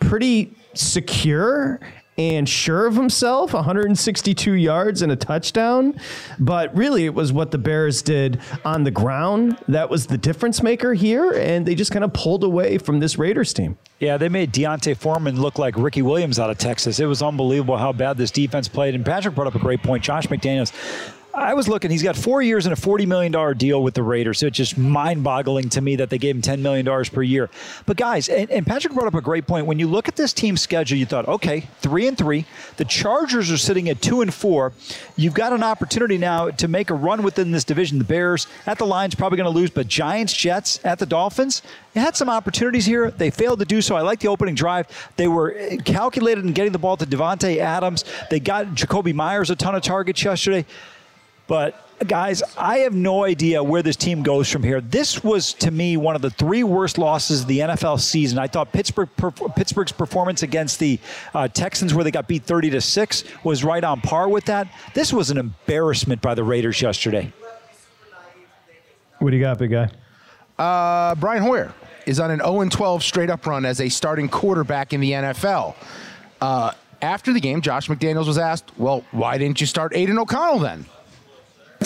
pretty 0.00 0.52
secure 0.74 1.80
and 2.18 2.48
sure 2.48 2.86
of 2.86 2.94
himself 2.94 3.52
162 3.52 4.52
yards 4.52 5.02
and 5.02 5.12
a 5.12 5.16
touchdown. 5.16 5.98
But 6.38 6.74
really, 6.74 7.04
it 7.04 7.14
was 7.14 7.32
what 7.32 7.50
the 7.50 7.58
Bears 7.58 8.02
did 8.02 8.40
on 8.64 8.84
the 8.84 8.90
ground 8.90 9.58
that 9.68 9.90
was 9.90 10.06
the 10.06 10.18
difference 10.18 10.62
maker 10.62 10.94
here. 10.94 11.32
And 11.32 11.66
they 11.66 11.74
just 11.74 11.92
kind 11.92 12.04
of 12.04 12.12
pulled 12.12 12.44
away 12.44 12.78
from 12.78 13.00
this 13.00 13.18
Raiders 13.18 13.52
team. 13.52 13.76
Yeah, 13.98 14.16
they 14.18 14.28
made 14.28 14.52
D'Onta 14.52 14.94
Foreman 14.96 15.40
look 15.40 15.58
like 15.58 15.76
Ricky 15.76 16.02
Williams 16.02 16.38
out 16.38 16.50
of 16.50 16.58
Texas. 16.58 17.00
It 17.00 17.06
was 17.06 17.22
unbelievable 17.22 17.78
how 17.78 17.92
bad 17.92 18.16
this 18.18 18.30
defense 18.30 18.68
played. 18.68 18.94
And 18.94 19.04
Patrick 19.04 19.34
brought 19.34 19.46
up 19.46 19.54
a 19.54 19.58
great 19.58 19.82
point. 19.82 20.04
Josh 20.04 20.26
McDaniels. 20.26 20.72
I 21.36 21.52
was 21.52 21.68
looking, 21.68 21.90
he's 21.90 22.02
got 22.02 22.16
four 22.16 22.40
years 22.40 22.64
and 22.64 22.72
a 22.72 22.80
$40 22.80 23.06
million 23.06 23.58
deal 23.58 23.82
with 23.82 23.92
the 23.92 24.02
Raiders. 24.02 24.38
So 24.38 24.46
it's 24.46 24.56
just 24.56 24.78
mind 24.78 25.22
boggling 25.22 25.68
to 25.70 25.82
me 25.82 25.96
that 25.96 26.08
they 26.08 26.16
gave 26.16 26.34
him 26.34 26.40
$10 26.40 26.60
million 26.60 27.04
per 27.04 27.20
year. 27.22 27.50
But 27.84 27.98
guys, 27.98 28.30
and, 28.30 28.50
and 28.50 28.66
Patrick 28.66 28.94
brought 28.94 29.06
up 29.06 29.14
a 29.14 29.20
great 29.20 29.46
point. 29.46 29.66
When 29.66 29.78
you 29.78 29.86
look 29.86 30.08
at 30.08 30.16
this 30.16 30.32
team's 30.32 30.62
schedule, 30.62 30.96
you 30.96 31.04
thought, 31.04 31.28
okay, 31.28 31.68
three 31.80 32.08
and 32.08 32.16
three. 32.16 32.46
The 32.78 32.86
Chargers 32.86 33.50
are 33.50 33.58
sitting 33.58 33.90
at 33.90 34.00
two 34.00 34.22
and 34.22 34.32
four. 34.32 34.72
You've 35.14 35.34
got 35.34 35.52
an 35.52 35.62
opportunity 35.62 36.16
now 36.16 36.48
to 36.48 36.68
make 36.68 36.88
a 36.88 36.94
run 36.94 37.22
within 37.22 37.50
this 37.50 37.64
division. 37.64 37.98
The 37.98 38.04
Bears 38.04 38.46
at 38.64 38.78
the 38.78 38.86
line's 38.86 39.14
probably 39.14 39.36
going 39.36 39.52
to 39.52 39.56
lose, 39.58 39.68
but 39.68 39.88
Giants, 39.88 40.32
Jets 40.32 40.80
at 40.84 40.98
the 40.98 41.06
Dolphins, 41.06 41.60
they 41.92 42.00
had 42.00 42.16
some 42.16 42.30
opportunities 42.30 42.86
here. 42.86 43.10
They 43.10 43.30
failed 43.30 43.58
to 43.58 43.66
do 43.66 43.82
so. 43.82 43.94
I 43.94 44.00
like 44.00 44.20
the 44.20 44.28
opening 44.28 44.54
drive. 44.54 44.86
They 45.16 45.28
were 45.28 45.54
uh, 45.54 45.76
calculated 45.84 46.46
in 46.46 46.54
getting 46.54 46.72
the 46.72 46.78
ball 46.78 46.96
to 46.96 47.04
Davante 47.04 47.58
Adams. 47.58 48.04
They 48.30 48.40
got 48.40 48.68
Jakobi 48.68 49.12
Meyers 49.12 49.50
a 49.50 49.56
ton 49.56 49.74
of 49.74 49.82
targets 49.82 50.24
yesterday. 50.24 50.64
But 51.46 51.80
guys, 52.06 52.42
I 52.58 52.78
have 52.78 52.94
no 52.94 53.24
idea 53.24 53.62
where 53.62 53.82
this 53.82 53.96
team 53.96 54.22
goes 54.22 54.50
from 54.50 54.62
here. 54.62 54.80
This 54.80 55.22
was 55.22 55.52
to 55.54 55.70
me 55.70 55.96
one 55.96 56.16
of 56.16 56.22
the 56.22 56.30
three 56.30 56.64
worst 56.64 56.98
losses 56.98 57.42
of 57.42 57.46
the 57.46 57.60
NFL 57.60 58.00
season. 58.00 58.38
I 58.38 58.46
thought 58.46 58.72
Pittsburgh 58.72 59.08
Pittsburgh's 59.54 59.92
performance 59.92 60.42
against 60.42 60.78
the 60.78 60.98
uh, 61.34 61.48
Texans, 61.48 61.94
where 61.94 62.04
they 62.04 62.10
got 62.10 62.28
beat 62.28 62.44
thirty 62.44 62.70
to 62.70 62.80
six, 62.80 63.24
was 63.44 63.64
right 63.64 63.82
on 63.82 64.00
par 64.00 64.28
with 64.28 64.44
that. 64.46 64.68
This 64.94 65.12
was 65.12 65.30
an 65.30 65.38
embarrassment 65.38 66.20
by 66.20 66.34
the 66.34 66.44
Raiders 66.44 66.80
yesterday. 66.82 67.32
What 69.18 69.30
do 69.30 69.36
you 69.36 69.42
got, 69.42 69.58
big 69.58 69.70
guy? 69.70 69.90
Uh, 70.58 71.14
Brian 71.14 71.42
Hoyer 71.42 71.72
is 72.06 72.20
on 72.20 72.30
an 72.30 72.40
0 72.40 72.68
12 72.68 73.02
straight 73.02 73.30
up 73.30 73.46
run 73.46 73.64
as 73.64 73.80
a 73.80 73.88
starting 73.88 74.28
quarterback 74.28 74.92
in 74.92 75.00
the 75.00 75.12
NFL. 75.12 75.74
Uh, 76.40 76.72
after 77.02 77.32
the 77.32 77.40
game, 77.40 77.60
Josh 77.60 77.88
McDaniels 77.88 78.26
was 78.26 78.38
asked, 78.38 78.70
Well, 78.78 79.04
why 79.10 79.38
didn't 79.38 79.60
you 79.60 79.66
start 79.66 79.94
Aidan 79.94 80.18
O'Connell 80.18 80.58
then? 80.58 80.86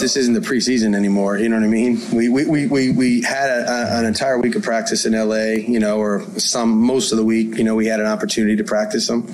This 0.00 0.16
isn't 0.16 0.34
the 0.34 0.40
preseason 0.40 0.94
anymore. 0.96 1.38
You 1.38 1.48
know 1.48 1.56
what 1.56 1.64
I 1.64 1.68
mean? 1.68 2.00
We 2.12 2.28
we, 2.28 2.46
we, 2.46 2.66
we, 2.66 2.90
we 2.90 3.22
had 3.22 3.50
a, 3.50 3.70
a, 3.70 3.98
an 4.00 4.06
entire 4.06 4.38
week 4.38 4.54
of 4.54 4.62
practice 4.62 5.04
in 5.04 5.12
LA, 5.12 5.60
you 5.60 5.78
know, 5.78 5.98
or 5.98 6.22
some 6.38 6.70
most 6.80 7.12
of 7.12 7.18
the 7.18 7.24
week, 7.24 7.58
you 7.58 7.64
know, 7.64 7.74
we 7.74 7.86
had 7.86 8.00
an 8.00 8.06
opportunity 8.06 8.56
to 8.56 8.64
practice 8.64 9.06
them, 9.06 9.26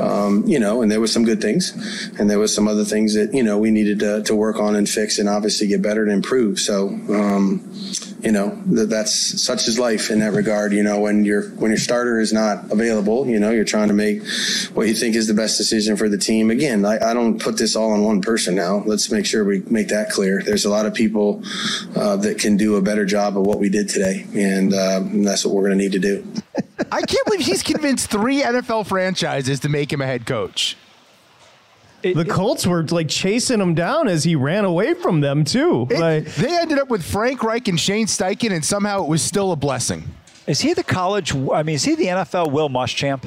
um, 0.00 0.44
you 0.46 0.58
know, 0.58 0.82
and 0.82 0.90
there 0.90 1.00
were 1.00 1.06
some 1.06 1.24
good 1.24 1.40
things, 1.40 1.72
and 2.18 2.30
there 2.30 2.38
was 2.38 2.54
some 2.54 2.68
other 2.68 2.84
things 2.84 3.14
that 3.14 3.34
you 3.34 3.42
know 3.42 3.58
we 3.58 3.70
needed 3.70 3.98
to, 4.00 4.22
to 4.22 4.34
work 4.34 4.58
on 4.58 4.76
and 4.76 4.88
fix, 4.88 5.18
and 5.18 5.28
obviously 5.28 5.66
get 5.66 5.82
better 5.82 6.02
and 6.02 6.12
improve. 6.12 6.58
So, 6.58 6.88
um, 7.10 7.60
you 8.20 8.32
know, 8.32 8.60
that 8.66 8.88
that's 8.88 9.42
such 9.42 9.68
is 9.68 9.78
life 9.78 10.10
in 10.10 10.20
that 10.20 10.32
regard. 10.32 10.72
You 10.72 10.82
know, 10.82 11.00
when 11.00 11.24
your 11.24 11.48
when 11.50 11.70
your 11.70 11.78
starter 11.78 12.18
is 12.18 12.32
not 12.32 12.70
available, 12.70 13.26
you 13.26 13.38
know, 13.38 13.50
you're 13.50 13.64
trying 13.64 13.88
to 13.88 13.94
make 13.94 14.22
what 14.74 14.88
you 14.88 14.94
think 14.94 15.16
is 15.16 15.26
the 15.26 15.34
best 15.34 15.58
decision 15.58 15.96
for 15.96 16.08
the 16.08 16.18
team. 16.18 16.50
Again, 16.50 16.84
I, 16.84 17.10
I 17.10 17.14
don't 17.14 17.40
put 17.40 17.58
this 17.58 17.76
all 17.76 17.92
on 17.92 18.02
one 18.02 18.20
person 18.20 18.54
now. 18.54 18.82
Let's 18.86 19.10
make 19.10 19.26
sure 19.26 19.44
we 19.44 19.60
make 19.68 19.88
that 19.88 20.10
clear. 20.10 20.42
There's 20.42 20.64
a 20.64 20.70
lot 20.70 20.86
of 20.86 20.94
people 20.94 21.42
uh, 21.94 22.16
that 22.16 22.38
can 22.38 22.56
do 22.56 22.76
a 22.76 22.82
better 22.82 23.04
job 23.04 23.36
of 23.36 23.46
what 23.46 23.58
we 23.58 23.68
did 23.68 23.88
today, 23.88 24.26
and, 24.34 24.72
uh, 24.72 25.00
and 25.02 25.26
that's 25.26 25.44
what 25.44 25.54
we're 25.54 25.68
going 25.68 25.78
to 25.78 25.84
need 25.84 25.92
to 25.92 25.98
do. 25.98 26.26
I 26.92 27.02
can't 27.02 27.24
believe 27.26 27.40
he's 27.40 27.62
convinced 27.62 28.10
three 28.10 28.42
NFL 28.42 28.86
franchises 28.86 29.60
to 29.60 29.68
make 29.68 29.92
him 29.92 30.00
a 30.00 30.06
head 30.06 30.26
coach. 30.26 30.76
The 32.02 32.24
Colts 32.24 32.66
were 32.66 32.82
like 32.84 33.08
chasing 33.08 33.60
him 33.60 33.74
down 33.74 34.06
as 34.08 34.24
he 34.24 34.36
ran 34.36 34.64
away 34.64 34.94
from 34.94 35.20
them 35.20 35.44
too. 35.44 35.86
It- 35.90 35.98
like, 36.00 36.24
they 36.36 36.56
ended 36.58 36.78
up 36.78 36.88
with 36.88 37.04
Frank 37.04 37.42
Reich 37.42 37.68
and 37.68 37.78
Shane 37.80 38.06
Steichen, 38.06 38.52
and 38.52 38.64
somehow 38.64 39.02
it 39.02 39.08
was 39.08 39.22
still 39.22 39.52
a 39.52 39.56
blessing. 39.56 40.04
Is 40.46 40.60
he 40.60 40.72
the 40.74 40.84
college? 40.84 41.34
I 41.34 41.62
mean, 41.64 41.74
is 41.74 41.84
he 41.84 41.94
the 41.96 42.06
NFL 42.06 42.50
Will 42.52 42.68
Muschamp? 42.68 43.22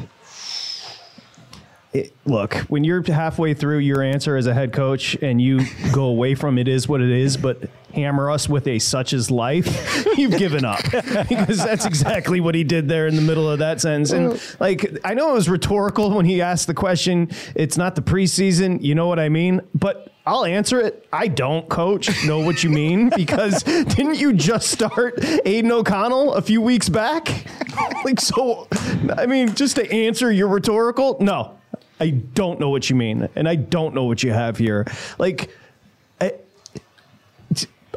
it- 1.91 2.13
look, 2.25 2.53
when 2.69 2.83
you're 2.83 3.01
halfway 3.11 3.53
through 3.53 3.79
your 3.79 4.01
answer 4.03 4.35
as 4.37 4.45
a 4.45 4.53
head 4.53 4.71
coach 4.71 5.15
and 5.23 5.41
you 5.41 5.61
go 5.91 6.03
away 6.05 6.35
from 6.35 6.57
it 6.59 6.67
is 6.67 6.87
what 6.87 7.01
it 7.01 7.09
is, 7.09 7.35
but 7.35 7.57
hammer 7.93 8.29
us 8.29 8.47
with 8.47 8.67
a 8.67 8.79
such 8.79 9.13
as 9.13 9.29
life, 9.31 10.05
you've 10.17 10.37
given 10.37 10.65
up 10.65 10.83
because 11.29 11.57
that's 11.57 11.85
exactly 11.85 12.39
what 12.39 12.55
he 12.55 12.63
did 12.63 12.87
there 12.87 13.07
in 13.07 13.15
the 13.15 13.21
middle 13.21 13.49
of 13.49 13.59
that 13.59 13.81
sentence. 13.81 14.11
And 14.11 14.33
mm. 14.33 14.59
like, 14.59 14.97
I 15.03 15.13
know 15.13 15.31
it 15.31 15.33
was 15.33 15.49
rhetorical 15.49 16.11
when 16.11 16.25
he 16.25 16.41
asked 16.41 16.67
the 16.67 16.73
question. 16.73 17.29
It's 17.55 17.77
not 17.77 17.95
the 17.95 18.01
preseason, 18.01 18.81
you 18.81 18.95
know 18.95 19.07
what 19.07 19.19
I 19.19 19.29
mean? 19.29 19.61
But 19.73 20.11
I'll 20.25 20.45
answer 20.45 20.79
it. 20.79 21.07
I 21.11 21.27
don't, 21.27 21.67
coach, 21.69 22.23
know 22.25 22.39
what 22.39 22.63
you 22.63 22.69
mean 22.69 23.09
because 23.15 23.63
didn't 23.63 24.19
you 24.19 24.33
just 24.33 24.69
start 24.69 25.15
Aidan 25.45 25.71
O'Connell 25.71 26.33
a 26.33 26.41
few 26.41 26.61
weeks 26.61 26.87
back? 26.87 27.45
like, 28.05 28.19
so, 28.19 28.67
I 29.17 29.25
mean, 29.25 29.55
just 29.55 29.75
to 29.77 29.91
answer 29.91 30.31
your 30.31 30.47
rhetorical, 30.47 31.17
no, 31.19 31.57
I 31.99 32.11
don't 32.11 32.59
know 32.59 32.69
what 32.69 32.89
you 32.89 32.95
mean, 32.95 33.27
and 33.35 33.49
I 33.49 33.55
don't 33.55 33.95
know 33.95 34.03
what 34.03 34.21
you 34.21 34.31
have 34.31 34.57
here. 34.57 34.85
Like, 35.17 35.49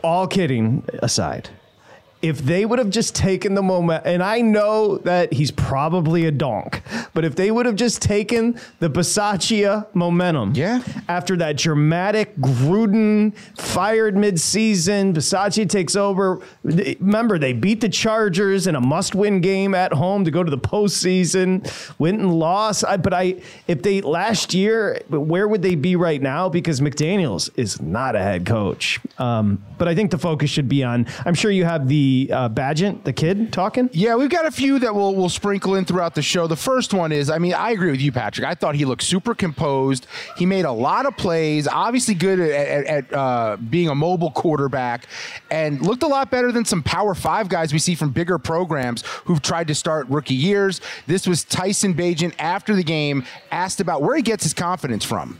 all 0.02 0.26
kidding 0.26 0.84
aside, 1.02 1.50
if 2.22 2.38
they 2.38 2.64
would 2.64 2.78
have 2.78 2.90
just 2.90 3.16
taken 3.16 3.54
the 3.54 3.62
moment, 3.62 4.06
and 4.06 4.22
I 4.22 4.40
know 4.40 4.98
that 4.98 5.32
he's 5.32 5.50
probably 5.50 6.24
a 6.26 6.30
donk, 6.30 6.80
but 7.14 7.24
if 7.24 7.34
they 7.34 7.50
would 7.50 7.66
have 7.66 7.74
just 7.74 8.00
taken 8.00 8.58
the 8.78 8.88
Bisaccia 8.88 9.88
momentum, 9.92 10.52
yeah, 10.54 10.82
after 11.08 11.36
that 11.38 11.56
dramatic 11.56 12.36
Gruden 12.36 13.36
fired 13.58 14.14
midseason, 14.14 15.12
Bisaccia 15.12 15.68
takes 15.68 15.96
over. 15.96 16.40
Remember, 16.62 17.38
they 17.38 17.52
beat 17.52 17.80
the 17.80 17.88
Chargers 17.88 18.68
in 18.68 18.76
a 18.76 18.80
must-win 18.80 19.40
game 19.40 19.74
at 19.74 19.92
home 19.92 20.24
to 20.24 20.30
go 20.30 20.44
to 20.44 20.50
the 20.50 20.58
postseason. 20.58 21.68
Went 21.98 22.20
and 22.20 22.32
lost, 22.32 22.84
I, 22.84 22.98
but 22.98 23.12
I 23.12 23.42
if 23.66 23.82
they 23.82 24.00
last 24.00 24.54
year, 24.54 25.02
where 25.08 25.48
would 25.48 25.62
they 25.62 25.74
be 25.74 25.96
right 25.96 26.22
now? 26.22 26.48
Because 26.48 26.80
McDaniels 26.80 27.50
is 27.56 27.82
not 27.82 28.14
a 28.14 28.20
head 28.20 28.46
coach. 28.46 29.00
Um, 29.18 29.64
but 29.76 29.88
I 29.88 29.96
think 29.96 30.12
the 30.12 30.18
focus 30.18 30.50
should 30.50 30.68
be 30.68 30.84
on. 30.84 31.06
I'm 31.26 31.34
sure 31.34 31.50
you 31.50 31.64
have 31.64 31.88
the 31.88 32.11
uh, 32.30 32.48
Bagent, 32.48 33.04
the 33.04 33.12
kid, 33.12 33.52
talking. 33.52 33.90
Yeah, 33.92 34.16
we've 34.16 34.30
got 34.30 34.46
a 34.46 34.50
few 34.50 34.78
that 34.78 34.94
we'll, 34.94 35.14
we'll 35.14 35.28
sprinkle 35.28 35.74
in 35.74 35.84
throughout 35.84 36.14
the 36.14 36.22
show. 36.22 36.46
The 36.46 36.56
first 36.56 36.94
one 36.94 37.12
is, 37.12 37.30
I 37.30 37.38
mean, 37.38 37.54
I 37.54 37.70
agree 37.70 37.90
with 37.90 38.00
you, 38.00 38.12
Patrick. 38.12 38.46
I 38.46 38.54
thought 38.54 38.74
he 38.74 38.84
looked 38.84 39.02
super 39.02 39.34
composed. 39.34 40.06
He 40.36 40.46
made 40.46 40.64
a 40.64 40.72
lot 40.72 41.06
of 41.06 41.16
plays, 41.16 41.66
obviously 41.68 42.14
good 42.14 42.38
at, 42.40 42.50
at, 42.50 42.86
at 42.86 43.12
uh, 43.12 43.56
being 43.56 43.88
a 43.88 43.94
mobile 43.94 44.30
quarterback, 44.30 45.06
and 45.50 45.80
looked 45.80 46.02
a 46.02 46.08
lot 46.08 46.30
better 46.30 46.52
than 46.52 46.64
some 46.64 46.82
Power 46.82 47.14
Five 47.14 47.48
guys 47.48 47.72
we 47.72 47.78
see 47.78 47.94
from 47.94 48.10
bigger 48.10 48.38
programs 48.38 49.02
who've 49.24 49.42
tried 49.42 49.68
to 49.68 49.74
start 49.74 50.08
rookie 50.08 50.34
years. 50.34 50.80
This 51.06 51.26
was 51.26 51.44
Tyson 51.44 51.94
Bagent 51.94 52.34
after 52.38 52.74
the 52.74 52.84
game, 52.84 53.24
asked 53.50 53.80
about 53.80 54.02
where 54.02 54.16
he 54.16 54.22
gets 54.22 54.44
his 54.44 54.54
confidence 54.54 55.04
from. 55.04 55.38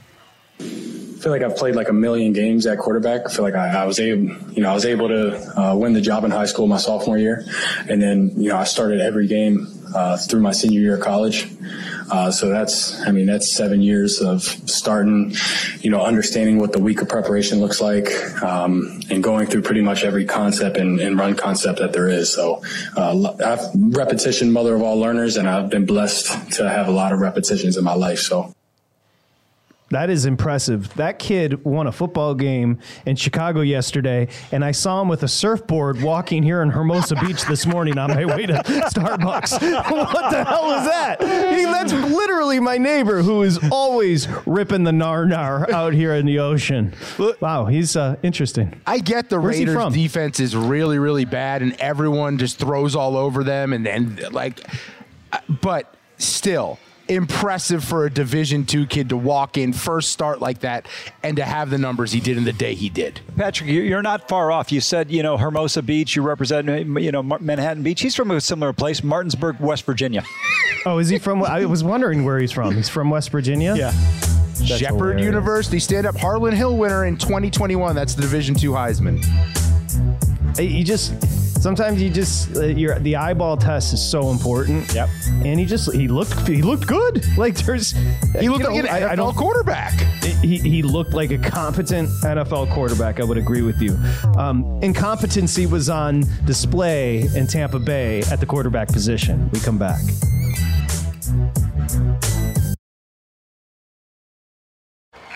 I 0.62 1.24
feel 1.24 1.32
like 1.32 1.42
I've 1.42 1.56
played 1.56 1.76
like 1.76 1.88
a 1.88 1.92
million 1.92 2.32
games 2.32 2.66
at 2.66 2.78
quarterback. 2.78 3.22
I 3.26 3.30
feel 3.30 3.44
like 3.44 3.54
I, 3.54 3.82
I 3.82 3.84
was 3.84 4.00
able, 4.00 4.34
you 4.50 4.62
know, 4.62 4.70
I 4.70 4.74
was 4.74 4.84
able 4.84 5.06
to 5.08 5.60
uh, 5.60 5.74
win 5.76 5.92
the 5.92 6.00
job 6.00 6.24
in 6.24 6.32
high 6.32 6.46
school 6.46 6.66
my 6.66 6.78
sophomore 6.78 7.16
year, 7.16 7.44
and 7.88 8.02
then 8.02 8.32
you 8.36 8.48
know 8.48 8.56
I 8.56 8.64
started 8.64 9.00
every 9.00 9.28
game 9.28 9.68
uh, 9.94 10.16
through 10.16 10.40
my 10.40 10.52
senior 10.52 10.80
year 10.80 10.96
of 10.96 11.00
college. 11.00 11.48
Uh, 12.10 12.30
so 12.30 12.48
that's, 12.48 13.00
I 13.06 13.10
mean, 13.10 13.26
that's 13.26 13.54
seven 13.54 13.80
years 13.80 14.20
of 14.20 14.42
starting, 14.42 15.34
you 15.80 15.90
know, 15.90 16.02
understanding 16.02 16.58
what 16.58 16.72
the 16.72 16.78
week 16.78 17.00
of 17.00 17.08
preparation 17.08 17.60
looks 17.60 17.80
like, 17.80 18.10
um, 18.42 19.00
and 19.10 19.22
going 19.22 19.46
through 19.46 19.62
pretty 19.62 19.80
much 19.80 20.04
every 20.04 20.26
concept 20.26 20.76
and, 20.76 21.00
and 21.00 21.18
run 21.18 21.34
concept 21.36 21.78
that 21.78 21.92
there 21.92 22.08
is. 22.08 22.30
So 22.32 22.62
uh, 22.96 23.34
I've 23.44 23.60
repetition, 23.74 24.52
mother 24.52 24.74
of 24.74 24.82
all 24.82 24.98
learners, 24.98 25.36
and 25.36 25.48
I've 25.48 25.70
been 25.70 25.86
blessed 25.86 26.52
to 26.54 26.68
have 26.68 26.88
a 26.88 26.92
lot 26.92 27.12
of 27.12 27.20
repetitions 27.20 27.76
in 27.76 27.84
my 27.84 27.94
life. 27.94 28.18
So. 28.18 28.52
That 29.92 30.08
is 30.08 30.24
impressive. 30.24 30.92
That 30.94 31.18
kid 31.18 31.66
won 31.66 31.86
a 31.86 31.92
football 31.92 32.34
game 32.34 32.78
in 33.04 33.14
Chicago 33.14 33.60
yesterday, 33.60 34.28
and 34.50 34.64
I 34.64 34.72
saw 34.72 35.02
him 35.02 35.08
with 35.08 35.22
a 35.22 35.28
surfboard 35.28 36.00
walking 36.00 36.42
here 36.42 36.62
in 36.62 36.70
Hermosa 36.70 37.14
Beach 37.16 37.44
this 37.44 37.66
morning 37.66 37.98
on 37.98 38.08
my 38.08 38.24
way 38.24 38.46
to 38.46 38.54
Starbucks. 38.54 39.52
what 39.90 40.30
the 40.30 40.44
hell 40.44 40.70
is 40.78 40.86
that? 40.86 41.20
That's 41.20 41.92
literally 41.92 42.58
my 42.58 42.78
neighbor 42.78 43.22
who 43.22 43.42
is 43.42 43.58
always 43.70 44.28
ripping 44.46 44.84
the 44.84 44.92
nar 44.92 45.26
nar 45.26 45.70
out 45.70 45.92
here 45.92 46.14
in 46.14 46.24
the 46.24 46.38
ocean. 46.38 46.94
Wow, 47.40 47.66
he's 47.66 47.94
uh, 47.94 48.16
interesting. 48.22 48.80
I 48.86 48.98
get 48.98 49.28
the 49.28 49.38
Where's 49.38 49.58
he 49.58 49.66
Raiders 49.66 49.92
defense 49.92 50.40
is 50.40 50.56
really, 50.56 50.98
really 50.98 51.26
bad, 51.26 51.60
and 51.60 51.74
everyone 51.78 52.38
just 52.38 52.58
throws 52.58 52.96
all 52.96 53.14
over 53.14 53.44
them, 53.44 53.74
and 53.74 53.86
and 53.86 54.32
like, 54.32 54.66
uh, 55.32 55.38
but 55.60 55.94
still 56.16 56.78
impressive 57.08 57.82
for 57.84 58.06
a 58.06 58.10
Division 58.10 58.64
two 58.64 58.86
kid 58.86 59.08
to 59.10 59.16
walk 59.16 59.56
in 59.58 59.72
first 59.72 60.10
start 60.10 60.40
like 60.40 60.60
that 60.60 60.86
and 61.22 61.36
to 61.36 61.44
have 61.44 61.70
the 61.70 61.78
numbers 61.78 62.12
he 62.12 62.20
did 62.20 62.36
in 62.36 62.44
the 62.44 62.52
day 62.52 62.74
he 62.74 62.88
did. 62.88 63.20
Patrick, 63.36 63.68
you- 63.70 63.82
you're 63.82 64.02
not 64.02 64.28
far 64.28 64.50
off. 64.52 64.70
You 64.72 64.80
said, 64.80 65.10
you 65.10 65.22
know, 65.22 65.36
Hermosa 65.36 65.82
Beach. 65.82 66.16
You 66.16 66.22
represent, 66.22 66.68
you 66.68 67.12
know, 67.12 67.22
Manhattan 67.22 67.82
Beach. 67.82 68.00
He's 68.00 68.14
from 68.14 68.30
a 68.30 68.40
similar 68.40 68.72
place, 68.72 69.02
Martinsburg, 69.02 69.58
West 69.60 69.84
Virginia. 69.84 70.24
Oh, 70.86 70.98
is 70.98 71.08
he 71.08 71.18
from? 71.18 71.42
I 71.44 71.64
was 71.66 71.84
wondering 71.84 72.24
where 72.24 72.38
he's 72.38 72.52
from. 72.52 72.74
He's 72.74 72.88
from 72.88 73.10
West 73.10 73.30
Virginia. 73.30 73.74
Yeah. 73.76 73.92
Shepherd 74.64 74.96
hilarious. 74.96 75.24
University 75.24 75.78
stand-up 75.80 76.16
Harlon 76.16 76.54
Hill 76.54 76.76
winner 76.76 77.04
in 77.06 77.16
2021. 77.16 77.94
That's 77.96 78.14
the 78.14 78.22
Division 78.22 78.54
two 78.54 78.70
Heisman. 78.72 79.24
Hey, 80.56 80.66
You 80.66 80.84
just 80.84 81.12
sometimes 81.62 82.02
you 82.02 82.10
just 82.10 82.56
uh, 82.56 82.64
your 82.64 82.98
the 82.98 83.16
eyeball 83.16 83.56
test 83.56 83.94
is 83.94 84.04
so 84.04 84.30
important. 84.30 84.92
Yep. 84.92 85.08
And 85.44 85.58
he 85.58 85.64
just 85.64 85.92
he 85.94 86.08
looked 86.08 86.46
he 86.46 86.62
looked 86.62 86.86
good. 86.86 87.24
Like 87.42 87.56
there's 87.56 87.92
He 88.38 88.48
looked 88.48 88.64
like 88.64 88.84
an 88.84 88.86
NFL 88.86 89.36
quarterback. 89.36 89.94
He, 90.42 90.58
he 90.58 90.82
looked 90.82 91.12
like 91.12 91.30
a 91.30 91.38
competent 91.38 92.08
NFL 92.22 92.72
quarterback. 92.72 93.20
I 93.20 93.24
would 93.24 93.38
agree 93.38 93.62
with 93.62 93.80
you. 93.80 93.98
Um, 94.36 94.78
incompetency 94.82 95.66
was 95.66 95.88
on 95.88 96.24
display 96.44 97.22
in 97.34 97.46
Tampa 97.46 97.78
Bay 97.78 98.20
at 98.30 98.38
the 98.38 98.46
quarterback 98.46 98.88
position. 98.88 99.48
We 99.50 99.60
come 99.60 99.78
back. 99.78 100.00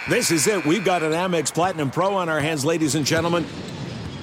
This 0.09 0.31
is 0.31 0.47
it. 0.47 0.65
We've 0.65 0.85
got 0.85 1.03
an 1.03 1.13
Amex 1.13 1.53
Platinum 1.53 1.91
Pro 1.91 2.15
on 2.15 2.29
our 2.29 2.41
hands, 2.41 2.65
ladies 2.65 2.95
and 2.95 3.05
gentlemen. 3.05 3.45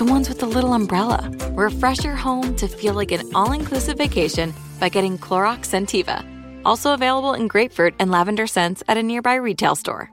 The 0.00 0.06
ones 0.06 0.30
with 0.30 0.38
the 0.38 0.46
little 0.46 0.72
umbrella. 0.72 1.30
Refresh 1.52 2.04
your 2.04 2.14
home 2.14 2.56
to 2.56 2.66
feel 2.66 2.94
like 2.94 3.12
an 3.12 3.34
all 3.34 3.52
inclusive 3.52 3.98
vacation 3.98 4.54
by 4.80 4.88
getting 4.88 5.18
Clorox 5.18 5.66
Sentiva. 5.68 6.24
Also 6.64 6.94
available 6.94 7.34
in 7.34 7.48
grapefruit 7.48 7.92
and 7.98 8.10
lavender 8.10 8.46
scents 8.46 8.82
at 8.88 8.96
a 8.96 9.02
nearby 9.02 9.34
retail 9.34 9.76
store. 9.76 10.10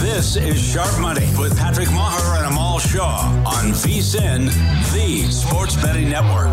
This 0.00 0.34
is 0.34 0.60
Sharp 0.60 1.00
Money 1.00 1.28
with 1.38 1.56
Patrick 1.56 1.86
Meagher 1.86 2.38
and 2.38 2.46
Amal 2.46 2.80
Shah 2.80 3.44
on 3.46 3.70
VSIN, 3.70 4.46
the 4.92 5.30
Sports 5.30 5.76
Betting 5.76 6.10
Network. 6.10 6.48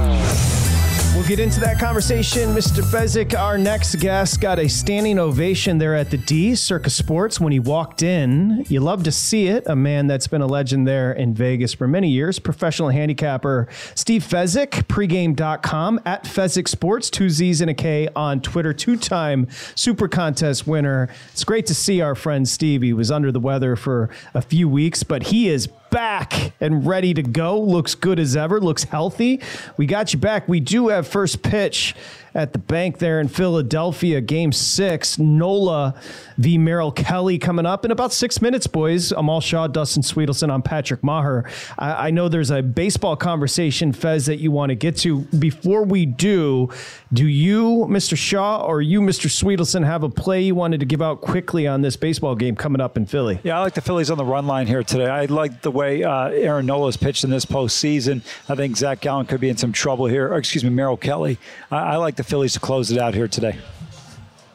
We'll 1.19 1.27
get 1.27 1.39
into 1.39 1.59
that 1.59 1.77
conversation. 1.77 2.55
Mr. 2.55 2.81
Fezzik, 2.81 3.37
our 3.37 3.57
next 3.57 3.95
guest, 3.95 4.39
got 4.39 4.57
a 4.57 4.69
standing 4.69 5.19
ovation 5.19 5.77
there 5.77 5.93
at 5.93 6.11
the 6.11 6.17
D 6.17 6.55
Circa 6.55 6.89
Sports 6.89 7.41
when 7.41 7.51
he 7.51 7.59
walked 7.59 8.01
in. 8.01 8.63
You 8.69 8.79
love 8.79 9.03
to 9.03 9.11
see 9.11 9.47
it. 9.47 9.65
A 9.67 9.75
man 9.75 10.07
that's 10.07 10.27
been 10.27 10.41
a 10.41 10.47
legend 10.47 10.87
there 10.87 11.11
in 11.11 11.33
Vegas 11.33 11.73
for 11.73 11.89
many 11.89 12.07
years. 12.07 12.39
Professional 12.39 12.87
handicapper 12.87 13.67
Steve 13.95 14.23
Fezzik, 14.23 14.85
pregame.com 14.87 15.99
at 16.05 16.23
Fezzik 16.23 16.69
Sports, 16.69 17.09
two 17.09 17.29
Z's 17.29 17.59
and 17.59 17.69
a 17.69 17.73
K 17.73 18.07
on 18.15 18.39
Twitter, 18.39 18.71
two 18.71 18.95
time 18.95 19.49
Super 19.75 20.07
Contest 20.07 20.67
winner. 20.67 21.09
It's 21.33 21.43
great 21.43 21.65
to 21.65 21.75
see 21.75 21.99
our 21.99 22.15
friend 22.15 22.47
Steve. 22.47 22.81
He 22.81 22.93
was 22.93 23.11
under 23.11 23.29
the 23.29 23.41
weather 23.41 23.75
for 23.75 24.09
a 24.33 24.41
few 24.41 24.69
weeks, 24.69 25.03
but 25.03 25.23
he 25.23 25.49
is 25.49 25.67
back 25.89 26.53
and 26.59 26.85
ready 26.85 27.13
to 27.13 27.23
go. 27.23 27.59
Looks 27.59 27.95
good 27.95 28.19
as 28.19 28.35
ever. 28.35 28.59
Looks 28.59 28.83
healthy. 28.83 29.41
We 29.77 29.85
got 29.85 30.13
you 30.13 30.19
back. 30.19 30.47
We 30.47 30.59
do 30.59 30.89
have 30.89 31.07
first 31.07 31.41
pitch 31.41 31.95
at 32.33 32.53
the 32.53 32.59
bank 32.59 32.99
there 32.99 33.19
in 33.19 33.27
Philadelphia, 33.27 34.21
game 34.21 34.51
six. 34.51 35.17
Nola 35.17 35.95
v. 36.37 36.57
Merrill 36.57 36.91
Kelly 36.91 37.37
coming 37.37 37.65
up 37.65 37.85
in 37.85 37.91
about 37.91 38.13
six 38.13 38.41
minutes, 38.41 38.67
boys. 38.67 39.11
Amal 39.11 39.41
Shah, 39.41 39.67
Dustin 39.67 40.03
Swedelson, 40.03 40.51
I'm 40.51 40.61
Patrick 40.61 41.01
Meagher. 41.01 41.49
I, 41.77 42.07
I 42.07 42.11
know 42.11 42.29
there's 42.29 42.51
a 42.51 42.61
baseball 42.61 43.15
conversation, 43.15 43.91
Fez, 43.93 44.25
that 44.27 44.37
you 44.37 44.51
want 44.51 44.69
to 44.69 44.75
get 44.75 44.97
to. 44.97 45.21
Before 45.37 45.83
we 45.83 46.05
do, 46.05 46.69
do 47.11 47.27
you, 47.27 47.87
Mr. 47.89 48.17
Shah, 48.17 48.63
or 48.63 48.81
you, 48.81 49.01
Mr. 49.01 49.27
Swedelson, 49.27 49.85
have 49.85 50.03
a 50.03 50.09
play 50.09 50.41
you 50.41 50.55
wanted 50.55 50.79
to 50.79 50.85
give 50.85 51.01
out 51.01 51.21
quickly 51.21 51.67
on 51.67 51.81
this 51.81 51.95
baseball 51.95 52.35
game 52.35 52.55
coming 52.55 52.81
up 52.81 52.97
in 52.97 53.05
Philly? 53.05 53.39
Yeah, 53.43 53.57
I 53.57 53.61
like 53.61 53.73
the 53.73 53.81
Phillies 53.81 54.11
on 54.11 54.17
the 54.17 54.25
run 54.25 54.47
line 54.47 54.67
here 54.67 54.83
today. 54.83 55.07
I 55.07 55.25
like 55.25 55.61
the 55.61 55.71
way 55.71 56.03
uh, 56.03 56.29
Aaron 56.29 56.65
Nola's 56.65 56.97
pitched 56.97 57.23
in 57.23 57.29
this 57.29 57.45
postseason. 57.45 58.21
I 58.47 58.55
think 58.55 58.77
Zac 58.77 59.01
Gallen 59.01 59.25
could 59.25 59.41
be 59.41 59.49
in 59.49 59.57
some 59.57 59.71
trouble 59.71 60.05
here. 60.05 60.31
Or, 60.31 60.37
excuse 60.37 60.63
me, 60.63 60.69
Merrill 60.69 60.97
Kelly. 60.97 61.37
I, 61.71 61.77
I 61.77 61.95
like 61.95 62.15
the 62.19 62.23
Phillies 62.23 62.53
to 62.53 62.59
close 62.59 62.91
it 62.91 62.99
out 62.99 63.15
here 63.15 63.27
today. 63.27 63.57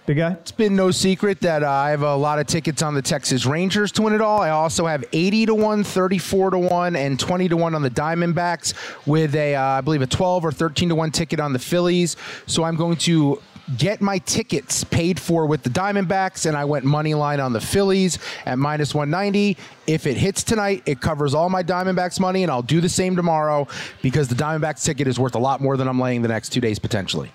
Big 0.07 0.19
guy? 0.19 0.33
It's 0.33 0.53
been 0.53 0.77
no 0.77 0.91
secret 0.91 1.41
that 1.41 1.63
uh, 1.63 1.71
I 1.71 1.89
have 1.89 2.03
a 2.03 2.15
lot 2.15 2.39
of 2.39 2.47
tickets 2.47 2.83
on 2.83 2.93
the 2.93 3.01
Texas 3.01 3.47
Rangers 3.47 3.91
to 3.93 4.03
win 4.03 4.13
it 4.13 4.21
all. 4.21 4.43
I 4.43 4.51
also 4.51 4.85
have 4.85 5.03
80 5.15 5.47
to 5.47 5.55
1, 5.55 5.83
34 5.83 6.51
to 6.51 6.59
1, 6.59 6.95
and 6.95 7.19
20 7.19 7.49
to 7.49 7.57
1 7.57 7.75
on 7.75 7.81
the 7.81 7.89
Diamondbacks 7.89 8.75
with 9.07 9.35
a, 9.35 9.55
uh, 9.55 9.63
I 9.63 9.81
believe, 9.81 10.03
a 10.03 10.07
12 10.07 10.45
or 10.45 10.53
13 10.53 10.91
to 10.91 10.95
1 10.95 11.11
ticket 11.11 11.41
on 11.41 11.55
the 11.55 11.59
Phillies. 11.59 12.19
So 12.47 12.65
I'm 12.65 12.77
going 12.77 12.99
to 12.99 13.41
get 13.79 14.03
my 14.03 14.19
tickets 14.19 14.85
paid 14.85 15.19
for 15.19 15.47
with 15.47 15.63
the 15.63 15.71
Diamondbacks, 15.71 16.45
and 16.45 16.55
I 16.55 16.67
went 16.67 16.85
money 16.85 17.15
line 17.15 17.41
on 17.41 17.55
the 17.55 17.61
Phillies 17.63 18.19
at 18.45 18.59
minus 18.59 18.95
190. 18.95 19.57
If 19.87 20.07
it 20.07 20.19
hits 20.19 20.43
tonight, 20.43 20.83
it 20.85 21.01
covers 21.01 21.33
all 21.33 21.49
my 21.49 21.63
Diamondbacks 21.63 22.21
money, 22.21 22.43
and 22.43 22.53
I'll 22.53 22.61
do 22.61 22.83
the 22.83 22.91
same 22.91 23.17
tomorrow 23.17 23.67
because 24.03 24.29
the 24.29 24.35
Diamondbacks 24.35 24.85
ticket 24.85 25.09
is 25.09 25.19
worth 25.19 25.35
a 25.35 25.39
lot 25.39 25.63
more 25.63 25.79
than 25.79 25.89
I'm 25.89 25.99
laying 25.99 26.21
the 26.21 26.29
next 26.29 26.51
two 26.51 26.61
days 26.61 26.79
potentially. 26.79 27.33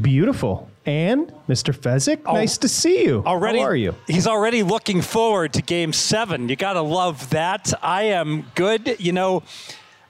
Beautiful. 0.00 0.68
And 0.86 1.32
Mr. 1.48 1.74
Fezzik, 1.74 2.20
Oh, 2.26 2.34
nice 2.34 2.58
to 2.58 2.68
see 2.68 3.04
you. 3.04 3.22
Already, 3.24 3.58
How 3.60 3.64
are 3.66 3.76
you? 3.76 3.94
He's 4.06 4.26
already 4.26 4.62
looking 4.62 5.00
forward 5.00 5.54
to 5.54 5.62
Game 5.62 5.92
Seven. 5.92 6.48
You 6.48 6.56
gotta 6.56 6.82
love 6.82 7.30
that. 7.30 7.72
I 7.82 8.04
am 8.04 8.46
good. 8.54 8.96
You 8.98 9.12
know, 9.12 9.42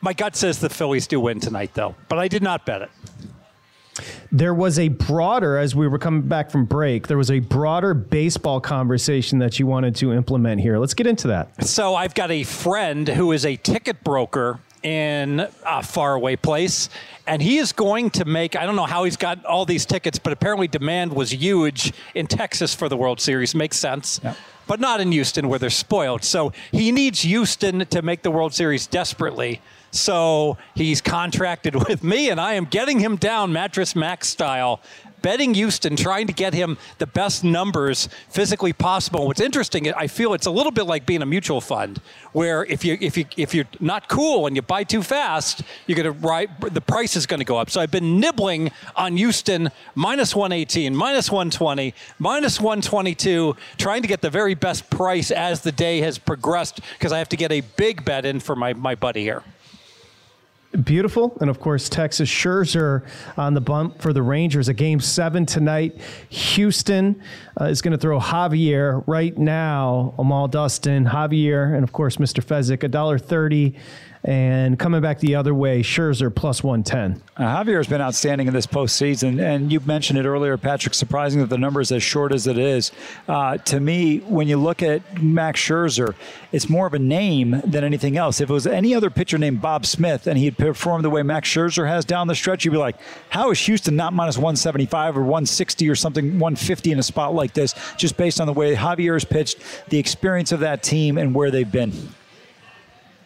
my 0.01 0.13
gut 0.13 0.35
says 0.37 0.59
the 0.59 0.69
Phillies 0.69 1.07
do 1.07 1.21
win 1.21 1.39
tonight, 1.41 1.75
though, 1.75 1.95
but 2.09 2.19
I 2.19 2.27
did 2.29 2.43
not 2.43 2.67
bet 2.67 2.83
it. 2.83 2.91
There 4.33 4.53
was 4.55 4.81
a 4.81 4.89
broader, 4.89 5.57
as 5.57 5.77
we 5.77 5.87
were 5.87 5.99
coming 6.01 6.23
back 6.23 6.51
from 6.51 6.65
break, 6.65 7.07
there 7.07 7.17
was 7.17 7.31
a 7.31 7.39
broader 7.39 7.95
baseball 7.95 8.61
conversation 8.61 9.39
that 9.39 9.61
you 9.61 9.69
wanted 9.69 9.95
to 9.97 10.13
implement 10.13 10.61
here. 10.61 10.79
Let's 10.79 10.95
get 10.95 11.07
into 11.07 11.29
that. 11.29 11.65
So 11.65 11.95
I've 11.95 12.15
got 12.15 12.33
a 12.33 12.43
friend 12.43 13.07
who 13.07 13.31
is 13.31 13.47
a 13.47 13.55
ticket 13.55 14.03
broker 14.03 14.59
in 14.85 15.49
a 15.67 15.83
faraway 15.83 16.37
place, 16.37 16.91
and 17.27 17.41
he 17.43 17.57
is 17.57 17.73
going 17.73 18.11
to 18.11 18.25
make. 18.25 18.55
I 18.55 18.67
don't 18.67 18.77
know 18.77 18.85
how 18.85 19.05
he's 19.05 19.17
got 19.17 19.45
all 19.45 19.65
these 19.65 19.87
tickets, 19.87 20.19
but 20.19 20.33
apparently 20.33 20.69
demand 20.69 21.15
was 21.15 21.33
huge 21.33 21.93
in 22.15 22.27
Texas 22.27 22.75
for 22.75 22.89
the 22.89 22.97
World 22.97 23.21
Series. 23.21 23.55
Makes 23.55 23.79
sense. 23.79 24.21
But 24.67 24.81
not 24.81 25.01
in 25.01 25.11
Houston 25.13 25.49
where 25.49 25.59
they're 25.59 25.71
spoiled. 25.71 26.23
So 26.23 26.53
he 26.71 26.93
needs 26.93 27.23
Houston 27.23 27.87
to 27.87 28.03
make 28.03 28.23
the 28.23 28.31
World 28.31 28.55
Series 28.55 28.87
desperately. 28.87 29.61
So 29.95 30.59
he's 30.75 31.01
contracted 31.01 31.75
with 31.89 32.03
me, 32.03 32.29
and 32.29 32.41
I 32.41 32.55
am 32.55 32.65
getting 32.65 32.99
him 32.99 33.17
down 33.17 33.53
Mattress 33.53 33.95
Max 33.95 34.27
style, 34.29 34.81
betting 35.23 35.55
Houston, 35.55 35.95
trying 35.95 36.27
to 36.27 36.33
get 36.33 36.53
him 36.53 36.77
the 36.99 37.07
best 37.07 37.45
numbers 37.45 38.09
physically 38.29 38.73
possible. 38.73 39.27
What's 39.29 39.41
interesting, 39.41 39.91
I 39.95 40.09
feel 40.09 40.35
it's 40.35 40.47
a 40.47 40.51
little 40.51 40.73
bit 40.73 40.83
like 40.85 41.07
being 41.07 41.23
a 41.23 41.27
mutual 41.27 41.61
fund, 41.61 42.01
where 42.33 42.65
if 42.65 42.85
you 42.85 42.99
if 43.01 43.17
you 43.17 43.25
if 43.37 43.55
you're 43.55 43.69
not 43.79 44.09
cool 44.09 44.49
and 44.49 44.57
you 44.57 44.63
buy 44.63 44.83
too 44.83 45.03
fast, 45.03 45.63
you're 45.87 45.97
gonna 45.97 46.11
right 46.11 46.51
the 46.61 46.81
price 46.81 47.15
is 47.15 47.25
gonna 47.25 47.45
go 47.45 47.57
up. 47.57 47.71
So 47.71 47.81
I've 47.81 47.93
been 47.93 48.19
nibbling 48.19 48.73
on 48.97 49.17
Houston 49.17 49.71
minus 49.95 50.35
118, 50.35 50.95
minus 50.95 51.31
120, 51.31 51.95
minus 52.19 52.61
122, 52.61 53.55
trying 53.79 54.03
to 54.03 54.09
get 54.09 54.23
the 54.23 54.31
very 54.31 54.55
best 54.55 54.91
price 54.91 55.31
as 55.31 55.61
the 55.63 55.73
day 55.73 56.01
has 56.01 56.19
progressed 56.19 56.81
because 56.99 57.13
I 57.13 57.19
have 57.19 57.29
to 57.29 57.37
get 57.37 57.53
a 57.53 57.61
big 57.61 58.05
bet 58.05 58.27
in 58.27 58.41
for 58.41 58.57
my 58.57 58.73
my 58.73 58.97
buddy 58.97 59.23
here. 59.23 59.45
Beautiful. 60.83 61.37
And 61.41 61.49
of 61.49 61.61
course, 61.61 61.89
Texas 61.89 62.29
Scherzer 62.29 63.07
on 63.37 63.55
the 63.55 63.61
bump 63.61 64.03
for 64.03 64.13
the 64.13 64.23
Rangers. 64.23 64.69
A 64.69 64.75
game 64.75 64.99
seven 64.99 65.47
tonight. 65.47 66.01
Houston 66.31 67.23
uh, 67.61 67.67
is 67.67 67.81
going 67.81 67.93
to 67.93 67.99
throw 67.99 68.19
Javier 68.19 69.05
right 69.07 69.37
now. 69.39 70.15
Amal 70.19 70.49
Dustin, 70.49 71.05
Javier, 71.05 71.75
and 71.75 71.85
of 71.85 71.93
course, 71.93 72.17
Mr. 72.17 72.45
Fezzik, 72.45 72.79
$1.30. 72.79 73.77
And 74.25 74.79
coming 74.79 75.03
back 75.03 75.19
the 75.19 75.35
other 75.35 75.55
way, 75.55 75.83
Scherzer 75.83 76.35
plus 76.35 76.65
110. 76.65 77.23
Uh, 77.37 77.43
Javier 77.43 77.77
has 77.77 77.87
been 77.87 78.01
outstanding 78.01 78.47
in 78.47 78.55
this 78.55 78.67
postseason, 78.67 79.39
and 79.39 79.71
you 79.71 79.81
mentioned 79.81 80.19
it 80.19 80.25
earlier, 80.25 80.57
Patrick. 80.57 80.95
Surprising 80.95 81.43
that 81.43 81.51
the 81.51 81.59
number 81.59 81.83
is 81.83 81.93
as 81.93 82.03
short 82.03 82.33
as 82.33 82.47
it 82.47 82.57
is. 82.57 82.91
Uh, 83.29 83.59
to 83.59 83.81
me, 83.81 84.21
when 84.21 84.49
you 84.49 84.57
look 84.57 84.83
at 84.83 85.23
Max 85.23 85.61
Scherzer, 85.61 86.15
it's 86.53 86.71
more 86.71 86.87
of 86.87 86.95
a 86.95 86.99
name 86.99 87.61
than 87.67 87.85
anything 87.85 88.17
else. 88.17 88.41
If 88.41 88.49
it 88.49 88.53
was 88.53 88.67
any 88.67 88.95
other 88.95 89.11
pitcher 89.11 89.37
named 89.37 89.61
Bob 89.61 89.85
Smith 89.85 90.27
and 90.27 90.39
he 90.39 90.47
had 90.47 90.57
performed 90.57 91.05
the 91.05 91.11
way 91.11 91.23
Max 91.23 91.47
Scherzer 91.47 91.87
has 91.87 92.07
down 92.07 92.27
the 92.27 92.35
stretch, 92.35 92.65
you'd 92.65 92.71
be 92.71 92.79
like, 92.79 92.97
how 93.29 93.51
is 93.51 93.61
Houston 93.61 93.95
not 93.95 94.15
minus 94.15 94.39
175 94.39 95.19
or 95.19 95.21
160 95.21 95.87
or 95.87 95.95
something, 95.95 96.39
150 96.39 96.93
in 96.93 96.99
a 96.99 97.03
spot 97.03 97.35
like 97.35 97.53
this, 97.53 97.75
just 97.99 98.17
based 98.17 98.41
on 98.41 98.47
the 98.47 98.55
way 98.55 98.75
Javier 98.75 99.13
has 99.13 99.25
pitched, 99.27 99.59
the 99.91 99.99
experience 99.99 100.51
of 100.51 100.61
that 100.61 100.83
team, 100.83 101.19
and 101.19 101.35
where 101.35 101.51
they've 101.51 101.71
been? 101.71 101.93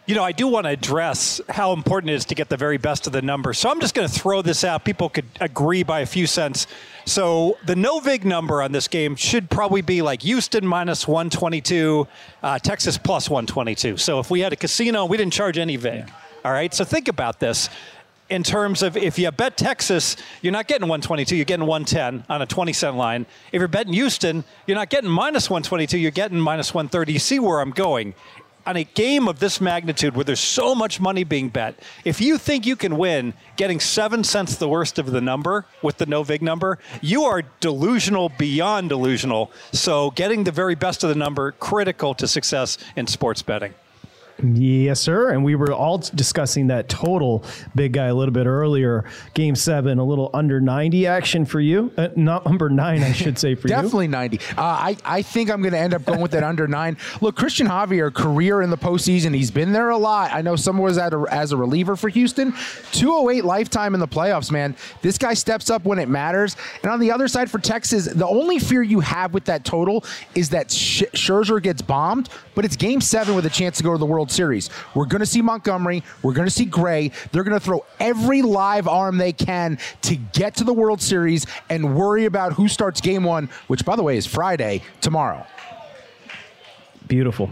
You 0.09 0.15
know, 0.15 0.23
I 0.23 0.31
do 0.31 0.47
want 0.47 0.65
to 0.65 0.71
address 0.71 1.39
how 1.49 1.71
important 1.71 2.09
it 2.09 2.15
is 2.15 2.25
to 2.25 2.33
get 2.33 2.49
the 2.49 2.57
very 2.57 2.79
best 2.79 3.05
of 3.05 3.13
the 3.13 3.21
numbers. 3.21 3.59
So 3.59 3.69
I'm 3.69 3.79
just 3.79 3.93
going 3.93 4.07
to 4.07 4.11
throw 4.11 4.41
this 4.41 4.63
out. 4.63 4.83
People 4.83 5.07
could 5.07 5.25
agree 5.39 5.83
by 5.83 5.99
a 5.99 6.05
few 6.07 6.25
cents. 6.25 6.65
So 7.05 7.59
the 7.67 7.75
no 7.75 7.99
vig 7.99 8.25
number 8.25 8.63
on 8.63 8.71
this 8.71 8.87
game 8.87 9.15
should 9.15 9.51
probably 9.51 9.83
be 9.83 10.01
like 10.01 10.23
Houston 10.23 10.65
minus 10.65 11.07
122, 11.07 12.07
uh, 12.41 12.57
Texas 12.57 12.97
plus 12.97 13.29
122. 13.29 13.97
So 13.97 14.17
if 14.17 14.31
we 14.31 14.39
had 14.39 14.51
a 14.51 14.55
casino, 14.55 15.05
we 15.05 15.15
didn't 15.15 15.33
charge 15.33 15.59
any 15.59 15.75
vig. 15.75 16.11
All 16.43 16.53
right. 16.53 16.73
So 16.73 16.83
think 16.83 17.07
about 17.07 17.39
this. 17.39 17.69
In 18.31 18.41
terms 18.41 18.81
of 18.81 18.97
if 18.97 19.19
you 19.19 19.29
bet 19.31 19.57
Texas, 19.57 20.15
you're 20.41 20.53
not 20.53 20.67
getting 20.67 20.87
122, 20.87 21.35
you're 21.35 21.45
getting 21.45 21.65
110 21.67 22.25
on 22.29 22.41
a 22.41 22.45
20 22.47 22.73
cent 22.73 22.95
line. 22.95 23.27
If 23.51 23.59
you're 23.59 23.67
betting 23.67 23.93
Houston, 23.93 24.43
you're 24.65 24.77
not 24.77 24.89
getting 24.89 25.09
minus 25.09 25.51
122, 25.51 25.99
you're 25.99 26.11
getting 26.11 26.39
minus 26.39 26.73
130. 26.73 27.13
You 27.13 27.19
see 27.19 27.39
where 27.39 27.59
I'm 27.59 27.71
going 27.71 28.15
on 28.65 28.77
a 28.77 28.83
game 28.83 29.27
of 29.27 29.39
this 29.39 29.59
magnitude 29.59 30.15
where 30.15 30.23
there's 30.23 30.39
so 30.39 30.75
much 30.75 30.99
money 30.99 31.23
being 31.23 31.49
bet, 31.49 31.79
if 32.05 32.21
you 32.21 32.37
think 32.37 32.65
you 32.65 32.75
can 32.75 32.97
win 32.97 33.33
getting 33.55 33.79
seven 33.79 34.23
cents 34.23 34.55
the 34.55 34.69
worst 34.69 34.99
of 34.99 35.11
the 35.11 35.21
number 35.21 35.65
with 35.81 35.97
the 35.97 36.05
no 36.05 36.23
vig 36.23 36.41
number, 36.41 36.79
you 37.01 37.23
are 37.23 37.43
delusional 37.59 38.29
beyond 38.29 38.89
delusional. 38.89 39.51
So 39.71 40.11
getting 40.11 40.43
the 40.43 40.51
very 40.51 40.75
best 40.75 41.03
of 41.03 41.09
the 41.09 41.15
number 41.15 41.51
critical 41.53 42.13
to 42.15 42.27
success 42.27 42.77
in 42.95 43.07
sports 43.07 43.41
betting. 43.41 43.73
Yes, 44.43 44.99
sir. 44.99 45.29
And 45.29 45.43
we 45.43 45.55
were 45.55 45.71
all 45.73 45.97
discussing 45.97 46.67
that 46.67 46.89
total 46.89 47.43
big 47.75 47.93
guy 47.93 48.05
a 48.05 48.15
little 48.15 48.33
bit 48.33 48.45
earlier. 48.45 49.05
Game 49.33 49.55
seven, 49.55 49.99
a 49.99 50.03
little 50.03 50.29
under 50.33 50.61
90 50.61 51.07
action 51.07 51.45
for 51.45 51.59
you. 51.59 51.91
Uh, 51.97 52.09
not 52.15 52.45
number 52.45 52.69
nine, 52.69 53.03
I 53.03 53.11
should 53.11 53.37
say, 53.37 53.55
for 53.55 53.67
Definitely 53.67 54.05
you. 54.05 54.11
90. 54.11 54.39
Uh, 54.57 54.61
I, 54.61 54.97
I 55.03 55.21
think 55.21 55.49
I'm 55.51 55.61
going 55.61 55.73
to 55.73 55.79
end 55.79 55.93
up 55.93 56.05
going 56.05 56.21
with 56.21 56.31
that 56.31 56.43
under 56.43 56.67
nine. 56.67 56.97
Look, 57.21 57.35
Cristian 57.37 57.67
Javier, 57.67 58.13
career 58.13 58.61
in 58.61 58.69
the 58.69 58.77
postseason, 58.77 59.33
he's 59.33 59.51
been 59.51 59.73
there 59.73 59.89
a 59.89 59.97
lot. 59.97 60.31
I 60.33 60.41
know 60.41 60.55
someone 60.55 60.85
was 60.85 60.97
at 60.97 61.13
a, 61.13 61.25
as 61.29 61.51
a 61.51 61.57
reliever 61.57 61.95
for 61.95 62.09
Houston. 62.09 62.53
208 62.91 63.43
lifetime 63.43 63.93
in 63.93 63.99
the 63.99 64.07
playoffs, 64.07 64.51
man. 64.51 64.75
This 65.01 65.17
guy 65.17 65.33
steps 65.33 65.69
up 65.69 65.85
when 65.85 65.99
it 65.99 66.07
matters. 66.07 66.55
And 66.83 66.91
on 66.91 66.99
the 66.99 67.11
other 67.11 67.27
side 67.27 67.51
for 67.51 67.59
Texas, 67.59 68.05
the 68.05 68.27
only 68.27 68.59
fear 68.59 68.81
you 68.81 69.01
have 69.01 69.33
with 69.33 69.45
that 69.45 69.65
total 69.65 70.03
is 70.35 70.49
that 70.49 70.67
Scherzer 70.69 71.61
gets 71.61 71.81
bombed, 71.81 72.29
but 72.55 72.65
it's 72.65 72.75
game 72.75 73.01
seven 73.01 73.35
with 73.35 73.45
a 73.45 73.49
chance 73.49 73.77
to 73.77 73.83
go 73.83 73.91
to 73.91 73.97
the 73.97 74.05
World 74.05 74.28
Series. 74.31 74.69
We're 74.93 75.05
going 75.05 75.19
to 75.19 75.25
see 75.25 75.41
Montgomery. 75.41 76.03
We're 76.21 76.33
going 76.33 76.47
to 76.47 76.53
see 76.53 76.65
Gray. 76.65 77.11
They're 77.31 77.43
going 77.43 77.59
to 77.59 77.63
throw 77.63 77.85
every 77.99 78.41
live 78.41 78.87
arm 78.87 79.17
they 79.17 79.33
can 79.33 79.77
to 80.03 80.15
get 80.15 80.55
to 80.55 80.63
the 80.63 80.73
World 80.73 81.01
Series 81.01 81.45
and 81.69 81.95
worry 81.95 82.25
about 82.25 82.53
who 82.53 82.67
starts 82.67 83.01
game 83.01 83.23
one, 83.23 83.49
which, 83.67 83.85
by 83.85 83.95
the 83.95 84.03
way, 84.03 84.17
is 84.17 84.25
Friday 84.25 84.81
tomorrow. 85.01 85.45
Beautiful. 87.07 87.49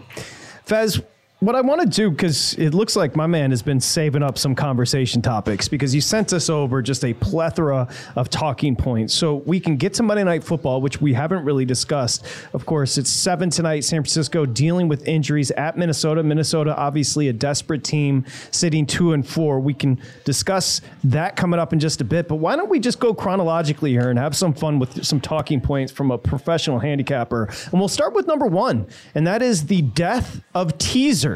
Fez, 0.65 1.01
what 1.39 1.55
I 1.55 1.61
want 1.61 1.81
to 1.81 1.87
do, 1.87 2.09
because 2.09 2.55
it 2.55 2.73
looks 2.73 2.95
like 2.95 3.15
my 3.15 3.27
man 3.27 3.51
has 3.51 3.61
been 3.61 3.79
saving 3.79 4.23
up 4.23 4.39
some 4.39 4.55
conversation 4.55 5.21
topics 5.21 5.67
because 5.67 5.93
you 5.93 6.01
sent 6.01 6.33
us 6.33 6.49
over 6.49 6.81
just 6.81 7.05
a 7.05 7.13
plethora 7.13 7.87
of 8.15 8.31
talking 8.31 8.75
points. 8.75 9.13
So 9.13 9.35
we 9.35 9.59
can 9.59 9.77
get 9.77 9.93
to 9.95 10.03
Monday 10.03 10.23
Night 10.23 10.43
Football, 10.43 10.81
which 10.81 10.99
we 10.99 11.13
haven't 11.13 11.45
really 11.45 11.63
discussed. 11.63 12.25
Of 12.53 12.65
course, 12.65 12.97
it's 12.97 13.11
seven 13.11 13.51
tonight. 13.51 13.81
San 13.81 14.01
Francisco 14.01 14.47
dealing 14.47 14.87
with 14.87 15.07
injuries 15.07 15.51
at 15.51 15.77
Minnesota. 15.77 16.23
Minnesota, 16.23 16.75
obviously 16.75 17.27
a 17.27 17.33
desperate 17.33 17.83
team, 17.83 18.25
sitting 18.49 18.87
two 18.87 19.13
and 19.13 19.27
four. 19.27 19.59
We 19.59 19.75
can 19.75 20.01
discuss 20.25 20.81
that 21.03 21.35
coming 21.35 21.59
up 21.59 21.71
in 21.71 21.79
just 21.79 22.01
a 22.01 22.05
bit. 22.05 22.27
But 22.27 22.37
why 22.37 22.55
don't 22.55 22.69
we 22.69 22.79
just 22.79 22.99
go 22.99 23.13
chronologically 23.13 23.91
here 23.91 24.09
and 24.09 24.17
have 24.17 24.35
some 24.35 24.55
fun 24.55 24.79
with 24.79 25.05
some 25.05 25.21
talking 25.21 25.61
points 25.61 25.91
from 25.91 26.09
a 26.09 26.17
professional 26.17 26.79
handicapper? 26.79 27.47
And 27.71 27.79
we'll 27.79 27.89
start 27.89 28.15
with 28.15 28.25
number 28.25 28.47
one, 28.47 28.87
and 29.13 29.27
that 29.27 29.43
is 29.43 29.67
the 29.67 29.83
death 29.83 30.41
of 30.55 30.75
teaser 30.79 31.26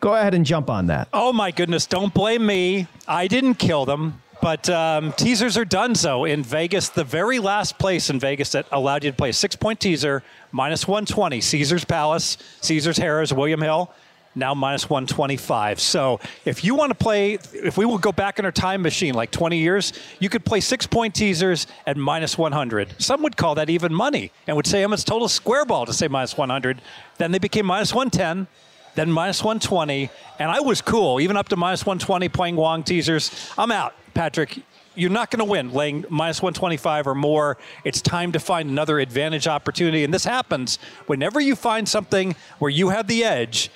Go 0.00 0.14
ahead 0.14 0.34
and 0.34 0.44
jump 0.44 0.70
on 0.70 0.86
that. 0.86 1.08
Oh, 1.12 1.32
my 1.32 1.50
goodness. 1.50 1.86
Don't 1.86 2.12
blame 2.12 2.44
me. 2.44 2.86
I 3.06 3.28
didn't 3.28 3.54
kill 3.54 3.84
them. 3.84 4.20
But 4.40 4.68
um, 4.68 5.12
teasers 5.12 5.56
are 5.56 5.64
done 5.64 5.94
so 5.94 6.24
in 6.24 6.42
Vegas. 6.42 6.90
The 6.90 7.04
very 7.04 7.38
last 7.38 7.78
place 7.78 8.10
in 8.10 8.20
Vegas 8.20 8.52
that 8.52 8.66
allowed 8.72 9.04
you 9.04 9.10
to 9.10 9.16
play 9.16 9.30
a 9.30 9.32
six 9.32 9.56
point 9.56 9.80
teaser, 9.80 10.22
minus 10.52 10.86
120. 10.86 11.40
Caesar's 11.40 11.84
Palace, 11.84 12.36
Caesar's 12.60 12.98
Harrah's, 12.98 13.32
William 13.32 13.62
Hill 13.62 13.90
now 14.34 14.54
minus 14.54 14.90
125. 14.90 15.80
So 15.80 16.20
if 16.44 16.64
you 16.64 16.74
want 16.74 16.90
to 16.90 16.94
play, 16.94 17.38
if 17.52 17.76
we 17.76 17.84
will 17.84 17.98
go 17.98 18.12
back 18.12 18.38
in 18.38 18.44
our 18.44 18.52
time 18.52 18.82
machine 18.82 19.14
like 19.14 19.30
20 19.30 19.58
years, 19.58 19.92
you 20.18 20.28
could 20.28 20.44
play 20.44 20.60
six 20.60 20.86
point 20.86 21.14
teasers 21.14 21.66
at 21.86 21.96
minus 21.96 22.36
100. 22.36 22.94
Some 22.98 23.22
would 23.22 23.36
call 23.36 23.54
that 23.56 23.70
even 23.70 23.94
money 23.94 24.32
and 24.46 24.56
would 24.56 24.66
say, 24.66 24.82
I'm 24.82 24.94
total 24.96 25.28
square 25.28 25.64
ball 25.64 25.86
to 25.86 25.92
say 25.92 26.08
minus 26.08 26.36
100. 26.36 26.80
Then 27.18 27.32
they 27.32 27.38
became 27.38 27.66
minus 27.66 27.94
110 27.94 28.46
then 28.94 29.10
minus 29.10 29.42
120, 29.42 30.10
and 30.38 30.50
I 30.50 30.60
was 30.60 30.80
cool, 30.80 31.20
even 31.20 31.36
up 31.36 31.48
to 31.48 31.56
minus 31.56 31.84
120 31.84 32.28
playing 32.28 32.56
Wong 32.56 32.82
teasers. 32.82 33.30
I'm 33.58 33.70
out, 33.70 33.94
Patrick. 34.14 34.62
You're 34.96 35.10
not 35.10 35.30
going 35.32 35.44
to 35.44 35.50
win 35.50 35.72
laying 35.72 36.04
minus 36.08 36.40
125 36.40 37.08
or 37.08 37.14
more. 37.16 37.58
It's 37.82 38.00
time 38.00 38.30
to 38.32 38.38
find 38.38 38.70
another 38.70 39.00
advantage 39.00 39.48
opportunity. 39.48 40.04
And 40.04 40.14
this 40.14 40.24
happens 40.24 40.78
whenever 41.06 41.40
you 41.40 41.56
find 41.56 41.88
something 41.88 42.36
where 42.60 42.70
you 42.70 42.90
have 42.90 43.08
the 43.08 43.24
edge 43.24 43.70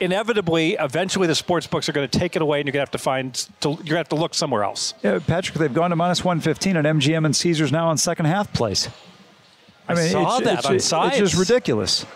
inevitably, 0.00 0.76
eventually, 0.80 1.26
the 1.26 1.34
sports 1.34 1.66
books 1.66 1.88
are 1.88 1.92
going 1.92 2.08
to 2.08 2.18
take 2.18 2.36
it 2.36 2.42
away, 2.42 2.60
and 2.60 2.66
you're 2.66 2.72
going 2.72 2.84
to 2.84 2.88
have 2.88 2.90
to 2.92 2.98
find, 2.98 3.34
to, 3.60 3.68
you're 3.68 3.76
going 3.76 3.86
to 3.86 3.96
have 3.96 4.08
to 4.10 4.14
look 4.16 4.34
somewhere 4.34 4.64
else. 4.64 4.94
Yeah, 5.02 5.18
Patrick, 5.18 5.58
they've 5.58 5.72
gone 5.72 5.90
to 5.90 5.96
minus 5.96 6.24
115 6.24 6.76
at 6.76 6.84
MGM 6.84 7.24
and 7.24 7.36
Caesars 7.36 7.72
now 7.72 7.90
in 7.90 7.96
second 7.96 8.26
half 8.26 8.52
place. 8.52 8.88
I, 9.88 9.92
I 9.92 9.96
mean, 9.96 10.10
saw 10.10 10.38
it's, 10.38 10.44
that 10.46 10.58
it's, 10.58 10.66
on 10.66 10.80
sides. 10.80 11.20
It's 11.20 11.30
just 11.32 11.50
ridiculous. 11.50 12.06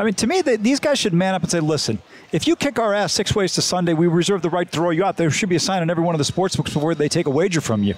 I 0.00 0.04
mean, 0.04 0.14
to 0.14 0.26
me, 0.26 0.40
they, 0.40 0.56
these 0.56 0.80
guys 0.80 0.98
should 0.98 1.12
man 1.12 1.34
up 1.34 1.42
and 1.42 1.50
say, 1.50 1.60
listen, 1.60 1.98
if 2.32 2.48
you 2.48 2.56
kick 2.56 2.78
our 2.78 2.94
ass 2.94 3.12
six 3.12 3.34
ways 3.34 3.52
to 3.56 3.62
Sunday, 3.62 3.92
we 3.92 4.06
reserve 4.06 4.40
the 4.40 4.48
right 4.48 4.66
to 4.66 4.72
throw 4.72 4.88
you 4.88 5.04
out. 5.04 5.18
There 5.18 5.30
should 5.30 5.50
be 5.50 5.56
a 5.56 5.60
sign 5.60 5.82
on 5.82 5.90
every 5.90 6.02
one 6.02 6.14
of 6.14 6.18
the 6.18 6.24
sports 6.24 6.56
books 6.56 6.72
before 6.72 6.94
they 6.94 7.06
take 7.06 7.26
a 7.26 7.30
wager 7.30 7.60
from 7.60 7.82
you. 7.82 7.94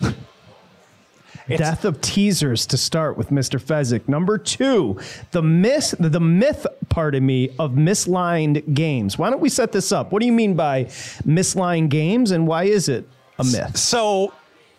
Death 1.48 1.84
of 1.84 2.00
teasers 2.00 2.66
to 2.66 2.76
start 2.76 3.16
with 3.16 3.30
Mr. 3.30 3.60
Fezzik. 3.60 4.08
Number 4.08 4.38
two, 4.38 5.00
the 5.32 5.42
myth, 5.42 5.92
the 5.98 6.20
myth, 6.20 6.68
pardon 6.88 7.26
me, 7.26 7.50
of 7.58 7.76
mislined 7.76 8.72
games. 8.72 9.18
Why 9.18 9.28
don't 9.28 9.40
we 9.40 9.48
set 9.48 9.72
this 9.72 9.90
up? 9.90 10.12
What 10.12 10.20
do 10.20 10.26
you 10.26 10.32
mean 10.32 10.54
by 10.54 10.88
mislined 11.24 11.90
games, 11.90 12.30
and 12.30 12.46
why 12.46 12.64
is 12.64 12.88
it 12.88 13.08
a 13.40 13.42
myth? 13.42 13.76
So 13.76 14.32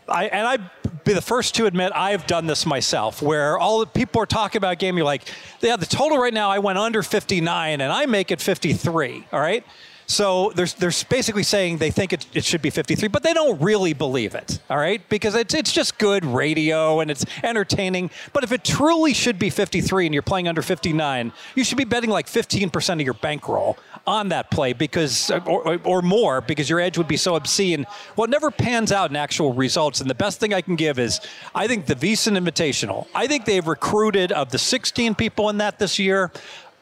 I, 0.08 0.26
and 0.26 0.48
I'd 0.48 1.04
be 1.04 1.14
the 1.14 1.22
first 1.22 1.56
to 1.56 1.66
admit 1.66 1.92
I've 1.96 2.28
done 2.28 2.48
this 2.48 2.66
myself, 2.66 3.22
where 3.22 3.58
all 3.58 3.80
the 3.80 3.86
people 3.86 4.22
are 4.22 4.26
talking 4.26 4.58
about 4.58 4.80
game. 4.80 4.98
You're 4.98 5.06
like, 5.06 5.24
yeah, 5.62 5.76
the 5.76 5.86
total 5.86 6.18
right 6.18 6.34
now 6.34 6.50
I 6.50 6.60
went 6.60 6.78
under 6.78 7.04
59 7.04 7.82
and 7.82 7.92
I 7.92 8.06
make 8.06 8.32
it 8.32 8.42
53. 8.42 9.28
All 9.32 9.40
right. 9.40 9.66
So 10.12 10.52
they're, 10.56 10.66
they're 10.66 10.92
basically 11.08 11.44
saying 11.44 11.78
they 11.78 11.90
think 11.90 12.12
it, 12.12 12.26
it 12.34 12.44
should 12.44 12.62
be 12.62 12.70
53, 12.70 13.08
but 13.08 13.24
they 13.24 13.34
don't 13.34 13.62
really 13.62 13.94
believe 13.94 14.36
it, 14.36 14.60
all 14.70 14.76
right? 14.76 15.08
Because 15.08 15.36
it's, 15.36 15.54
it's 15.54 15.72
just 15.72 15.98
good 15.98 16.26
radio 16.26 17.00
and 17.00 17.10
it's 17.10 17.24
entertaining. 17.44 18.12
But 18.34 18.44
if 18.44 18.52
it 18.52 18.66
truly 18.66 19.14
should 19.14 19.40
be 19.40 19.50
53 19.50 20.08
and 20.08 20.14
you're 20.14 20.22
playing 20.22 20.50
under 20.50 20.62
59, 20.62 21.32
you 21.56 21.64
should 21.64 21.78
be 21.78 21.86
betting 21.86 22.10
like 22.10 22.28
15% 22.28 22.94
of 22.96 23.02
your 23.02 23.14
bankroll 23.14 23.78
on 24.08 24.30
that 24.30 24.50
play 24.52 24.74
because, 24.74 25.30
or, 25.46 25.80
or 25.84 26.02
more, 26.02 26.42
because 26.42 26.70
your 26.70 26.80
edge 26.80 26.98
would 26.98 27.08
be 27.08 27.18
so 27.18 27.36
obscene. 27.36 27.86
Well, 28.16 28.26
it 28.26 28.30
never 28.32 28.52
pans 28.52 28.92
out 28.92 29.10
in 29.10 29.16
actual 29.16 29.54
results. 29.54 30.02
And 30.02 30.10
the 30.10 30.16
best 30.16 30.40
thing 30.40 30.54
I 30.54 30.62
can 30.62 30.76
give 30.76 31.00
is 31.00 31.22
I 31.54 31.68
think 31.68 31.86
the 31.86 31.96
VSiN 31.96 32.38
Invitational, 32.38 33.08
I 33.14 33.28
think 33.28 33.46
they've 33.46 33.66
recruited 33.66 34.32
of 34.32 34.52
the 34.52 34.58
16 34.58 35.16
people 35.16 35.50
in 35.50 35.58
that 35.60 35.80
this 35.80 36.00
year, 36.00 36.32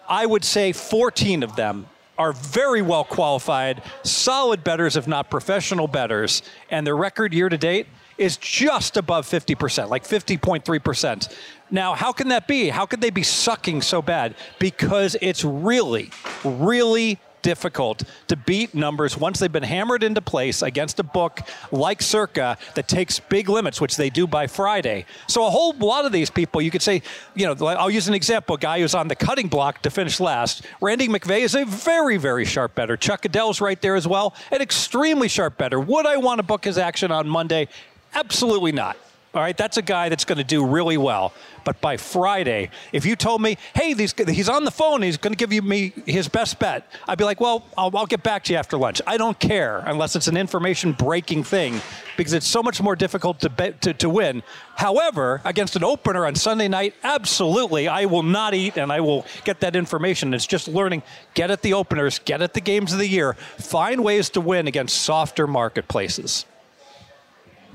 I 0.07 0.25
would 0.25 0.43
say 0.43 0.71
14 0.71 1.43
of 1.43 1.55
them 1.55 1.87
are 2.17 2.33
very 2.33 2.81
well 2.81 3.05
qualified, 3.05 3.81
solid 4.03 4.63
betters, 4.63 4.97
if 4.97 5.07
not 5.07 5.29
professional 5.29 5.87
betters, 5.87 6.41
and 6.69 6.85
their 6.85 6.97
record 6.97 7.33
year 7.33 7.47
to 7.47 7.57
date 7.57 7.87
is 8.19 8.37
just 8.37 8.97
above 8.97 9.25
50%, 9.25 9.89
like 9.89 10.03
50.3%. 10.03 11.33
Now, 11.71 11.93
how 11.93 12.11
can 12.11 12.29
that 12.29 12.47
be? 12.47 12.69
How 12.69 12.85
could 12.85 13.01
they 13.01 13.09
be 13.09 13.23
sucking 13.23 13.81
so 13.81 14.01
bad? 14.01 14.35
Because 14.59 15.15
it's 15.21 15.43
really, 15.43 16.11
really 16.43 17.19
difficult 17.41 18.03
to 18.27 18.35
beat 18.35 18.75
numbers 18.75 19.17
once 19.17 19.39
they've 19.39 19.51
been 19.51 19.63
hammered 19.63 20.03
into 20.03 20.21
place 20.21 20.61
against 20.61 20.99
a 20.99 21.03
book 21.03 21.41
like 21.71 22.01
Circa 22.01 22.57
that 22.75 22.87
takes 22.87 23.19
big 23.19 23.49
limits, 23.49 23.79
which 23.79 23.97
they 23.97 24.09
do 24.09 24.27
by 24.27 24.47
Friday. 24.47 25.05
So 25.27 25.45
a 25.45 25.49
whole 25.49 25.73
lot 25.73 26.05
of 26.05 26.11
these 26.11 26.29
people, 26.29 26.61
you 26.61 26.71
could 26.71 26.81
say, 26.81 27.01
you 27.35 27.45
know, 27.45 27.65
I'll 27.65 27.89
use 27.89 28.07
an 28.07 28.13
example: 28.13 28.55
a 28.55 28.59
guy 28.59 28.79
who's 28.79 28.95
on 28.95 29.07
the 29.07 29.15
cutting 29.15 29.47
block 29.47 29.81
to 29.83 29.89
finish 29.89 30.19
last. 30.19 30.65
Randy 30.81 31.07
McVeigh 31.07 31.41
is 31.41 31.55
a 31.55 31.65
very, 31.65 32.17
very 32.17 32.45
sharp 32.45 32.75
better. 32.75 32.97
Chuck 32.97 33.23
Adell's 33.23 33.61
right 33.61 33.81
there 33.81 33.95
as 33.95 34.07
well, 34.07 34.35
an 34.51 34.61
extremely 34.61 35.27
sharp 35.27 35.57
better. 35.57 35.79
Would 35.79 36.05
I 36.05 36.17
want 36.17 36.39
to 36.39 36.43
book 36.43 36.65
his 36.65 36.77
action 36.77 37.11
on 37.11 37.27
Monday? 37.27 37.67
Absolutely 38.13 38.71
not. 38.71 38.97
All 39.31 39.41
right, 39.41 39.55
that's 39.55 39.77
a 39.77 39.83
guy 39.83 40.09
that's 40.09 40.25
going 40.25 40.39
to 40.39 40.43
do 40.43 40.65
really 40.65 40.97
well. 40.97 41.33
But 41.63 41.79
by 41.81 41.97
Friday, 41.97 42.71
if 42.91 43.05
you 43.05 43.15
told 43.15 43.43
me, 43.43 43.59
hey, 43.75 43.93
he's 43.93 44.49
on 44.49 44.65
the 44.65 44.71
phone, 44.71 45.03
he's 45.03 45.17
going 45.17 45.33
to 45.33 45.37
give 45.37 45.53
you 45.53 45.61
me 45.61 45.93
his 46.07 46.27
best 46.27 46.57
bet, 46.57 46.91
I'd 47.07 47.19
be 47.19 47.25
like, 47.25 47.39
well, 47.39 47.63
I'll, 47.77 47.95
I'll 47.95 48.07
get 48.07 48.23
back 48.23 48.43
to 48.45 48.53
you 48.53 48.57
after 48.57 48.75
lunch. 48.75 49.03
I 49.05 49.17
don't 49.17 49.39
care 49.39 49.83
unless 49.85 50.15
it's 50.15 50.27
an 50.27 50.35
information 50.35 50.93
breaking 50.93 51.43
thing 51.43 51.79
because 52.17 52.33
it's 52.33 52.47
so 52.47 52.63
much 52.63 52.81
more 52.81 52.95
difficult 52.95 53.39
to, 53.41 53.51
bet, 53.51 53.81
to, 53.81 53.93
to 53.93 54.09
win. 54.09 54.41
However, 54.75 55.41
against 55.45 55.75
an 55.75 55.83
opener 55.83 56.25
on 56.25 56.33
Sunday 56.33 56.67
night, 56.67 56.95
absolutely, 57.03 57.87
I 57.87 58.05
will 58.05 58.23
not 58.23 58.55
eat 58.55 58.77
and 58.77 58.91
I 58.91 59.01
will 59.01 59.27
get 59.43 59.59
that 59.59 59.75
information. 59.75 60.33
It's 60.33 60.47
just 60.47 60.67
learning, 60.67 61.03
get 61.35 61.51
at 61.51 61.61
the 61.61 61.73
openers, 61.73 62.17
get 62.17 62.41
at 62.41 62.55
the 62.55 62.61
games 62.61 62.93
of 62.93 62.97
the 62.97 63.07
year, 63.07 63.33
find 63.59 64.03
ways 64.03 64.31
to 64.31 64.41
win 64.41 64.67
against 64.67 64.99
softer 65.03 65.45
marketplaces. 65.45 66.45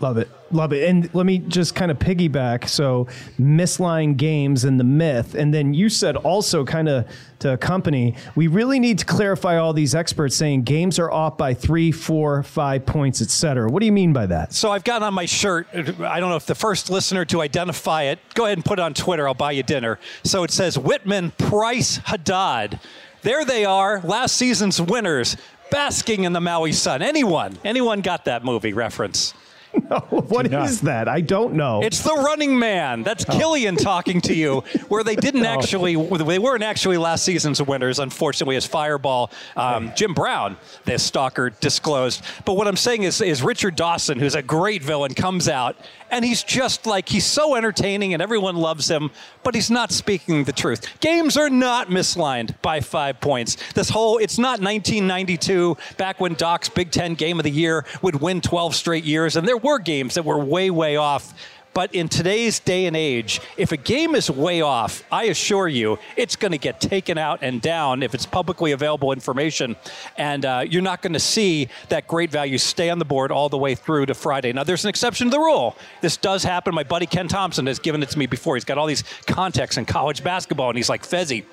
Love 0.00 0.18
it. 0.18 0.28
Love 0.50 0.72
it. 0.72 0.88
And 0.88 1.12
let 1.14 1.24
me 1.24 1.38
just 1.38 1.74
kind 1.74 1.90
of 1.90 1.98
piggyback. 1.98 2.68
So, 2.68 3.06
misline 3.38 4.14
games 4.14 4.64
and 4.64 4.78
the 4.78 4.84
myth. 4.84 5.34
And 5.34 5.54
then 5.54 5.72
you 5.72 5.88
said 5.88 6.16
also, 6.16 6.64
kind 6.64 6.88
of 6.88 7.08
to 7.38 7.52
accompany, 7.52 8.16
we 8.34 8.48
really 8.48 8.80
need 8.80 8.98
to 8.98 9.04
clarify 9.06 9.56
all 9.56 9.72
these 9.72 9.94
experts 9.94 10.36
saying 10.36 10.64
games 10.64 10.98
are 10.98 11.10
off 11.10 11.38
by 11.38 11.54
three, 11.54 11.92
four, 11.92 12.42
five 12.42 12.84
points, 12.84 13.22
et 13.22 13.30
cetera. 13.30 13.70
What 13.70 13.80
do 13.80 13.86
you 13.86 13.92
mean 13.92 14.12
by 14.12 14.26
that? 14.26 14.52
So, 14.52 14.70
I've 14.72 14.84
got 14.84 15.02
on 15.02 15.14
my 15.14 15.26
shirt, 15.26 15.68
I 15.72 16.20
don't 16.20 16.28
know 16.28 16.36
if 16.36 16.46
the 16.46 16.54
first 16.54 16.90
listener 16.90 17.24
to 17.26 17.40
identify 17.40 18.02
it, 18.04 18.18
go 18.34 18.46
ahead 18.46 18.58
and 18.58 18.64
put 18.64 18.78
it 18.78 18.82
on 18.82 18.94
Twitter. 18.94 19.28
I'll 19.28 19.34
buy 19.34 19.52
you 19.52 19.62
dinner. 19.62 19.98
So, 20.24 20.42
it 20.42 20.50
says 20.50 20.76
Whitman 20.76 21.30
Price 21.32 21.98
Haddad 21.98 22.80
There 23.22 23.44
they 23.44 23.64
are, 23.64 24.00
last 24.02 24.36
season's 24.36 24.80
winners, 24.80 25.36
basking 25.70 26.24
in 26.24 26.32
the 26.32 26.40
Maui 26.40 26.72
sun. 26.72 27.00
Anyone, 27.00 27.58
anyone 27.64 28.00
got 28.00 28.26
that 28.26 28.44
movie 28.44 28.72
reference? 28.72 29.34
No, 29.90 29.98
what 29.98 30.46
is 30.52 30.80
that? 30.82 31.08
I 31.08 31.20
don't 31.20 31.54
know. 31.54 31.82
It's 31.82 32.02
the 32.02 32.14
Running 32.14 32.58
Man. 32.58 33.02
That's 33.02 33.24
Killian 33.24 33.76
talking 33.76 34.20
to 34.22 34.34
you. 34.34 34.60
Where 34.88 35.04
they 35.04 35.14
didn't 35.14 35.44
actually, 35.46 35.94
they 35.94 36.38
weren't 36.38 36.62
actually 36.62 36.96
last 36.96 37.24
season's 37.24 37.60
winners. 37.60 37.98
Unfortunately, 37.98 38.56
as 38.56 38.64
Fireball, 38.64 39.30
um, 39.56 39.92
Jim 39.94 40.14
Brown, 40.14 40.56
this 40.84 41.02
stalker, 41.02 41.50
disclosed. 41.50 42.24
But 42.44 42.54
what 42.56 42.66
I'm 42.66 42.76
saying 42.76 43.02
is, 43.02 43.20
is 43.20 43.42
Richard 43.42 43.76
Dawson, 43.76 44.18
who's 44.18 44.34
a 44.34 44.42
great 44.42 44.82
villain, 44.82 45.12
comes 45.12 45.48
out 45.48 45.76
and 46.14 46.24
he's 46.24 46.44
just 46.44 46.86
like 46.86 47.08
he's 47.08 47.26
so 47.26 47.56
entertaining 47.56 48.14
and 48.14 48.22
everyone 48.22 48.54
loves 48.54 48.88
him, 48.88 49.10
but 49.42 49.52
he's 49.52 49.68
not 49.68 49.90
speaking 49.90 50.44
the 50.44 50.52
truth. 50.52 51.00
Games 51.00 51.36
are 51.36 51.50
not 51.50 51.90
mislined 51.90 52.54
by 52.62 52.80
five 52.80 53.20
points. 53.20 53.56
This 53.72 53.88
whole 53.88 54.18
it's 54.18 54.38
not 54.38 54.60
1992 54.60 55.76
back 55.96 56.20
when 56.20 56.34
Doc's 56.34 56.68
Big 56.68 56.92
Ten 56.92 57.14
Game 57.14 57.40
of 57.40 57.42
the 57.42 57.50
Year 57.50 57.84
would 58.00 58.20
win 58.20 58.40
12 58.40 58.76
straight 58.76 59.02
years, 59.02 59.34
and 59.34 59.46
there 59.46 59.56
were 59.56 59.80
games 59.80 60.14
that 60.14 60.24
were 60.24 60.38
way 60.38 60.70
way 60.70 60.96
off. 60.96 61.34
But 61.74 61.92
in 61.92 62.08
today's 62.08 62.60
day 62.60 62.86
and 62.86 62.96
age, 62.96 63.40
if 63.56 63.72
a 63.72 63.76
game 63.76 64.14
is 64.14 64.30
way 64.30 64.60
off, 64.60 65.02
I 65.10 65.24
assure 65.24 65.66
you, 65.66 65.98
it's 66.16 66.36
going 66.36 66.52
to 66.52 66.58
get 66.58 66.80
taken 66.80 67.18
out 67.18 67.40
and 67.42 67.60
down 67.60 68.04
if 68.04 68.14
it's 68.14 68.26
publicly 68.26 68.70
available 68.70 69.10
information. 69.12 69.74
And 70.16 70.44
uh, 70.44 70.64
you're 70.68 70.82
not 70.82 71.02
going 71.02 71.14
to 71.14 71.20
see 71.20 71.68
that 71.88 72.06
great 72.06 72.30
value 72.30 72.58
stay 72.58 72.90
on 72.90 73.00
the 73.00 73.04
board 73.04 73.32
all 73.32 73.48
the 73.48 73.58
way 73.58 73.74
through 73.74 74.06
to 74.06 74.14
Friday. 74.14 74.52
Now, 74.52 74.62
there's 74.62 74.84
an 74.84 74.88
exception 74.88 75.26
to 75.26 75.30
the 75.32 75.40
rule. 75.40 75.76
This 76.00 76.16
does 76.16 76.44
happen. 76.44 76.74
My 76.74 76.84
buddy 76.84 77.06
Ken 77.06 77.26
Thompson 77.26 77.66
has 77.66 77.80
given 77.80 78.02
it 78.04 78.08
to 78.10 78.18
me 78.18 78.26
before. 78.26 78.54
He's 78.54 78.64
got 78.64 78.78
all 78.78 78.86
these 78.86 79.02
contacts 79.26 79.76
in 79.76 79.84
college 79.84 80.22
basketball, 80.22 80.70
and 80.70 80.76
he's 80.76 80.88
like, 80.88 81.02
Fezzi, 81.02 81.44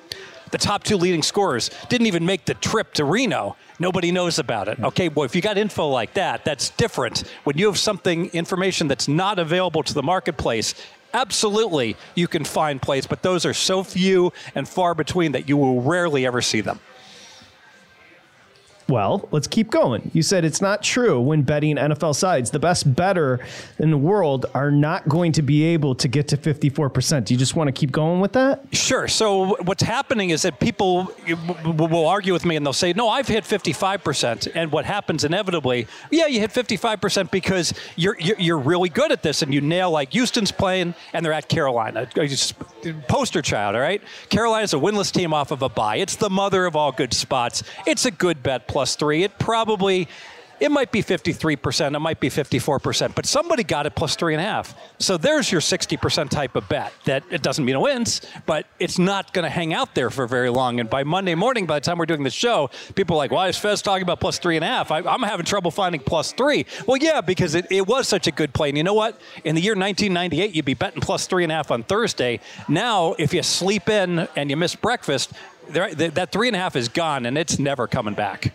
the 0.52 0.58
top 0.58 0.84
two 0.84 0.96
leading 0.96 1.22
scorers 1.22 1.70
didn't 1.88 2.06
even 2.06 2.24
make 2.24 2.44
the 2.44 2.54
trip 2.54 2.94
to 2.94 3.04
Reno. 3.04 3.56
Nobody 3.78 4.12
knows 4.12 4.38
about 4.38 4.68
it. 4.68 4.78
Okay, 4.80 5.08
well, 5.08 5.24
if 5.24 5.34
you 5.34 5.42
got 5.42 5.58
info 5.58 5.88
like 5.88 6.14
that, 6.14 6.44
that's 6.44 6.70
different. 6.70 7.24
When 7.44 7.58
you 7.58 7.66
have 7.66 7.78
something, 7.78 8.26
information 8.28 8.86
that's 8.86 9.08
not 9.08 9.38
available 9.38 9.82
to 9.82 9.94
the 9.94 10.02
marketplace, 10.02 10.74
absolutely 11.14 11.96
you 12.14 12.28
can 12.28 12.44
find 12.44 12.80
plays, 12.80 13.06
but 13.06 13.22
those 13.22 13.44
are 13.44 13.54
so 13.54 13.82
few 13.82 14.32
and 14.54 14.68
far 14.68 14.94
between 14.94 15.32
that 15.32 15.48
you 15.48 15.56
will 15.56 15.80
rarely 15.82 16.26
ever 16.26 16.40
see 16.40 16.60
them. 16.60 16.78
Well, 18.88 19.28
let's 19.30 19.46
keep 19.46 19.70
going. 19.70 20.10
You 20.12 20.22
said 20.22 20.44
it's 20.44 20.60
not 20.60 20.82
true 20.82 21.20
when 21.20 21.42
betting 21.42 21.76
NFL 21.76 22.14
sides. 22.14 22.50
The 22.50 22.58
best 22.58 22.94
better 22.94 23.40
in 23.78 23.90
the 23.90 23.96
world 23.96 24.46
are 24.54 24.70
not 24.70 25.08
going 25.08 25.32
to 25.32 25.42
be 25.42 25.64
able 25.64 25.94
to 25.96 26.08
get 26.08 26.28
to 26.28 26.36
54%. 26.36 27.24
Do 27.24 27.34
you 27.34 27.38
just 27.38 27.56
want 27.56 27.68
to 27.68 27.72
keep 27.72 27.92
going 27.92 28.20
with 28.20 28.32
that? 28.32 28.64
Sure. 28.72 29.08
So 29.08 29.56
what's 29.62 29.82
happening 29.82 30.30
is 30.30 30.42
that 30.42 30.60
people 30.60 31.12
will 31.64 32.06
argue 32.06 32.32
with 32.32 32.44
me 32.44 32.56
and 32.56 32.66
they'll 32.66 32.72
say, 32.72 32.92
"No, 32.92 33.08
I've 33.08 33.28
hit 33.28 33.44
55%." 33.44 34.48
And 34.54 34.70
what 34.72 34.84
happens 34.84 35.24
inevitably, 35.24 35.86
yeah, 36.10 36.26
you 36.26 36.40
hit 36.40 36.50
55% 36.50 37.30
because 37.30 37.72
you're 37.96 38.16
you're, 38.18 38.62
really 38.62 38.88
good 38.88 39.10
at 39.10 39.22
this 39.22 39.42
and 39.42 39.52
you 39.52 39.60
nail 39.60 39.90
like 39.90 40.12
Houston's 40.12 40.52
playing 40.52 40.94
and 41.12 41.24
they're 41.24 41.32
at 41.32 41.48
Carolina. 41.48 42.08
Poster 43.08 43.42
child, 43.42 43.74
all 43.74 43.80
right? 43.80 44.00
Carolina's 44.28 44.72
a 44.72 44.76
winless 44.76 45.12
team 45.12 45.34
off 45.34 45.50
of 45.50 45.62
a 45.62 45.68
bye. 45.68 45.96
It's 45.96 46.16
the 46.16 46.30
mother 46.30 46.64
of 46.66 46.76
all 46.76 46.92
good 46.92 47.12
spots. 47.12 47.64
It's 47.86 48.04
a 48.04 48.10
good 48.10 48.42
bet 48.42 48.68
plus 48.72 48.96
3. 48.96 49.22
It 49.22 49.38
probably 49.38 50.08
it 50.62 50.70
might 50.70 50.92
be 50.92 51.02
53%, 51.02 51.96
it 51.96 51.98
might 51.98 52.20
be 52.20 52.30
54%, 52.30 53.16
but 53.16 53.26
somebody 53.26 53.64
got 53.64 53.84
it 53.84 53.96
plus 53.96 54.14
three 54.14 54.32
and 54.32 54.40
a 54.40 54.44
half. 54.44 54.78
So 55.00 55.16
there's 55.16 55.50
your 55.50 55.60
60% 55.60 56.28
type 56.28 56.54
of 56.54 56.68
bet 56.68 56.92
that 57.04 57.24
it 57.30 57.42
doesn't 57.42 57.64
mean 57.64 57.74
it 57.74 57.80
wins, 57.80 58.20
but 58.46 58.68
it's 58.78 58.96
not 58.96 59.32
going 59.32 59.42
to 59.42 59.48
hang 59.48 59.74
out 59.74 59.96
there 59.96 60.08
for 60.08 60.24
very 60.28 60.50
long. 60.50 60.78
And 60.78 60.88
by 60.88 61.02
Monday 61.02 61.34
morning, 61.34 61.66
by 61.66 61.80
the 61.80 61.84
time 61.84 61.98
we're 61.98 62.06
doing 62.06 62.22
the 62.22 62.30
show, 62.30 62.70
people 62.94 63.16
are 63.16 63.18
like, 63.18 63.32
why 63.32 63.48
is 63.48 63.58
Fez 63.58 63.82
talking 63.82 64.04
about 64.04 64.20
plus 64.20 64.38
three 64.38 64.54
and 64.54 64.64
a 64.64 64.68
half? 64.68 64.92
I, 64.92 65.00
am 65.00 65.24
having 65.24 65.46
trouble 65.46 65.72
finding 65.72 66.00
plus 66.00 66.30
three. 66.30 66.64
Well, 66.86 66.96
yeah, 66.96 67.22
because 67.22 67.56
it, 67.56 67.66
it 67.68 67.88
was 67.88 68.06
such 68.06 68.28
a 68.28 68.30
good 68.30 68.54
play. 68.54 68.68
And 68.68 68.78
you 68.78 68.84
know 68.84 68.94
what? 68.94 69.20
In 69.42 69.56
the 69.56 69.60
year 69.60 69.74
1998, 69.74 70.54
you'd 70.54 70.64
be 70.64 70.74
betting 70.74 71.00
plus 71.00 71.26
three 71.26 71.42
and 71.42 71.50
a 71.50 71.56
half 71.56 71.72
on 71.72 71.82
Thursday. 71.82 72.38
Now, 72.68 73.16
if 73.18 73.34
you 73.34 73.42
sleep 73.42 73.88
in 73.88 74.28
and 74.36 74.48
you 74.48 74.56
miss 74.56 74.76
breakfast, 74.76 75.32
there, 75.68 75.92
that 75.92 76.30
three 76.30 76.46
and 76.46 76.54
a 76.54 76.60
half 76.60 76.76
is 76.76 76.88
gone 76.88 77.26
and 77.26 77.36
it's 77.36 77.58
never 77.58 77.88
coming 77.88 78.14
back. 78.14 78.52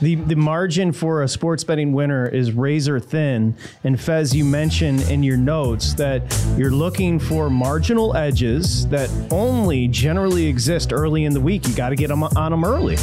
The 0.00 0.14
the 0.14 0.36
margin 0.36 0.92
for 0.92 1.22
a 1.22 1.28
sports 1.28 1.64
betting 1.64 1.92
winner 1.92 2.28
is 2.28 2.52
razor 2.52 3.00
thin. 3.00 3.56
And 3.84 4.00
Fez, 4.00 4.34
you 4.34 4.44
mentioned 4.44 5.02
in 5.02 5.22
your 5.22 5.36
notes 5.36 5.94
that 5.94 6.22
you're 6.56 6.70
looking 6.70 7.18
for 7.18 7.50
marginal 7.50 8.16
edges 8.16 8.86
that 8.88 9.10
only 9.30 9.88
generally 9.88 10.46
exist 10.46 10.92
early 10.92 11.24
in 11.24 11.34
the 11.34 11.40
week. 11.40 11.66
You 11.66 11.74
got 11.74 11.88
to 11.88 11.96
get 11.96 12.08
them 12.08 12.22
on 12.22 12.50
them 12.50 12.64
early. 12.64 12.96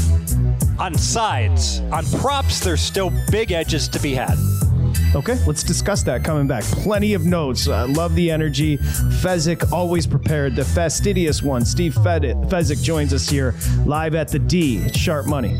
On 0.80 0.94
sides, 0.96 1.82
on 1.92 2.06
props, 2.20 2.60
there's 2.60 2.82
still 2.82 3.12
big 3.30 3.52
edges 3.52 3.88
to 3.90 4.00
be 4.00 4.14
had. 4.14 4.38
Okay, 5.16 5.38
let's 5.48 5.64
discuss 5.64 6.04
that 6.04 6.26
coming 6.26 6.46
back. 6.46 6.64
Plenty 6.64 7.14
of 7.14 7.26
notes. 7.26 7.70
I 7.70 7.84
love 7.84 8.16
the 8.16 8.30
energy. 8.30 8.78
Fezzik 8.78 9.72
always 9.72 10.06
prepared. 10.06 10.58
The 10.58 10.66
fastidious 10.66 11.42
one, 11.42 11.64
Steve 11.64 11.94
Fezzik, 11.94 12.84
joins 12.84 13.14
us 13.14 13.30
here 13.30 13.56
live 13.86 14.16
at 14.16 14.28
the 14.28 14.40
D. 14.40 14.78
It's 14.78 14.98
Sharp 14.98 15.26
Money. 15.26 15.60